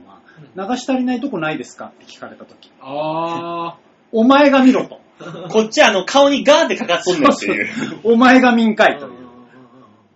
[0.55, 1.87] 流し足りないとこないですか？
[1.87, 2.71] って聞かれたとき。
[2.81, 3.77] あ
[4.11, 4.99] お前が見ろと。
[5.49, 7.69] こっちはあの顔にガーってかかっとんねんっていう。
[8.03, 8.99] お前が見んかいあ。
[8.99, 9.11] という。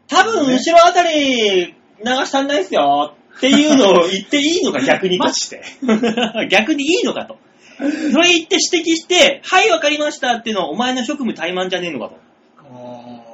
[0.07, 1.73] 多分、後ろあたり流
[2.03, 5.23] したんないっすよっていうのを言っていいのか逆にと。
[5.23, 5.61] マジで？
[6.49, 7.37] 逆にいいのかと。
[7.77, 12.17] それ言って指摘して、はい、わかりましたっていうのはお前の職務怠慢じゃねえのかと。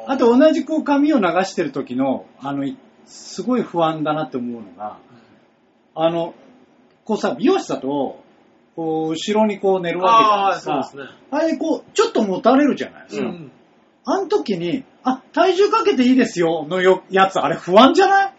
[0.08, 2.76] ああと同じこう髪を流してる時の、あの、い
[3.06, 4.98] すごい不安だなって思うのが、
[5.96, 6.34] あの、
[7.06, 8.24] こうさ、美容室だと、
[8.76, 10.84] こう、後ろにこう寝るわけじゃないですか。
[10.92, 11.18] そうですね。
[11.32, 13.26] あれこう、ちょっと持たれるじゃないですか。
[13.26, 13.52] うん。
[14.06, 18.34] あの時に、あ、体重かけていいですよのよやつ、あれ不安じゃない？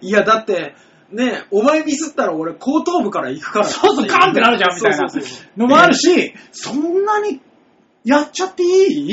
[0.00, 0.74] いや、だって、
[1.10, 3.64] ねお前ミスったら俺後頭部から行くから。
[3.66, 5.06] そうそう、カンってなるじゃん、みたいな
[5.56, 7.40] のもあるし、そんなに
[8.06, 8.66] やっちゃってい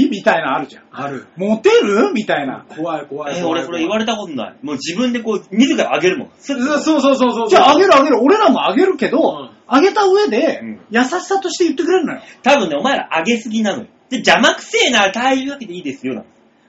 [0.05, 0.09] い？
[0.09, 0.83] みたいなのあるじゃん。
[0.91, 1.25] ある。
[1.35, 2.11] モテる？
[2.13, 2.65] みたいな。
[2.69, 3.37] 怖い怖い怖い。
[3.39, 4.55] えー俺それ言われたことない。
[4.61, 6.29] もう自分でこう、自ら上げるもん。
[6.39, 7.49] そうそうそうそう。
[7.49, 8.19] じゃああげるあげる。
[8.21, 12.21] 俺らもあげるけど、うんあげた上で、うん優しさとして言ってくれるのよ。
[12.43, 13.87] 多分ね、お前ら上げすぎなのよ。
[14.09, 16.25] で、邪魔くせえな、体重かけていいですよ、なの。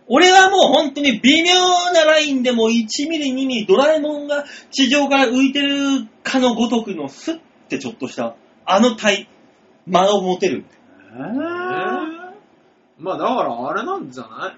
[0.06, 1.54] 俺はもう本当に微妙
[1.92, 9.28] なラインでも1ミリ2ミリドラえもんが地上から浮いてるかのごとくのスッてちょっとした、あの体、
[9.86, 10.64] 間を持てる。
[11.16, 11.93] えー
[12.98, 14.56] まあだからあれなんじゃない？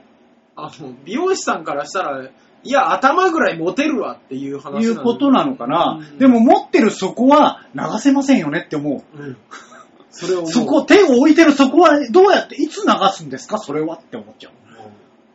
[0.57, 2.31] あの、美容師さんからしたら、い
[2.71, 4.89] や、頭ぐらいモテるわっていう話い？
[4.89, 6.19] うことなのかな、うん。
[6.19, 9.23] でも持ってるそこは流せませんよねって思う。
[9.23, 9.37] うん。
[10.11, 13.59] それをそこ、手を置いてるそこはどうやって、いつ流すんですか？
[13.59, 14.53] それはって思っちゃう。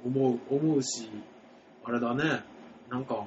[0.08, 1.10] 思う、思うし、
[1.84, 2.44] あれだね、
[2.90, 3.26] なんか、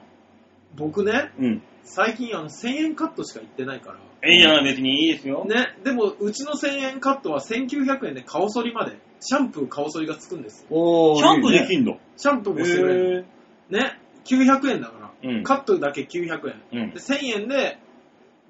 [0.76, 1.62] 僕ね、うん。
[1.84, 5.44] 最近あの1000円カットしか行ってないから、いいじゃない、別にいいですよ。
[5.44, 10.66] ね、でもうちの1000円カットは1900円で顔剃りまで、シャンプー顔剃りがつくんですよ。
[10.70, 11.98] おキャンプできんの？
[12.16, 13.26] シャンプーもしてくれる。
[13.70, 16.40] ね、900円だから、うんカットだけ900
[16.72, 16.82] 円。
[16.84, 17.78] うんで、1000円で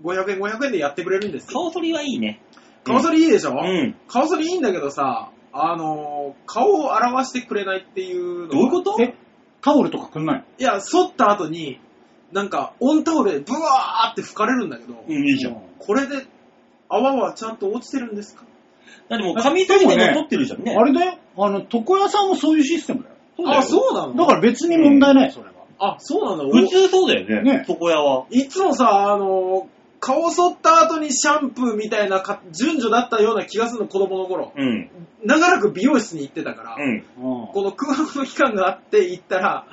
[0.03, 1.53] 500円500円でやってくれるんですよ。
[1.53, 2.41] 顔剃りはいいね。
[2.85, 3.95] 顔剃りいいでしょ、うん。
[4.09, 8.97] 顔剃りいいんだけどさ、あのー顔を表してくれないっていうのがどういうこと？
[9.01, 9.15] え、
[9.63, 10.39] タオルとかくんない？
[10.39, 11.79] のいや、剃った後に、
[12.33, 15.63] なんか、オンタオルでブワーって拭かれるんだけど、うん、いいじゃん。
[15.79, 16.27] これで
[16.89, 18.43] 泡はちゃんと落ちてるんですか？
[19.09, 20.75] だってもう髪剃りで残ってるじゃんね。
[20.75, 21.19] あれだよ。
[21.37, 23.15] あの、床屋さんもそういうシステムだよ。
[23.37, 24.15] そうだよあ、そうなの？
[24.15, 25.53] だから別に問題ない、それは。
[25.79, 26.45] あ、そうなんだ。
[26.45, 28.27] 普通そうだよねね、床屋は。
[28.31, 29.75] いつもさ、あのー
[30.07, 34.53] 顔剃った後にシャンプーみたいなか順序だったような気がするの、子供の頃。
[34.55, 34.91] うん。
[35.25, 36.93] 長らく美容室に行ってたから、うん。
[36.93, 39.67] うんこの空白の期間があって行ったら、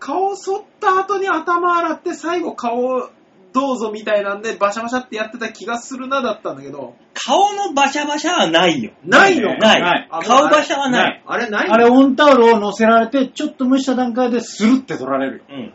[0.00, 3.08] 顔剃った後に頭洗って最後顔
[3.54, 8.90] どうぞみたいなんでバシャバシャってやってた気がするなだったんだけど、顔のバシャバシャはないよ。
[9.04, 9.56] ないの？
[9.56, 9.80] ない。
[9.80, 11.22] ない顔バシャはなないい。
[11.24, 15.44] あれないあれ、オンタオルを乗せられて、ちょっと蒸した段階でスルって取られるよ。
[15.48, 15.72] うん。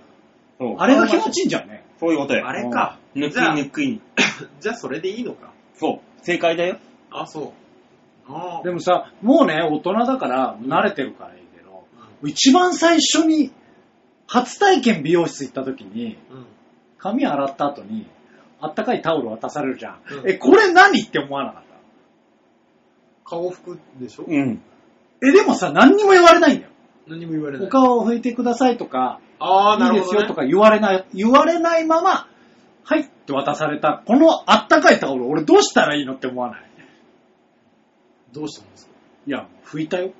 [0.59, 1.85] そうあれが気持ちいいんじゃんね。
[2.01, 2.45] そういうことよ。
[2.45, 2.99] あれか。
[3.15, 4.01] ぬっくじゃあいぬっくい。
[4.59, 5.53] じゃあそれでいいのか。
[5.75, 6.25] そう。
[6.25, 6.77] 正解だよ。
[7.11, 8.31] あ、そう。
[8.31, 11.85] あでもさ、もうね、大人だから慣れてるからいいけど、
[12.23, 13.51] 一番最初に、
[14.27, 16.45] 初体験美容室行った時に、うん。
[16.99, 18.07] 髪洗った後に、
[18.61, 20.01] あったかいタオル渡されるじゃん。
[20.21, 21.63] うんえ、これ何って思わなかっ
[23.23, 24.25] 顔拭くでしょ？
[24.27, 24.57] うん。
[25.21, 25.27] た。
[25.27, 26.71] え、でもさ、何にも言われないんだよ。
[27.07, 27.67] 何も言われない。
[27.67, 30.17] お顔を拭いてくださいとか、あー、ないるほど、ね。
[30.17, 32.27] いですよとか言われない、言われないまま、
[32.83, 36.69] はいって渡された、このあったかいタオル、俺どうしたらいいのって思わない？
[38.33, 38.91] どうしたんですか？
[39.27, 40.11] いや、拭いたよ。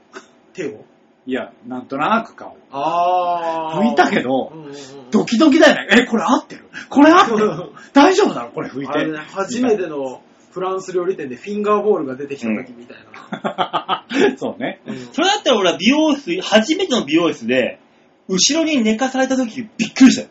[0.54, 0.86] 手を？
[1.30, 2.58] いや、なんとなく顔。
[2.72, 3.88] あー。
[3.88, 4.74] 拭いたけどうんうんうん
[5.12, 5.88] ドキドキだよね。
[5.92, 6.66] え、これ合ってる？
[6.90, 7.72] これ合ってる？
[7.94, 8.94] 大丈夫なのこれ拭いて。
[8.94, 10.22] あれね、初めての
[10.52, 12.98] フランス料理店でフィンガーボールが出てきた時みたい
[13.44, 14.06] な。
[14.38, 14.82] そうね。
[14.88, 17.80] うんそれだったら俺は美容室、初めての美容室で、
[18.28, 20.28] 後ろに寝かされた時びっくりしたよ。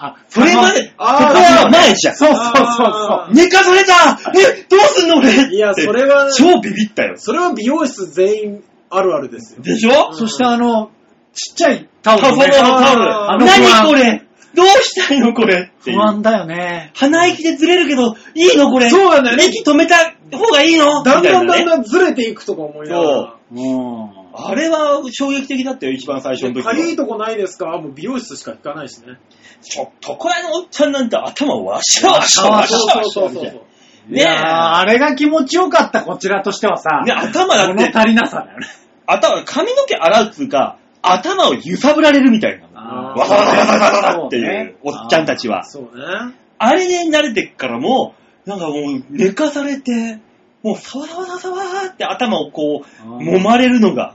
[0.00, 2.16] あ、それまで、ここあーは前じゃん。
[2.16, 3.34] そうそうそうあそう。
[3.34, 7.14] 寝かされたえ、どうすんの俺いや、それは、超ビビったよ。
[7.16, 9.62] それは美容室全員あるあるですよ。
[9.62, 10.12] でしょ？
[10.12, 10.90] そしてあの、
[11.32, 12.50] ちっちゃいタオル、タオル、ね。
[12.52, 12.92] タ
[13.34, 13.44] オル。
[13.44, 14.24] 何これ？
[14.54, 15.70] どうしたいのこれ？
[15.80, 16.90] 不安だよね。
[16.94, 18.88] 鼻息でずれるけど、いいのこれ？
[18.90, 21.02] そうなんだよね息止めた方がいいの？
[21.02, 23.36] だんだんだんだんずれていくとか思いながら。
[23.50, 24.10] うん。
[24.34, 26.72] あれは衝撃的だったよ、一番最初の時は。
[26.72, 27.78] かゆいとこないですか？
[27.78, 29.18] もう美容室しか行かないしね。
[29.62, 33.62] ちょっと、これのおっちゃんなんて頭わしゃわしゃわしゃわしゃそうそうそうそう。
[34.08, 37.02] ねいやーあれが気持ちよかった、こちらとしてはさ。
[37.04, 38.66] ね、頭だって、物足りなさだよね。
[39.06, 42.68] 頭、髪の毛洗うっつうか、頭を揺さぶられるみたいな。
[42.74, 45.64] あーわさわさわさわさっていそうおっちゃんたちは。
[45.64, 46.34] そうね。
[46.58, 48.14] あれで慣れてっからも
[48.46, 50.18] う、なんかもう寝かされて、
[50.62, 54.14] もうサワサワサワサって頭をこう、うん揉まれるのが、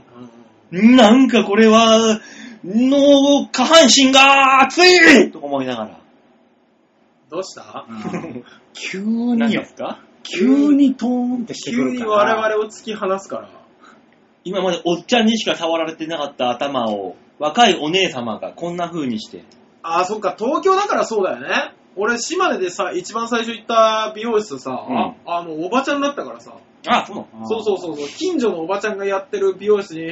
[0.70, 2.20] なんかこれは、
[2.64, 5.98] の、下半身が熱いとか思いながら。
[7.30, 7.86] どうした？
[7.88, 8.44] うん
[8.74, 9.64] 急によ何で。
[9.64, 10.00] すか？
[10.22, 11.08] 急にトー
[11.40, 12.34] ンってしてく急るから。
[12.34, 13.48] に我々を突き放すから。
[14.44, 19.42] 今までおっちゃんにしか触られてなかった頭を、若いお姉様がこんな風にして。
[19.82, 21.72] あー、そっか、東京だからそうだよね。
[21.96, 26.52] 俺、島根でさ、一番最初行った美容室さ、うんあの、おばちゃんだったからさ、
[26.86, 27.28] あ、そうなの？
[27.40, 30.02] あーそうそうそうそう、近所のおばちゃんがやってる美容室に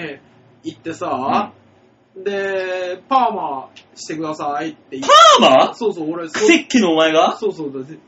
[0.64, 1.52] 行ってさ、
[2.16, 5.08] で、パーマしてくださいって言って。
[5.40, 5.74] パーマ？
[5.74, 7.36] そうそう、俺、そクセッケのお前が？
[7.38, 7.98] そうそうだって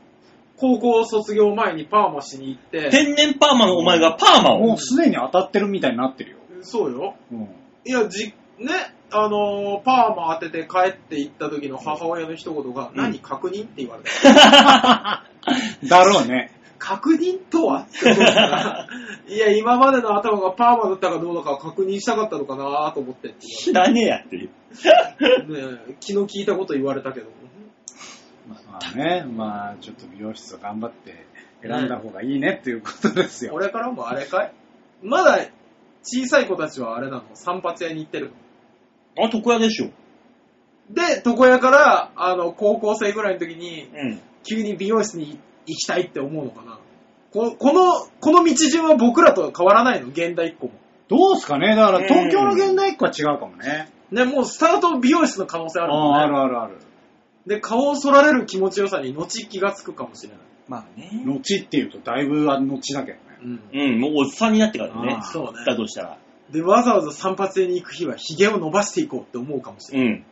[0.57, 4.59] 高校卒業前にパーマしに行って、天然パーマのお前がパーマを？
[4.59, 6.37] もうすでに当たってるみたいになってるよ。
[6.61, 7.15] そうよ。
[7.31, 7.49] うん
[7.87, 8.33] いや、じ、ね、
[9.11, 13.63] あのーパーマ当てて帰って行った時の母親の一言が、うん何確認？
[13.63, 15.25] って言われた。
[15.87, 16.51] だろうね。
[16.87, 17.87] 確認とは
[19.27, 24.49] いや、今までの頭がパーマだったかどうだか確認したかったのかなと思って知らねえやっていう。
[25.99, 27.25] 気の利いたこと言われたけど。
[28.47, 31.25] まあね、まあちょっと美容室を頑張って
[31.63, 33.53] 選んだ方がいいねっていうことですよ。
[33.53, 34.53] これからもあれかい？
[35.01, 35.39] まだ
[36.03, 37.23] 小さい子たちはあれなの？
[37.33, 38.31] 散髪屋に行ってる
[39.17, 39.25] の？
[39.25, 39.87] あ、床屋でしょ。
[40.91, 44.21] で、床屋から、あの、高校生ぐらいの時に、うん。
[44.47, 46.74] 急に美容室に行きたいって思うのかな？
[47.35, 50.07] ここの、この道順は僕らとは変わらないの？
[50.07, 50.71] 現代っ子も。
[51.09, 51.75] どうすかね？
[51.75, 53.91] だから東京の現代っ子は違うかもね。
[54.09, 56.19] ね、もうスタート美容室の可能性あるもんね。
[56.19, 56.77] あるあるある。
[57.45, 60.37] で、顔を剃られる気持ちよさに後気がつくかもしれない。
[60.69, 61.23] まあね。
[61.25, 63.59] 後っていうとだいぶあ後だけどね。
[63.73, 63.81] うん。
[63.81, 65.23] うん、もうおっさんになってからねあ。
[65.23, 65.65] そうね。
[65.65, 66.17] だとしたら。
[66.51, 70.07] で、わざわざ散髪屋に行く日は髭を伸ばしていこうって思うかもしれない。
[70.07, 70.25] うん。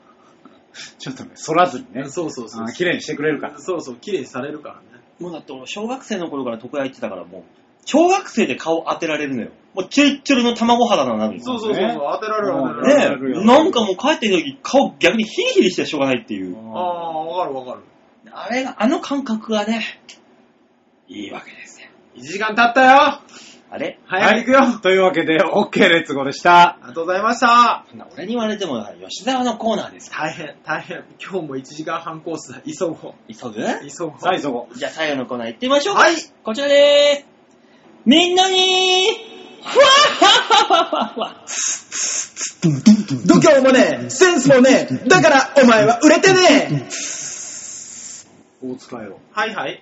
[0.98, 2.06] ちょっとね、反らずにね。
[2.06, 3.60] そうそうそうあー綺麗にしてくれるから。
[3.60, 5.03] そうそう、綺麗にされるからね。
[5.20, 7.44] もうだって俺小学生の頃から床屋行ってたからもう、
[7.86, 9.52] 小学生で顔当てられるのよ。
[9.74, 11.42] もうチュルッチュルの卵肌なのに。
[11.42, 13.36] そうそうそうそう、ね当てられる当てられる。
[13.36, 16.56] ねえ、なんかもう帰ってきた時顔逆にヒリヒリしてしょうがないっていう。
[16.76, 17.82] ああ、わかるわかる。
[18.32, 19.84] あれが、あの感覚がね、
[21.08, 21.88] いいわけですよ。
[22.16, 23.22] 1時間経ったよ
[23.74, 24.00] あれ？
[24.06, 26.76] 早く行くよ、というわけで、OK レッツゴーでした。
[26.76, 31.04] ありがとうございましたそんな俺に言われても、吉沢のコーナーですか大変、大変。
[31.20, 32.62] 今日も1時間半コースだ。
[32.62, 33.14] 急ごう。
[33.34, 33.56] 急ぐ？
[33.90, 34.14] 急ごう。
[34.20, 34.70] 最後。
[34.76, 36.02] じゃあ最後のコーナー行ってみましょうか。
[36.02, 37.26] はいこちらでーす。
[38.06, 39.08] みんなに
[39.64, 41.46] ふわっはっはっはっは
[43.26, 46.88] 度胸もねえ、センスもねえ、だからお前は売れてね
[48.62, 49.20] 大塚よ。
[49.32, 49.82] はいはい。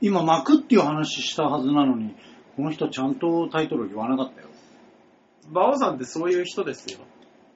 [0.00, 2.16] 今、巻くっていう話したはずなのに、
[2.56, 4.48] この人ちゃんとタイトル言わなかったよ。
[5.50, 7.00] 馬王さんってそういう人ですよ。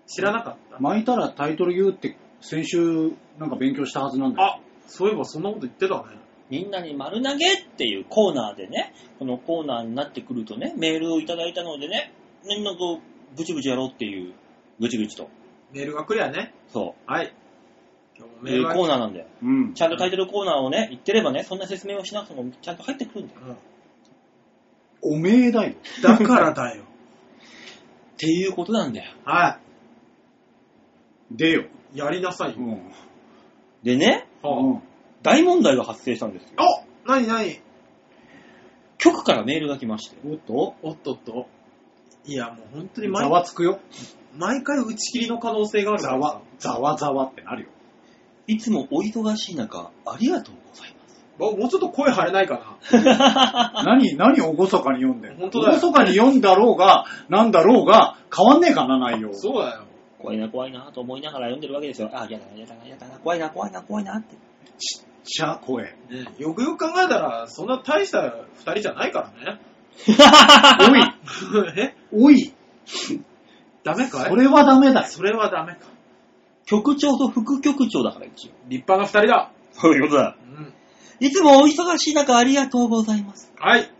[0.06, 0.78] 知らなかった。
[0.80, 4.48] 巻いたらタイトル言うって、先週なんか勉強したはずなんだよ。
[4.48, 6.18] あ、そういえばそんなこと言ってたね。
[6.48, 12.12] みんなに丸投げっていうコーナーでね、このコーナーになってくるとね、メールをいただいたのでね、
[12.46, 14.32] みんなこう、ぐちぐちやろうっていう、
[14.78, 15.28] ぐちぐちと。
[15.72, 16.54] メールが来りゃね。
[16.68, 17.34] そはい。
[18.16, 18.48] 今日もう。
[18.48, 19.26] いうメールがコーナーなんだよ。
[19.42, 19.74] うん。
[19.74, 23.40] ちゃんとタイトルコーナーをね、言ってればね、そんな説明をしなくてもちゃんと入ってくるんだよ。
[23.48, 23.56] うん
[25.06, 25.74] おめえだよ。
[26.02, 26.82] だからだよ。
[26.82, 26.86] っ
[28.18, 29.12] ていうことなんだよ。
[29.24, 29.60] は
[31.30, 31.64] でよ。
[31.94, 31.98] い。
[31.98, 32.66] やりなさいうよ。
[32.66, 32.92] ん。
[33.82, 34.82] でね、はうん
[35.22, 36.50] 大問題が発生したんですよ。
[36.56, 37.60] あ、なになに？
[38.98, 40.16] 局からメールが来まして。
[40.24, 41.48] おっとおっとっと。
[42.24, 43.80] いや、もう本当にざ毎わつくよ。
[44.36, 47.68] 毎回打ち切りの可能性があるからざわ、ざわざわってなるよ。
[48.46, 50.95] いつもお忙しい中、ありがとうございます。
[51.38, 53.82] もうちょっと声張れないかな。
[53.84, 55.40] 何、何をごそかに読んでんの？
[55.42, 59.34] 本当だよごそかに読んだろうが、なんだろうが、変わんねえかな、内容。
[59.34, 59.82] そうだよ。
[60.18, 62.10] 怖いな怖いなと思いながら読んでるわけですよ。
[62.12, 64.34] あ、やだなやだなやだな、怖いな怖いな怖いなって。
[64.78, 65.84] ちっちゃ声。
[65.84, 65.92] ね、
[66.38, 68.22] よくよく考えたら、そんな大した
[68.54, 69.60] 二人じゃないからね。
[70.90, 71.00] おい、
[71.76, 71.94] え？
[72.12, 72.52] おい、
[73.84, 74.30] ダメかい？
[74.30, 75.06] それはダメだよ。
[75.08, 75.80] それはダメか。
[76.66, 78.52] 局長と副局長だから一応。
[78.68, 79.52] 立派な二人だ。
[79.72, 80.36] そういうことだ。
[80.42, 80.72] うん。
[81.20, 83.52] いつもお忙しい中ありがとうございます。
[83.58, 83.90] はい。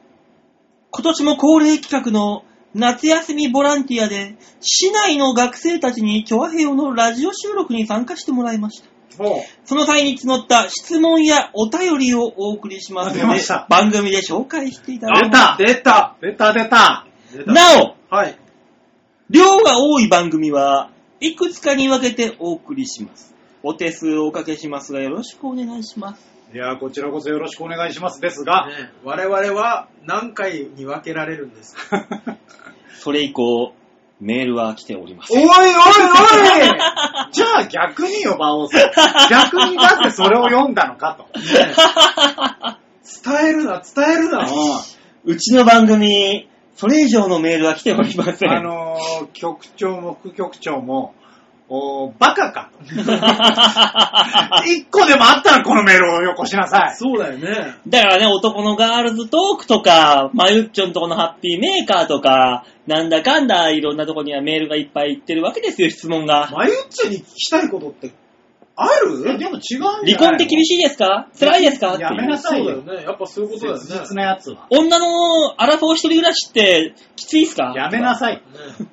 [0.91, 2.45] 今年も恒例企画の
[2.75, 8.89] 夏休みボランティアで、市内の学生たちにチョアヘヨのラジオ収録に参加してもらいました。
[9.19, 9.43] ほう。
[9.65, 15.59] その際に募った質問やお便りをお送りしますのました、番組で紹介していただき出ます。
[15.59, 18.39] た出た出た出た出たなお、はい。
[19.31, 20.91] 量が多い番組は
[21.21, 23.35] いくつかに分けてお送りします。
[23.63, 26.36] お手数をおかけしますがよろしくお願いします。
[26.55, 28.21] いや、こちらこそよろしくお願いします。
[28.21, 32.07] ですが、ね、我々は何回に分けられるんですか？
[33.01, 33.75] それ以降、
[34.21, 35.43] メールは来ておりません。
[35.43, 35.73] おいおいおい
[37.33, 38.81] じゃあ逆によ、馬王さん。
[39.31, 41.25] 逆にだってそれを読んだのかと。
[41.41, 41.75] ね
[43.25, 44.47] 伝えるな、伝えるな。
[45.25, 48.51] うちの番組、それ以上のメールは来ておりません。
[48.53, 51.15] あのー、局長も副局長も、
[51.69, 52.85] おバカかと。
[54.67, 56.97] 一個でもあったらこのメールをよこしなさい。
[56.97, 57.75] そうだよね。
[57.89, 66.49] だからね、男のガールズトークとか、まゆっちょんとこのハッピーメーカーとか、なんだかんだいろんなとこにはメールがいっぱい行ってるわけですよ、質問が。
[66.53, 68.13] まゆっちょに聞きたいことって
[68.77, 69.25] ある？
[69.35, 71.27] え、でも違うんじゃない離婚って厳しいですか？
[71.37, 71.97] 辛いですか？
[71.99, 73.05] やめなさいよそうだよね。
[73.07, 73.81] やっぱそういうことだよね。
[73.83, 74.67] 切実なやつは。
[74.71, 77.73] 女のアラフォー一人暮らしってきついっすか？
[77.75, 78.35] やめなさい。
[78.37, 78.41] ね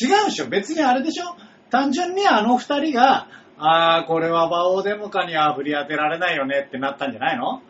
[0.00, 1.36] 違うでしょ別にあれでしょ
[1.72, 7.62] 単純にあの二人が、あー、これは馬王デモカには振り当てられないよねってなったんじゃないの？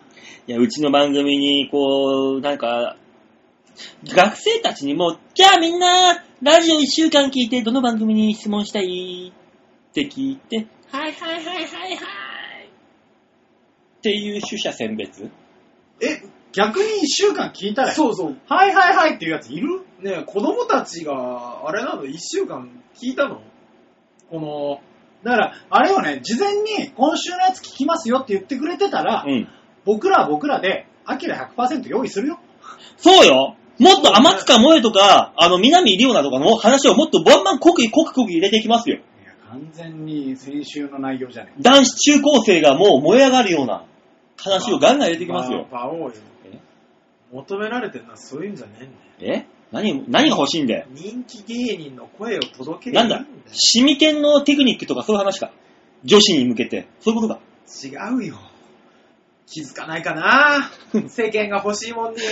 [0.48, 2.96] いや、うちの番組に、こう、なんか、
[4.04, 11.64] 学生たちにも、じゃあみんな、ラジオ一週間聞いて、どの番組に質問したいって聞いて、はいはいはいはいはい。
[11.94, 11.98] っ
[14.02, 15.30] ていう取捨選別？
[16.00, 18.36] え、逆に一週間聞いたら、そうそう。
[18.48, 19.84] はいはいはいっていうやついる？
[20.00, 23.42] ねえ子供たちが、あれなの、一週間聞いたの？
[24.32, 24.80] この、
[25.22, 29.46] だから、あれをね、事前に今週のやつ聞きますよって言ってくれてたら、うん。
[29.84, 32.40] 僕らは僕らで、アキラ100%用意するよ。
[32.96, 38.96] そうよもっと天塚萌えとか、あの、南里央奈とかの話をもっとバンバン濃く濃く濃く入れていきますよ。
[38.96, 43.84] いや、完全に先週の内容じゃね男子中高生がもう燃え上がるような
[44.38, 45.66] 話をガンガン入れていきますよ。
[45.70, 46.12] 馬王よ
[46.46, 46.58] え？
[47.32, 49.42] 求められてるのはそういうんじゃねえんだよ。
[49.42, 49.46] え？
[49.72, 50.86] 何、何が欲しいんだよ。
[50.90, 55.50] 人気芸人の声を届けるなんだシミケンのテクニックとかそういう話か。
[56.04, 56.86] 女子に向けて。
[57.00, 57.40] そういうことか。
[57.82, 58.36] 違うよ。
[59.46, 60.70] 気づかないかな
[61.08, 62.20] 世間が欲しいもんに。
[62.20, 62.28] ねい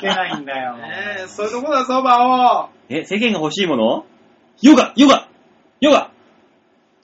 [0.00, 0.76] けないんだよ。
[1.24, 2.70] え、そういうとこだぞ、馬王。
[2.88, 4.06] え、世間が欲しいもの？
[4.62, 5.28] ヨガ、ヨガ、
[5.80, 6.10] ヨガ、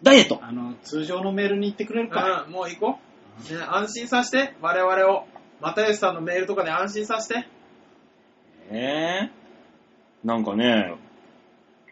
[0.03, 0.39] ダイエット。
[0.43, 2.45] あの、通常のメールに言ってくれるか。
[2.47, 2.99] うん、もう行こ
[3.51, 3.53] う。
[3.53, 5.27] ね、安心させて、我々を。
[5.61, 7.49] 又吉さんのメールとかで安心させて。
[8.71, 9.40] えー、
[10.25, 10.95] なんかね、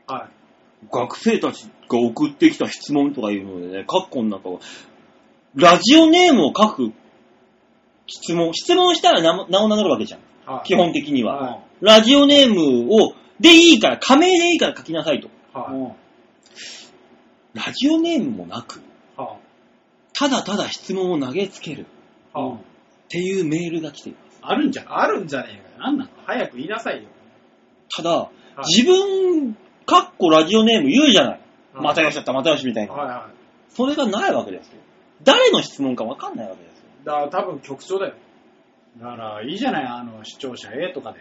[0.07, 0.87] はい。
[0.93, 4.61] 学生たちが送ってきた質問とかいうのでね、カッコの中を、
[5.55, 6.93] ラジオネームを書く
[8.07, 8.53] 質問。
[8.55, 10.21] 質問したら名も名を名乗るわけじゃん。
[10.47, 11.37] はい基本的には。
[11.37, 15.29] はラジオネームを、でいいから、仮名でいいから書きなさいと。
[15.53, 15.93] はうん
[17.55, 18.83] ラジオネームもなく、い。
[19.17, 19.37] は
[20.13, 21.87] ただただ質問を投げつけるい。
[22.33, 22.59] はっ
[23.09, 24.39] ていうメールが来ています。
[24.43, 24.99] あるんじゃん。
[24.99, 25.79] あるんじゃねえかよ。
[25.79, 27.09] なんなの早く言いなさいよ。
[27.95, 29.55] ただ、はい自分、
[29.87, 31.41] かっこラジオネーム言うじゃない。
[31.75, 32.93] うんまたよしだった、またよしみたいな。
[32.93, 33.31] はいは
[33.69, 34.81] それがないわけですよ。
[35.23, 36.85] 誰の質問かわかんないわけですよ。
[37.03, 37.07] い。
[37.07, 38.15] だから多分局長だよ。
[38.99, 41.21] だから、いいじゃない、あの、視聴者 A とかで。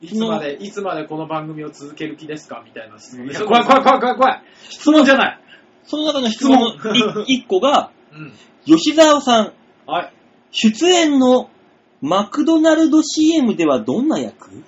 [0.00, 4.42] いつまで、いつまでこの番組を続ける気ですかみたいな質問い怖い怖い怖い怖い怖い。
[4.68, 5.40] 質問じゃない。
[5.84, 8.32] その中の質問の一個が、うん。
[8.64, 9.52] 吉沢さん、
[9.86, 10.12] はい。
[10.50, 11.50] 出演の
[12.00, 14.64] マクドナルド CM ではどんな役？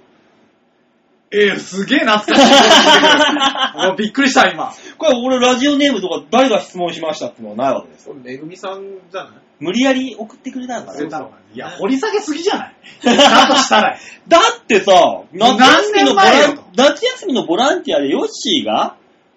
[1.32, 3.86] えー、すげえ懐かしい。
[3.86, 4.72] もうびっくりした、今。
[4.98, 8.14] これ俺ラジオネームとか誰が質問しましたってのはないわけですよ。
[8.14, 9.32] これ、めぐみさんじゃない？
[9.60, 10.98] 無理やり送ってくれたのかな。
[10.98, 12.74] そうそういや、掘り下げすぎじゃない？
[13.04, 13.96] だとしたら。
[14.26, 14.92] だってさ、
[15.32, 16.64] 夏休みのボラン何年前よ。
[16.76, 18.96] 夏休みのボランティアでヨッシーが、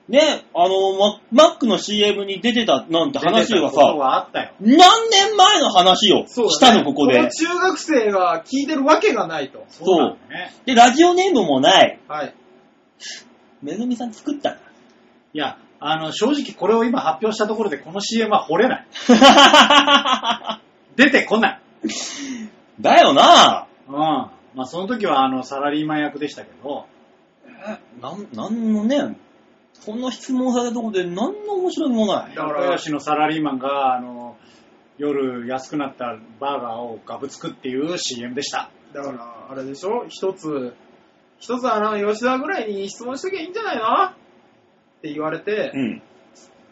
[0.09, 4.51] ね、あの、ママックの CM に出てたなんて話が出てたことさ、はあったよ。
[4.59, 7.29] 何年前の話をそうだねしたの、ここでの。
[7.29, 9.65] 中学生が聞いてるわけがないと。
[9.69, 10.53] そうなんだね。
[10.65, 11.99] で、ラジオネームもない。
[12.07, 12.35] はい。
[13.61, 14.59] めぐみさん作ったんだ。
[15.33, 18.87] いや、あの、正直これを今発表したところでこの CM は掘れない。
[20.97, 21.61] 出てこない。
[22.81, 23.95] だよなうん。
[23.95, 26.87] まあ、その時はあの、サラリーマン役でしたけど、
[28.01, 29.15] なん、なんのね、
[29.85, 31.15] こんな質問されたところで何
[31.45, 32.35] の面白みもない。
[32.35, 34.37] だから仲良しのサラリーマンが、あの、
[34.97, 38.69] 夜安くなったバーガーをガブつくっていう CM でした。
[38.93, 40.05] だから、あれでしょ？
[40.07, 40.73] 一つ、
[41.39, 43.83] 一つあの、吉田ぐらいに質問しときゃいいんじゃないの？
[44.05, 44.13] っ
[45.01, 46.01] て言われて、うん。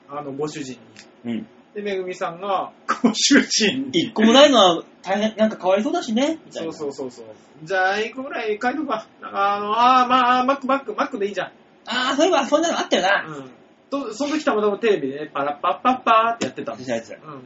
[0.09, 0.79] あの、ご主人
[1.25, 1.33] に。
[1.33, 1.47] うん。
[1.73, 3.99] で、めぐみさんが、ご主人に。
[4.01, 6.39] 一個もないのは大変、なんかかわいそうだしね。
[6.45, 7.25] みたいそうなそうそうそう。
[7.63, 9.05] じゃあ、一個ぐらい書いとくわ。
[9.21, 11.51] あの、あーまあ、マック、マック、マックでいいじゃん。
[11.91, 13.25] ああ、そういえばそんなのあったよな。
[13.27, 13.51] うん。
[13.89, 16.77] と、その時たまたまテレビでね、パラッパッパッパーってやってたの。
[16.77, 17.11] 私のやつ。
[17.11, 17.43] うん。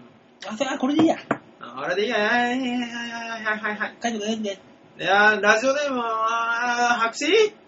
[0.47, 1.17] あ、それはこれでいいや。
[1.59, 3.95] ああれでいいや、はいはいはいはいはいはいはい。
[4.01, 4.59] 書いてくれるんで。
[4.97, 7.17] いやー、ラジオネームは、白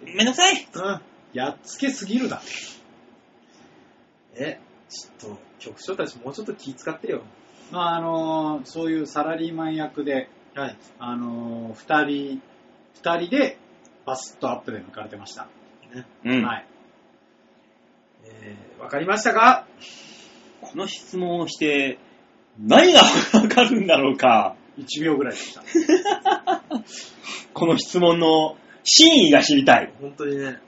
[0.03, 0.67] 紙めんどくさい。
[0.73, 1.01] うん。
[1.33, 2.41] やっつけすぎるだ。
[4.35, 4.59] え、
[4.89, 7.23] ちょっと、局長たちもうちょっと気使ってよ。
[7.71, 10.77] まあ、あの、そういうサラリーマン役で、はい。
[10.99, 12.41] あの、二人、
[12.95, 13.57] 二人で
[14.05, 15.47] バスッとアップで抜かれてました。
[16.25, 16.43] うん。
[16.43, 16.65] はい。
[18.25, 19.67] えー、わかりましたか？
[20.61, 21.99] この質問をして、
[22.59, 23.01] 何が
[23.33, 25.63] わかるんだろうか？1秒ぐらいでした。
[27.53, 29.93] この質問の真意が知りたい。
[30.01, 30.59] 本当にね。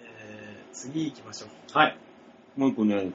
[0.00, 1.50] えー、次行きましょう。
[1.78, 1.98] はい。
[2.56, 3.10] もう一個ね、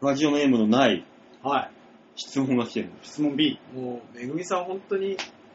[0.00, 1.04] ラジオネームのない
[1.42, 1.70] はい。
[2.16, 2.90] 質問が来てる。
[3.02, 3.58] 質問 B。
[3.74, 5.10] もう、めぐみさん本当に、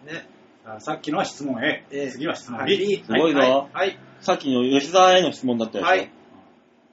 [0.05, 0.27] ね。
[0.65, 1.85] あさっきのは質問 A。
[1.91, 2.75] A 次は質問は B。
[2.75, 3.61] いすごいぞはい。
[3.73, 3.99] はい。
[4.19, 5.87] さっきの吉沢への質問だったでしょ。
[5.87, 6.11] はい。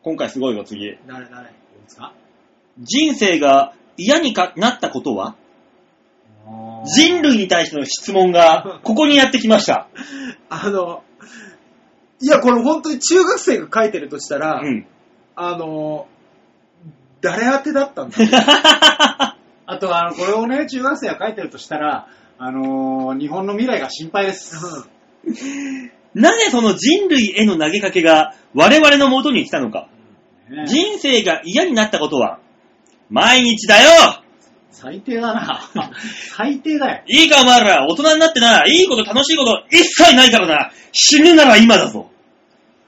[0.02, 0.96] 今回すごいぞ、次。
[1.06, 1.48] なれなれ。
[1.48, 1.50] ど
[1.80, 2.12] うですか？
[2.78, 5.36] 人生が嫌にかなったことは？
[6.86, 9.88] 人類に対しての質問が、ここにやってきました。
[10.48, 11.02] あの、
[12.22, 14.86] いや、これ本当に中学生が書いてるとしたら、うん。
[15.36, 16.06] あの、
[17.20, 18.16] 誰宛てだったんだ？
[19.66, 22.06] あと、あの、これをね、中学生が書いてるとしたら、
[22.40, 24.54] あのー日本の未来が心配です。
[26.14, 29.88] なぜその人類への投げかけが我々の元に来たのか。
[30.48, 32.38] ね人生が嫌になったことは、
[33.10, 34.22] 毎日だよ
[34.70, 35.68] 最低だな。
[36.36, 37.02] 最低だよ。
[37.08, 42.08] いいかお前ら、大人になってな、いいこと楽しいこと一切ないからな、死ぬなら今だぞ。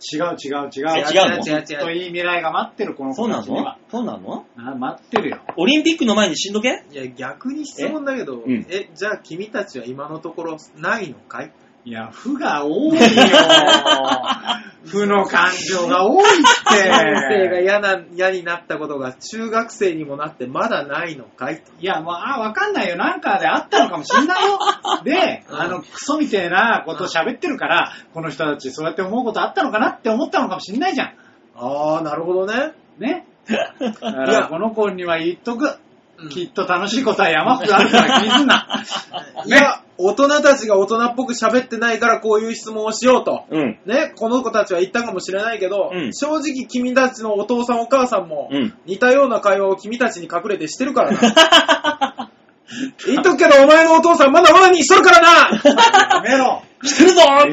[0.01, 0.89] 違う違う違う。
[0.97, 1.36] え違うの？
[1.36, 3.78] 違う違うきっといい未来が待ってる、このそうなの子たちには。
[3.90, 4.47] そうなの？
[4.56, 5.40] あ待ってるよ。
[5.56, 6.85] オリンピックの前に死んどけ？
[6.90, 11.52] いや、逆に質問だけど、えうんえ、じゃあ君たちは今のところないのかい？
[11.85, 13.01] いや、負が多いよ。
[14.85, 17.62] 負の感情が多いっ人生がて。
[17.62, 21.73] 嫌な、嫌になったことが中学生にもなってまだないのかいと。
[21.81, 22.97] いや、もう、あ、わかんないよ。
[22.97, 24.59] なんかであったのかもしんないよ。
[25.05, 31.15] で、うんあの、クソみてえなことを喋ってるから、この人たちそうやって思うことあったのかなって思ったのかもしんないじゃん。
[31.57, 32.73] あー、なるほどね。
[32.98, 33.27] ね。
[33.48, 35.65] だから、この子には言っとく。
[35.66, 35.81] うん
[36.28, 38.66] きっと楽しいことは山ほどあるから気にすんな。
[39.47, 43.44] いや、大人たちが大人っぽく喋ってないからこういう質問をしようと。
[43.51, 43.78] うん。
[43.86, 48.74] ね、この子たちは言ったかもしれないけど、うん正直君たちのお父さんお母さんも、うん。
[48.86, 52.31] 似たような会話を君たちに隠れてしてるからな。
[53.05, 55.28] 言っとくけど、お前のお父さんまだまだにしとるからな
[56.16, 56.62] やめろ。
[56.82, 57.47] してるぞや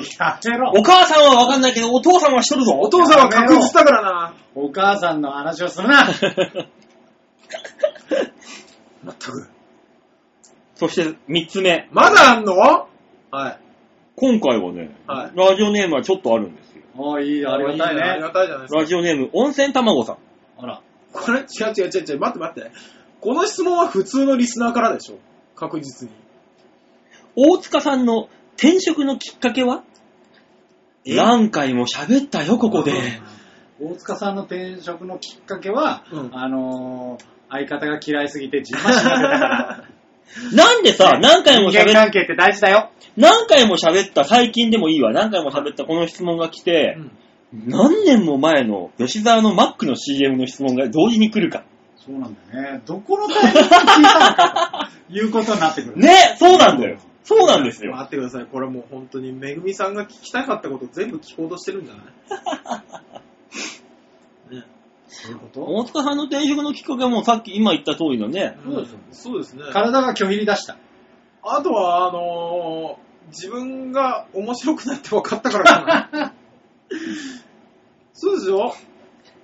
[0.51, 0.71] めろ。
[0.75, 4.33] お母さんはわかんないけど、お父さんはしとるぞお父さんは確実だからな。
[4.55, 6.07] お母さんの話をするな。
[9.03, 9.56] 全く。
[10.77, 11.87] そして3つ目。
[11.91, 12.55] まだあんの？
[12.55, 12.87] は
[13.51, 13.59] い。
[14.15, 16.83] 今回はね、はいラジオネームはちょっとあるんですよ。
[16.97, 18.21] ああ、いい、ありがたいありね。
[18.21, 18.79] がたいじゃないですか。
[18.79, 20.17] ラジオネーム、温泉卵さん。
[20.57, 20.81] あら。
[21.13, 21.45] これ、違う
[21.77, 22.71] 違う違う違う、待って待って。
[23.21, 25.17] この質問は普通のリスナーからでしょ？
[25.55, 26.15] 確実に。
[27.35, 29.83] 大塚さんの転職のきっかけは？
[31.05, 31.15] え？
[31.15, 32.93] 何回も喋ったよ、ここで。
[33.79, 39.83] 大塚さんの転職のきっかけは、うんあのー、相方が嫌いすぎて自慢しなかったから。
[40.53, 42.91] なんでさ、何回も人間喋っ関係って大事だよ。
[43.15, 47.11] 何回も喋った、最近でもいいわ、何回も喋ったこの質問が来てう、ん
[47.67, 51.63] 何年も前の吉沢のマックの CM の質問が同時に来るか。
[51.95, 52.81] そうなんだよね。
[52.85, 55.97] どこのタイミングで聞いたのかということになってくる。
[55.97, 56.97] ね、そうなんだよ。
[57.23, 57.91] そうなんですよ。
[57.93, 58.45] 待ってください。
[58.45, 62.05] これもう本当に、めぐみさんが聞きたかったこと全部聞こうとしてるんじゃない？
[62.05, 63.21] ね。
[65.07, 65.61] そういうこと？
[65.65, 69.63] 大塚さんの転職のきっかけはもうさっき今言った通りのね、そうですよそうですね。
[69.71, 70.77] 体が拒否り出した。
[71.43, 76.33] あとは、あのー自分が面白くなって分かったからかな。
[78.13, 78.73] そうでしょ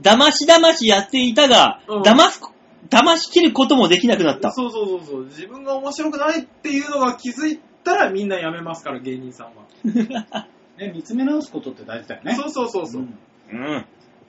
[0.01, 2.41] 騙し騙しやっていたが、うん騙す、
[2.89, 4.51] 騙し切ることもできなくなった。
[4.51, 5.25] そうそうそうそう。
[5.25, 9.63] 自分が面白くないっていうのが気づいたらみんな辞めますから、芸人さんは。
[10.77, 12.35] ね、見つめ直すことって大事だよね。
[12.35, 13.01] そうそうそうそう。
[13.01, 13.17] ん
[13.51, 13.85] うん。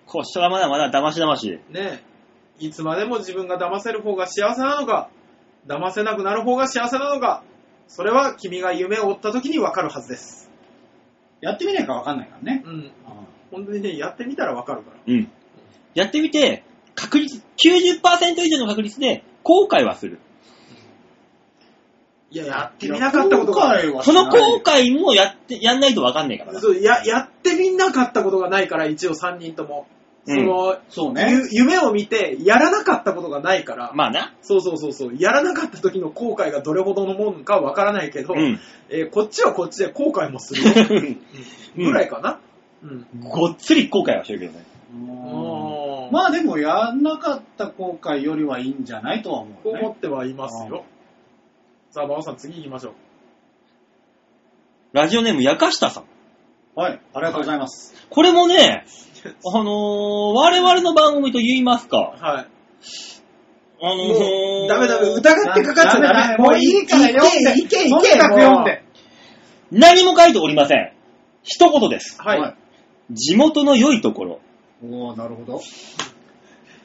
[0.06, 1.60] こっちはまだまだ騙し騙し。
[1.70, 2.02] ね
[2.58, 5.10] いつまでも自分が騙せる方が幸せなのか、
[5.66, 7.42] 騙せなくなる方が幸せなのか、
[7.88, 10.50] それは君が夢を追った時に分かるはずです。
[11.40, 12.62] やってみないかわかんないからね。
[12.64, 12.92] うん。
[13.50, 14.96] 本当にね、やってみたら分かるから。
[15.06, 15.30] うん。
[15.94, 16.64] やってみて、
[16.94, 20.20] 確率、90%以上の確率で後悔はする。
[22.34, 23.68] いや、やってみなかったことが。
[23.68, 26.60] ないの後悔もやって、やんないとわかんないからな。
[26.60, 29.86] そうや、やってみなかったことがないから、一応3人とも。
[30.26, 31.28] その、そうね。
[31.52, 34.34] ゆ夢を見て、やらなかったことがないから、まあな。
[34.42, 38.58] そうそうそうそう、やらなかった時の後悔がどれほどのもんかわからないけど、うん。
[38.88, 41.18] えーこっちはこっちで後悔もする
[41.76, 42.40] ぐらいかな。
[42.82, 43.06] うん。
[43.22, 44.64] ごっつり後悔はしてるけどね。
[46.10, 49.80] まあでも、やんなかった後悔よりはいいんじゃないとは思うよね。
[49.80, 50.84] 思ってはいますよ。
[51.94, 52.94] さあ、馬場さん、次行きましょう。
[54.94, 56.04] ラジオネーム、やかしたさん。
[56.74, 57.94] はい、ありがとうございます。
[58.10, 58.84] これもね、
[59.46, 62.46] あのー、我々の番組と言いますか、はい。
[63.80, 66.36] あのもー、う、ダメダメ、疑ってかかっちゃダメ。
[66.36, 67.60] もういいから読んで。
[67.60, 68.82] いけいけいけとにかく読んで。
[69.70, 70.92] 何も書いておりません。
[71.44, 72.20] 一言です。
[72.20, 72.56] はい。。
[73.12, 74.40] 地元の良いところ。
[74.82, 75.60] おー、なるほど。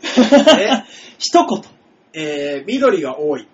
[0.59, 0.83] え、
[1.17, 1.63] 一言。
[2.13, 3.47] えー、緑が多い。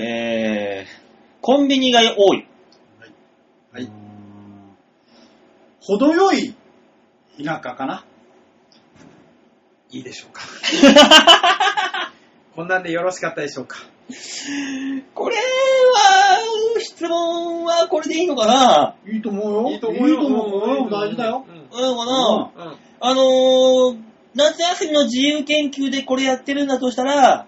[0.00, 0.88] えー、
[1.40, 2.46] コンビニが多い。
[3.72, 3.92] はいうーん
[5.80, 6.54] 程よい
[7.42, 8.04] 田舎かな？
[9.90, 10.42] いいでしょうか。
[12.54, 13.78] こんなんでよろしかったでしょうか？
[15.14, 15.40] これは、
[16.80, 18.94] 質問はこれでいいのかな？
[19.06, 19.70] いいと思うよ。
[19.70, 20.14] いいと思うよ。
[20.14, 20.88] いいと思うよ。
[20.90, 21.44] 大事だよ。
[21.48, 21.56] うん。
[21.56, 22.76] いいのかな、うん。
[23.00, 23.98] あのー、
[24.34, 27.46] 夏休みの自由研究でこれやってるんだとしたら、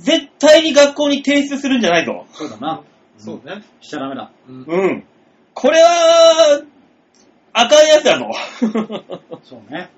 [0.00, 2.26] 絶対に学校に提出するんじゃないぞ。
[2.32, 2.82] そうだな。
[3.18, 3.62] そうね。
[3.80, 4.30] しちゃダメだ。
[4.48, 4.64] うん。
[4.66, 5.04] うん。
[5.54, 6.62] これは、
[7.52, 8.30] あかんやつだぞ。
[9.42, 9.90] そうね。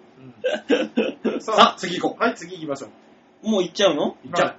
[1.24, 2.89] うんささあ、次行こあ、はい、次行きましょ
[3.45, 3.49] う。
[3.51, 4.16] もう行っちゃうの？
[4.24, 4.29] う。
[4.29, 4.49] 行っちゃう。
[4.49, 4.55] は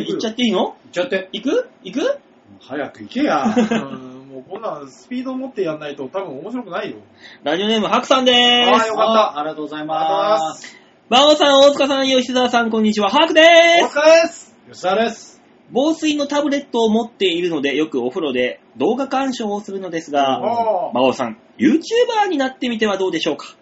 [0.00, 0.58] い 行っちゃっていいの？
[0.58, 1.28] 行っちゃって。
[1.32, 1.68] 行く？
[1.82, 2.18] 行く？
[2.60, 3.42] 早く行けや。
[3.44, 6.96] うんもうこんなんスピード持ってやんないと多分面白くないよ。
[7.44, 8.70] ラジオネーム、ハクさんでーす。
[8.80, 10.54] はいよかったあありがとうございま。
[10.54, 10.76] す。
[11.08, 13.08] バオさん、大塚さん、吉沢さん、こんにちは。
[13.08, 13.44] ハクでー
[13.88, 13.98] す。
[13.98, 14.45] お疲れです。
[14.68, 15.40] 吉沢です。
[15.70, 23.54] 防水のタブレットを持っているので、よくお風呂で動画鑑賞をするのですが、おー馬王さん、YouTuber になってみてはどうでしょうか？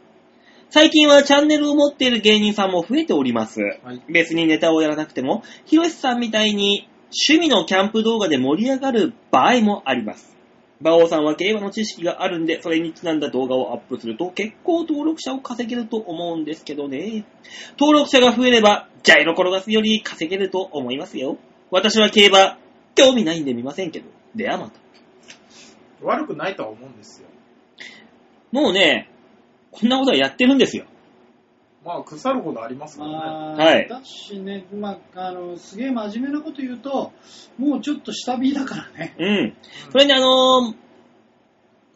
[0.70, 3.60] 最近はチャンネルを持っている芸人さんも増えております。
[3.60, 6.89] はい別にネタをやらなくても、ヒロシさんみたいに
[7.28, 10.34] 趣味のキャンプ動画で盛り上がる場合もあります。
[10.85, 17.24] 馬王さんは競馬の知識があるんで、それにちなんだ動画をアップすると結構登録者を稼げると思うんですけどね。
[17.81, 21.39] 登録者が増えれば、ジャイロ転がすより稼げると思いますよ。
[21.70, 22.59] 私は競馬、
[22.94, 24.11] 興味ないんで見ませんけど。
[24.35, 24.78] ではまた。
[26.02, 27.28] 悪くないとは思うんですよ。
[28.52, 29.09] もうね、
[29.70, 30.85] こんなことはやってるんですよ。
[31.85, 33.16] まあ、腐るほどありますからね。
[33.16, 37.12] まあ、はいだしね、まあ、あの、すげえ真面目なこと言うと、
[37.59, 39.15] もうちょっと下火だからね。
[39.19, 39.56] うん。
[39.90, 40.74] それであのー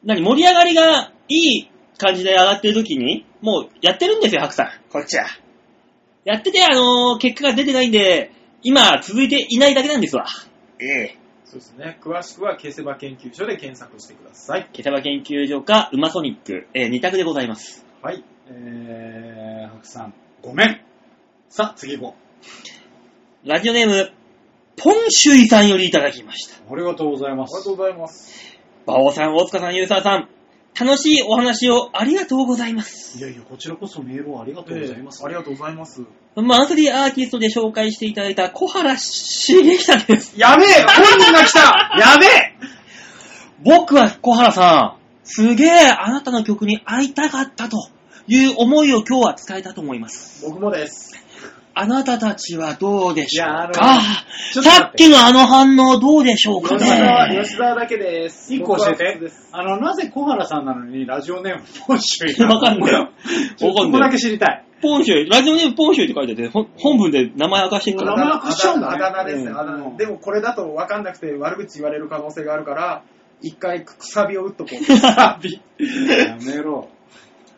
[0.04, 4.70] 何、盛り上がりがいい感じで上がってる時に、もうやってるんですよ、白さん。
[4.90, 5.26] こっちは。
[6.24, 8.30] やってて、あのー結果が出てないんで、
[8.62, 10.26] 今続いていないだけなんですわ。
[10.80, 11.18] ええ。
[11.44, 11.98] そうですね。
[12.02, 14.68] 詳しくは、消せば研究所で検索してください。
[14.72, 17.86] ケタバ研究所か、ウマソニック、えー、二択でございます。
[18.02, 18.22] はい。
[18.50, 20.80] えー、白さん、ごめん。
[21.50, 22.16] さあ、次行こ
[23.44, 24.10] ラジオネーム、
[24.76, 26.56] ポンシュイさんよりいただきました。
[26.72, 27.74] ありがとうございますありがと。
[27.74, 28.58] うございます。
[28.86, 30.28] バオさん、大塚さん、ユーサーさん、
[30.80, 33.18] 楽しいお話をありがとうございます。
[33.18, 35.22] いやいや、こちらこそメールをありがとうございます。
[35.26, 36.02] ありがとうございます。
[36.36, 40.40] マンスリーアーティストで紹介していただいた小原茂久です。
[40.40, 41.60] やべえ本人が来た
[41.98, 42.56] やべえ
[43.62, 47.90] 僕は小原さん、すげえあなたの曲に会いたかったと
[48.28, 50.44] いう思いを今日は伝えたと思います。
[50.46, 51.08] 僕もです。
[51.74, 54.00] あなたたちはどうでしょうか？
[54.62, 58.52] さっきのあの反応どうでしょうか吉沢、ね吉沢だけです。
[58.52, 59.20] 一個教えて。
[59.52, 62.44] あの、なぜ小原さんなのにラジオネームポンシュイ？
[62.46, 63.08] わかんないよ
[63.56, 64.64] ちょっとここだけ知りたい。
[64.82, 68.16] ポンシュイ、ラジオネームポンシュイって書いてて、本文で名前明かしてるから。
[68.16, 69.96] 名前明かしちゃうんだねあだ名ですね、うんあだ名。
[69.96, 73.02] でもこれだと分かんなくて悪口言われる可能性があるから、
[73.40, 74.74] 一回くさびを打っとこう。
[74.98, 76.88] やめろ。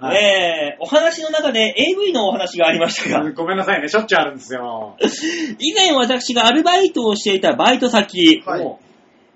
[0.01, 4.97] はいえー、お話の中で AV のお話がありましたが、ごめんなさいね、しょっちゅうあるんですよ。
[5.61, 8.79] 以前私がアルバイトをしていたバイト先、はいお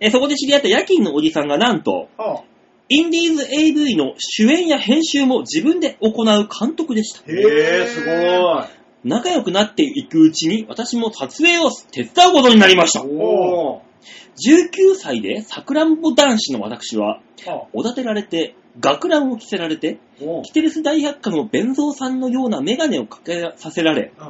[0.01, 2.41] えーそこで知り合った夜勤のおじさんがなんと、あ
[2.89, 7.21] インディーズ AV の主演や編集も自分で行う監督でした。
[7.31, 8.65] へえ、すごい。
[9.05, 13.05] 仲良くなっていくうちに私も撮影を手伝うことになりました。
[13.05, 13.94] おー
[14.37, 19.99] 19歳でさくらんぼ男子の私は、あおだてられて、学ランを着せられて、
[20.45, 24.25] キテレス大百科の弁蔵さんのようなメガネをかけさせられ、うん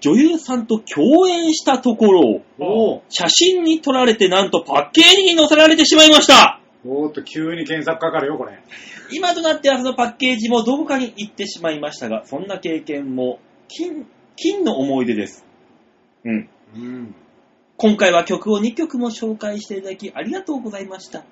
[0.00, 2.06] 女優さんと共演したとこ
[2.58, 6.60] ろ写真に撮られてなんとパッケージに載せられてしまいました。
[6.84, 8.58] おーっと、急に検索かかるよ、これ。
[9.12, 13.38] 今となってはそのパッケージもどこかに行ってしまいましたが、そんな経験も
[13.68, 14.06] 金、
[14.36, 15.44] 金の思い出です。
[16.24, 16.48] うん。
[16.74, 17.14] うん。
[17.82, 21.24] 今回は曲を2曲も紹介していただきありがとうございました。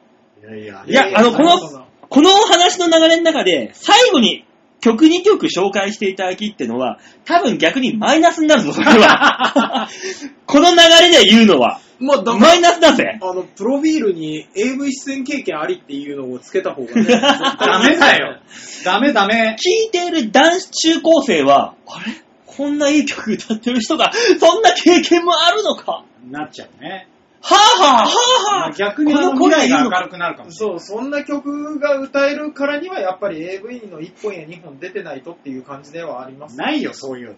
[0.42, 4.44] いやいやいやあのこのこのお話の流れの中で、最後に
[4.80, 9.88] 曲2曲紹介していただきってのは、多分逆にマイナスになるぞ、それは。
[10.44, 13.20] この流れで言うのは、まあ、マイナスだぜ。
[13.22, 17.04] あの、プロフィールに AV 出演経験ありっていうのをつけた方がね。
[17.14, 18.40] ダメだよ。
[18.84, 19.54] ダメダメ。
[19.56, 22.12] 聞いている男子中高生は、あれ？
[22.44, 24.10] こんないい曲歌ってる人が、
[24.40, 26.02] そんな経験もあるのか？
[26.28, 27.08] なっちゃうね。
[27.42, 30.78] はぁはぁはぁはぁ逆にあのこの声未来が明るくなるかもしれない。
[30.80, 36.56] そう、そんな曲が歌えるからには、やっぱり AV の1本や2本出てないとっていう感じではあります。
[36.58, 37.34] ないよ、そういうの。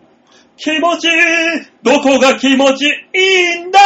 [0.56, 1.12] 気持ちいい
[1.82, 3.78] どこが気持ちいいんだ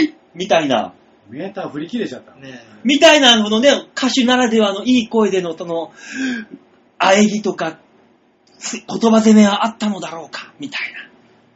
[0.00, 0.14] ーい？
[0.34, 0.94] みたいな。
[1.28, 2.34] メーター振り切れちゃった。
[2.36, 5.92] ねみたいな、このね、歌手ならではのいい声での、その、
[6.98, 7.78] 喘ぎとか、
[8.58, 10.54] つ言葉攻めはあったのだろうか？
[10.58, 10.92] みたい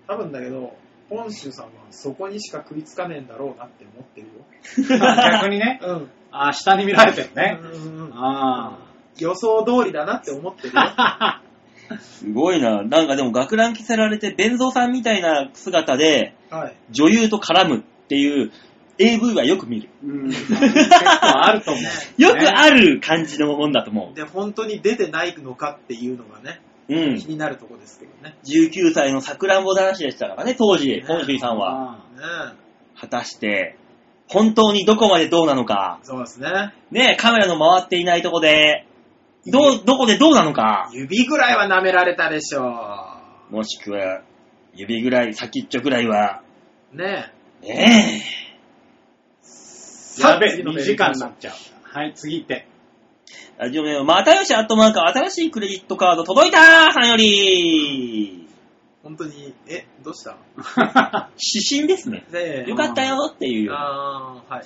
[0.09, 0.15] な。
[0.15, 0.77] 多分だけど、
[1.13, 4.99] 本州さんはそこにしか食いつかねえんだろうなって思ってるよ。
[4.99, 5.79] 逆にね。
[5.83, 6.11] うん。
[6.31, 7.59] あ、下に見られてるね。
[7.61, 8.79] うんあ
[9.19, 10.73] 予想通りだなって思ってるよ。
[10.75, 11.43] あ。
[12.01, 12.83] すごいな。
[12.83, 16.75] なんかでも学ラン着せられて、弁蔵さんみたいな姿で、はい。
[16.91, 18.51] 女優と絡むっていう
[18.99, 19.89] AV はよく見る。
[20.03, 20.29] うん。
[20.33, 20.59] 結構
[21.21, 22.23] あると思う。
[22.23, 26.61] よくある感じのもんだと思で、本当に出てないのかっていうのがね、
[26.95, 27.11] う。
[27.11, 27.27] うん気。
[27.29, 28.37] になるとこですけどね。
[28.45, 31.93] 19歳のさくらんぼ男子でしたからね、当時、本州さんは。
[31.93, 32.59] あね
[32.99, 33.77] 果たして、
[34.29, 35.99] 本当にどこまでどうなのか。
[36.03, 36.75] えそうですね。
[36.91, 38.87] ねカメラの回っていないとこで、
[39.47, 40.89] どう、どこでどうなのか。
[40.93, 42.63] 指ぐらいは舐められたでしょ
[43.51, 44.23] もしくは、
[44.75, 46.43] 指ぐらい、先っちょぐらいは、
[46.95, 46.97] う。
[46.97, 48.23] ねね
[50.19, 50.23] え。
[50.23, 51.55] やべえ、次の2メール時間になっちゃう。
[51.83, 52.67] はい、次行って。
[53.59, 53.63] え。
[53.63, 58.49] ラジオネーム、またよしアットマーク、新しいクレジットカード届いたさんより、
[59.03, 60.37] 本当に、え、どうした？
[61.37, 62.25] 指針ですね。
[62.67, 63.73] よかったよっていう。
[63.73, 64.65] あー、はい。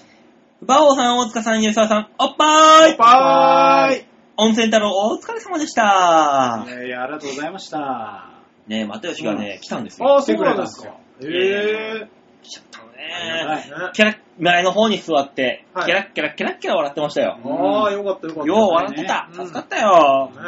[0.62, 4.06] バオさん、大塚さん、ゆうさん、おっぱーいバーイ
[4.36, 6.70] 温泉太郎、お疲れ様でしたい。
[6.70, 8.30] やいや、ありがとうございました。
[8.66, 10.08] ねえ、またよしがね、来たんですよ。
[10.08, 10.94] あー、そうなんですか。
[11.18, 12.08] 来てくえ
[12.42, 13.64] 来ちゃったのはね。
[13.70, 13.86] ー。
[13.86, 17.38] ねキャラ、前の方に座って、はいキャラッキャラキャラッキャラ笑ってましたよ。
[17.42, 18.48] あー、よかったよかった。
[18.48, 19.28] よう笑ってた。
[19.28, 20.30] ね助かったよ。
[20.34, 20.40] ね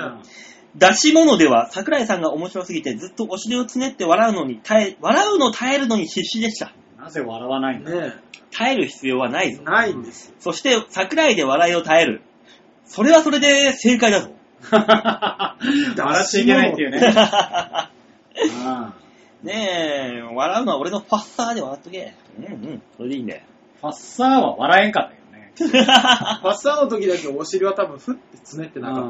[0.77, 6.73] 出し物では、桜井さんが面白すぎて、ずっとお尻をつねって笑うのに耐え、笑うの耐えるのに必死でした。
[6.99, 7.91] なぜ笑わないんだ？
[7.91, 8.15] ね
[8.51, 9.63] 耐える必要はないぞ。
[9.63, 10.35] ないんですよ。
[10.39, 12.23] そして、桜井で笑いを耐える。
[12.85, 14.31] それはそれで正解だぞ。
[14.71, 15.57] 笑
[16.23, 16.99] っちゃいけないっていうね。
[16.99, 17.01] う
[19.45, 22.15] んねえ、笑うのは俺のファッサーで笑っとけ。
[22.39, 23.43] うんうん、それでいいんだよ。
[23.81, 25.53] ファッサーは笑えんかったよね。
[25.57, 29.05] ファッサーの時だけお尻は多分ふってつねってなかっ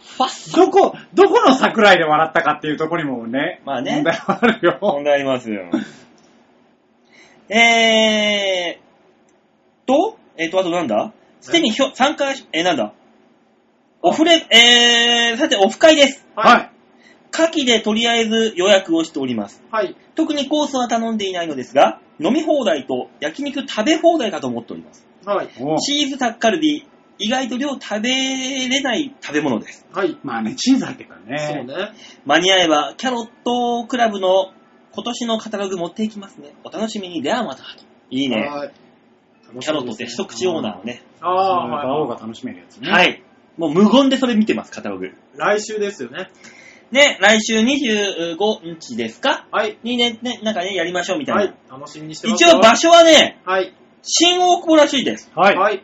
[0.00, 4.78] ファッサーどこ、どこの桜井で笑ったかっていうところにもね、まあね問題はあるよ。
[4.80, 5.70] 問題ありますよ。
[7.48, 11.12] えーと、えーと、あとなんだ？
[11.40, 12.92] すでにひょ参加し、えーなんだ？
[14.02, 16.26] オフレ、えー、さて、オフ会です。
[16.36, 16.42] た。
[16.42, 16.70] はい。
[17.30, 19.62] 夏季でとりあえず予約をしております。
[19.70, 19.96] はい。
[20.14, 25.06] 特にコースは頼んでいないのですが、飲み放題と焼肉食べ放題かと思っております。
[25.24, 25.48] はい。
[25.60, 26.86] おチーズタッカルビ、
[27.18, 28.10] 意外と量食べ
[28.68, 29.86] れない食べ物です。
[29.92, 30.16] はい。
[30.22, 31.38] まあね、チーズ入ってるからね。
[31.38, 31.92] そうね。
[32.24, 34.52] 間に合えば、キャロットクラブの
[34.92, 36.54] 今年のカタログ持っていきますね。
[36.64, 37.22] お楽しみに。
[37.22, 37.62] ではまた。
[38.10, 38.36] いいね。
[38.36, 38.72] はい。
[39.60, 41.02] キャロットって一口オーナーのね。
[41.20, 41.84] ああ、はい。
[41.84, 42.90] 馬王が楽しめるやつね。。
[42.90, 43.22] はいい。
[43.58, 45.12] もう無言でそれ見てます、カタログ。
[45.36, 46.30] 来週ですよね。
[46.90, 49.46] ね、来週25日ですか？
[49.50, 49.78] はい。
[49.82, 51.40] にね、ね、なんかね、やりましょうみたいな。
[51.42, 51.54] はい。
[51.70, 52.50] 楽しみにしてますよ。
[52.50, 53.74] 一応場所はね、はい。
[54.02, 55.30] 新大久保らしいです。
[55.34, 55.56] はい。
[55.56, 55.82] はい。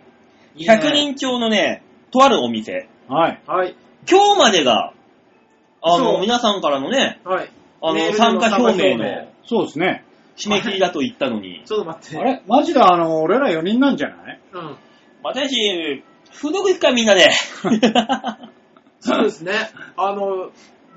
[0.57, 0.93] いいね100。
[0.93, 2.89] 人町のね、とあるお店。
[3.09, 3.43] はい。
[3.47, 3.77] はい。
[4.11, 4.93] 今日までが、
[5.83, 7.51] あの、皆さんからのね、はい。
[7.83, 10.05] あの、メールで参加表明のそうですね。
[10.37, 11.63] 締め切りだと言ったのに。
[11.67, 12.17] ちょっと待って。
[12.19, 12.43] あれ？
[12.47, 14.41] マジであの、俺ら4人なんじゃない？
[14.53, 14.77] うん。
[15.23, 16.03] 私、
[16.33, 17.29] フードコ行くかみんなで。
[19.01, 19.53] そうですね。
[19.99, 20.51] あの、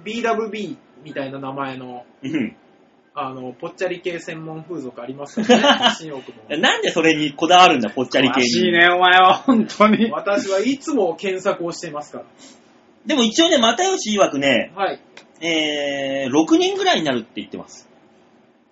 [0.08, 2.56] BWB みたいな名前の、うん
[3.20, 5.96] あの、ぽっちゃり系専門風俗ありますからね。
[5.98, 8.46] 新大久保なんでそれにこだわるんだ、ぽっちゃり系に。
[8.46, 10.12] 詳しいね、お前は、本当に。
[10.12, 12.22] 私はいつも検索をしていますか
[13.08, 14.84] でも一応ね、又吉曰くね、ら。
[14.84, 15.00] はい。
[15.42, 17.90] えー、6人ぐらいになるって言ってます。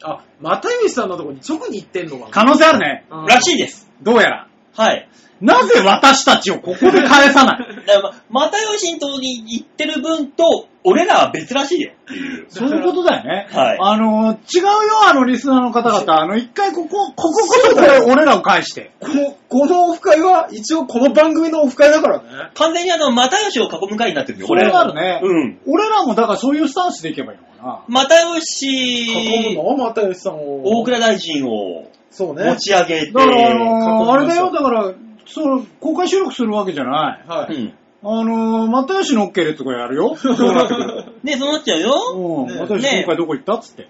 [0.04, 2.32] あ、又吉さんのとこに直に行ってんのかな？
[2.32, 3.06] 可能性あるね。
[3.10, 3.90] うんらしいです。
[4.04, 4.48] どうやら。
[4.76, 5.08] はい。
[5.42, 7.76] なぜ私たちをここで返さない？
[7.86, 12.46] だから、ま又吉のとこに行ってる分と、俺らは別らしいよっていう。
[12.48, 13.48] そういうことだよね。
[13.52, 14.70] はいあの、違うよ、
[15.10, 16.22] あの、リスナーの方々。
[16.22, 18.92] あの、一回ここ、こここそこれ、俺らを返して。
[19.02, 19.08] こ
[19.50, 22.24] このオフ会は一応この番組のオフ会だからね。
[22.54, 24.72] 完全にあの、又吉を囲む会になってるよ、それ俺。
[24.72, 25.20] があるね。
[25.22, 25.60] うん。
[25.68, 28.00] 俺らもだからそういうスタンスでいけばいいのかな。
[28.02, 29.88] 又囲吉、むの？
[29.90, 30.62] 又吉さんを。
[30.64, 31.84] 大倉大臣を
[32.16, 32.46] そうね。
[32.46, 34.94] 持ち上げて、だから、あの囲みましょうあれだよ、だから、
[35.26, 37.28] そう、公開収録するわけじゃない。
[37.28, 37.54] はい。
[37.54, 37.74] うん。
[38.04, 40.16] あの、又吉の OK でとかやるよ。
[40.18, 41.06] そうなってくる。
[41.24, 41.94] ね、そうなっちゃうよ。
[42.16, 42.48] うん。
[42.48, 43.90] ね又吉ね今回どこ行ったっつって。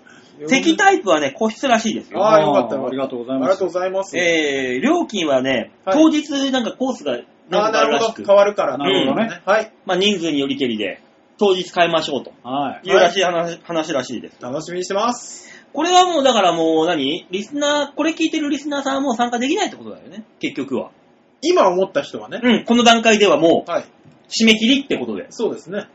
[0.49, 2.25] 敵タイプはね、個室らしいですよ。
[2.25, 2.87] ああ、よかったよかった。
[2.87, 4.17] ありがとうございますありがとうございます。
[4.17, 7.17] えー、料金はね、はい当日なんかコースがあ
[7.49, 7.99] なんあ、なるほど。
[7.99, 8.77] かあるらしく、変わるから。
[8.77, 9.71] なるほどねはい。
[9.85, 10.99] まあ人数によりけりで、
[11.37, 12.89] 当日変えましょうとはい。
[12.89, 14.41] いうらしい話,、話らしいです。
[14.41, 15.64] 楽しみにしてます。
[15.75, 17.27] これはもうだからもう何？
[17.29, 20.23] リスナー、これ聞いてるリスナーさんはもう参加できないってことだよね。
[20.39, 20.91] 結局は。
[21.41, 22.39] 今思った人はね。
[22.41, 23.85] うん、この段階ではもうはい。
[24.29, 25.27] 締め切りってことで。
[25.29, 25.87] そうですね。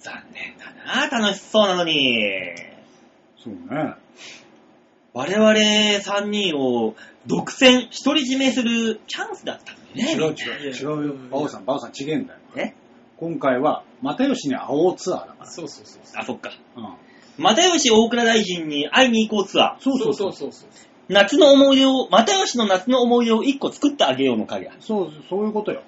[0.00, 2.54] 残念だな楽しそうなのに。
[3.42, 3.94] そうね。
[5.14, 6.96] 我々3人を
[7.26, 10.12] 独占、独り占めするチャンスだったのにね。
[10.12, 10.72] 違う違う。
[10.72, 11.14] 違うよ。
[11.30, 12.40] バオさん、バオさん違えんだよ。
[12.56, 12.74] え
[13.16, 15.46] 今回は、又吉に会おうツアーだから。
[15.46, 16.20] そうそうそうそう。
[16.20, 16.50] あ、そっか。
[16.76, 16.84] うん。
[17.38, 19.82] 又吉大倉大臣に会いに行こうツアー。
[19.82, 20.32] そうそうそう。
[20.32, 20.68] そうそう。
[21.08, 24.72] 夏の思い出を、又吉の夏の思い出を1個作ってあげようの会や。
[24.80, 25.82] そう、そういうことよ。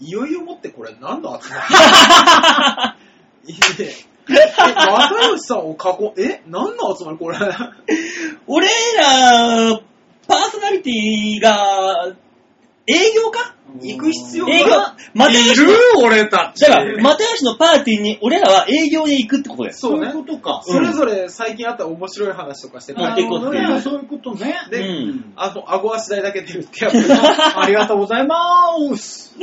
[0.00, 2.96] いよいよもってこれ何の集ま
[3.46, 3.52] り？
[3.54, 3.94] いいね。
[4.28, 7.38] え、又吉さんを囲ん、え何の集まりこれ？
[8.46, 8.66] 俺
[8.98, 9.80] ら、
[10.28, 12.14] パーソナリティが、
[12.86, 13.54] 営業か？
[13.80, 14.96] 行く必要営業が。
[15.14, 15.72] 又吉の、
[16.04, 19.80] 俺ただから、又吉のパーティーに俺らは営業で行くってことです。
[19.80, 20.62] そうねいうことか。
[20.64, 24.54] それぞれ最近あった面白い話とかして持っていこうっていうあーそういうことね。
[24.70, 26.94] で、うんあの、顎足代だけ出るってやつ。
[27.56, 28.36] ありがとうございま
[28.96, 29.34] す。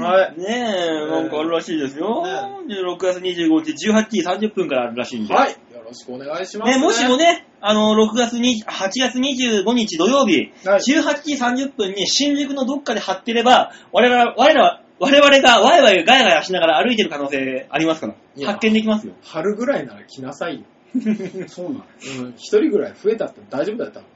[0.00, 0.34] はい。
[0.40, 2.24] ねえ、なんかあるらしいですよ。
[2.68, 5.34] で6月25日18時30分からあるらしいんで。
[5.34, 5.56] はい。
[5.84, 18.14] よろしくお願いします、ね、もしもね、あの、6月に、8月25日土曜日、はい18時30分に新宿のどっかで貼ってれば、我々、我々、我々がワイワイガヤガヤしながら歩いてる可能性ありますから
[18.46, 19.12] 発見できますよ。
[19.22, 20.64] 春ぐらいなら来なさいよ。
[21.48, 21.84] そうなの？
[22.22, 22.34] うん。
[22.36, 24.06] 一人ぐらい増えたって大丈夫だったの。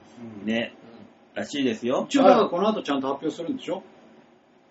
[0.45, 0.73] ね、
[1.35, 2.07] らしいですよ。
[2.09, 3.83] 一応、だからこの後ちゃんと発表するんでしょ？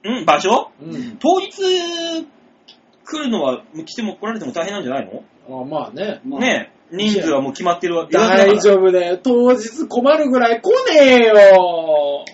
[0.04, 0.72] うん、場所？
[0.82, 0.96] うん。
[0.96, 1.18] うん。
[1.20, 5.24] 当日来るのは、来ても来られても大変なんじゃないの？
[5.62, 6.22] あまあね。
[6.26, 9.20] まあね人数はもう決まってるわ予約だから大丈夫だよ。
[9.22, 12.26] 当日困るぐらい来ねえよ。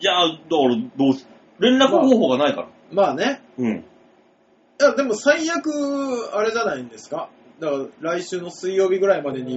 [0.00, 0.38] じゃあ、だか
[0.68, 1.26] ら、どうす、
[1.58, 2.68] 連絡方法がないから。
[2.92, 3.42] まあね。
[3.58, 3.84] うん。
[4.80, 5.70] いや、でも最悪、
[6.34, 7.30] あれじゃないんですか？
[7.60, 9.56] だから来週の水曜日ぐらいまでに、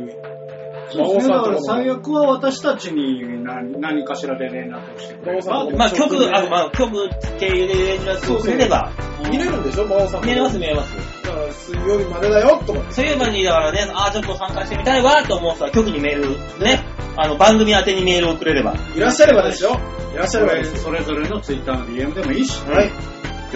[0.89, 1.33] そうですね。
[1.35, 7.09] だから最悪は私たちに何何かしらで連絡をしてくれれば馬王さんとこまあ、直局、ねあ、まあ、局
[7.39, 8.91] 経由で連絡をくれれば、
[9.31, 10.95] 見れるんでしょ、馬王さんも見れます、見れます。
[11.23, 12.79] だから水曜日までだよ、とか。
[12.91, 16.85] そういう場に、だからね、ああ、ちょっと参加してみたいわと思う人は、局にメール、ね、
[17.17, 19.79] あの、番組宛てにメールをくれれば、よいらっしゃればですよ。
[20.13, 20.83] いらっしゃればです。
[20.83, 22.61] それぞれのツイッターの DM でもいいし。
[22.67, 22.91] はい。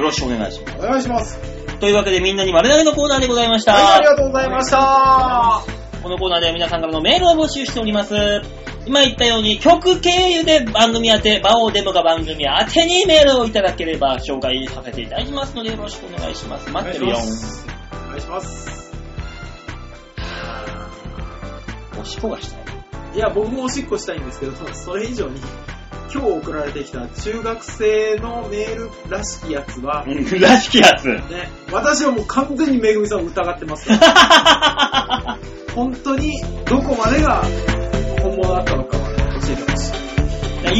[0.01, 0.77] ろしくお願いします。
[0.77, 1.39] お願いします。
[1.79, 3.73] というわけで、みんなに丸投げのコーナーでございました。
[3.73, 5.84] はい、ありがとうございました。
[6.05, 8.13] このコーナーでは皆さんからのメールを募集しております。
[8.85, 16.69] 今言ったように曲経由で番組宛て、場をデモが番組宛てにメールをいただければ紹介させていただきますのでよろしくお願いします。
[16.69, 17.15] 待ってるよ。
[17.15, 18.93] お願いします。
[21.99, 22.65] おしっこがしたい。
[23.15, 25.41] いや、僕もおしっこしたいんですけど、それ以上に
[26.13, 30.05] 今日送られてきた中学生のメールらしきやつは、
[30.39, 31.19] らしきやつ。
[31.71, 35.37] 私はもう完全にめぐみさんを疑ってますから、
[35.75, 37.43] 本当にどこまでが
[38.21, 39.95] 本物だったのかは教えてほしい。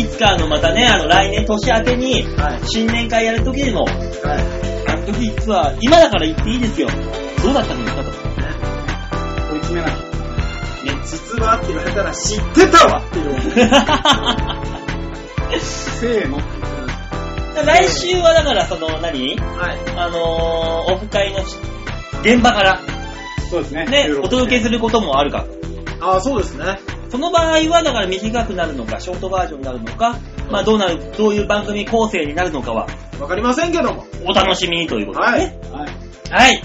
[0.01, 2.59] いつかあの、またね、あの、来年年明けに、はい。
[2.65, 3.95] 新年会やるときでも、はい。
[4.87, 6.87] あの時実は、今だから言っていいですよ。
[7.43, 8.09] どうだったんですかと。
[8.09, 8.15] ね、
[9.51, 10.15] 追い詰めなきゃ。
[11.05, 13.35] 実はって言われたら知ってたわっていう。
[15.59, 16.39] せーの。
[17.65, 19.37] 来週はだから、その、何？
[19.37, 19.77] はい。
[19.97, 21.39] あのー、オフ会の
[22.21, 22.81] 現場から、
[23.49, 23.85] そうですね。
[23.85, 25.45] ね、お届けすることもあるか。
[26.01, 26.79] ああ、そうですね。
[27.09, 30.17] その場合は、だから短くなるのか、ショートバージョンになるのか、
[30.51, 32.87] まあどうなる、どういう番組構成になるのかは、
[33.19, 34.05] わかりませんけども。
[34.25, 35.59] お楽しみにということですね。
[35.71, 35.89] はい。
[36.31, 36.61] はい。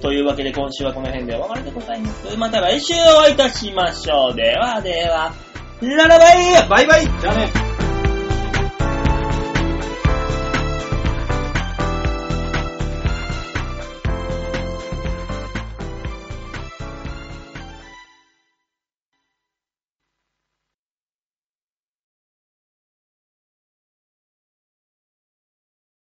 [0.00, 2.36] というわけで今週はこの辺でお別れでございます。
[2.36, 4.34] また来週お会いいたしましょう。
[4.34, 5.32] ではでは、
[5.80, 7.71] ララバイバイバイじゃあね。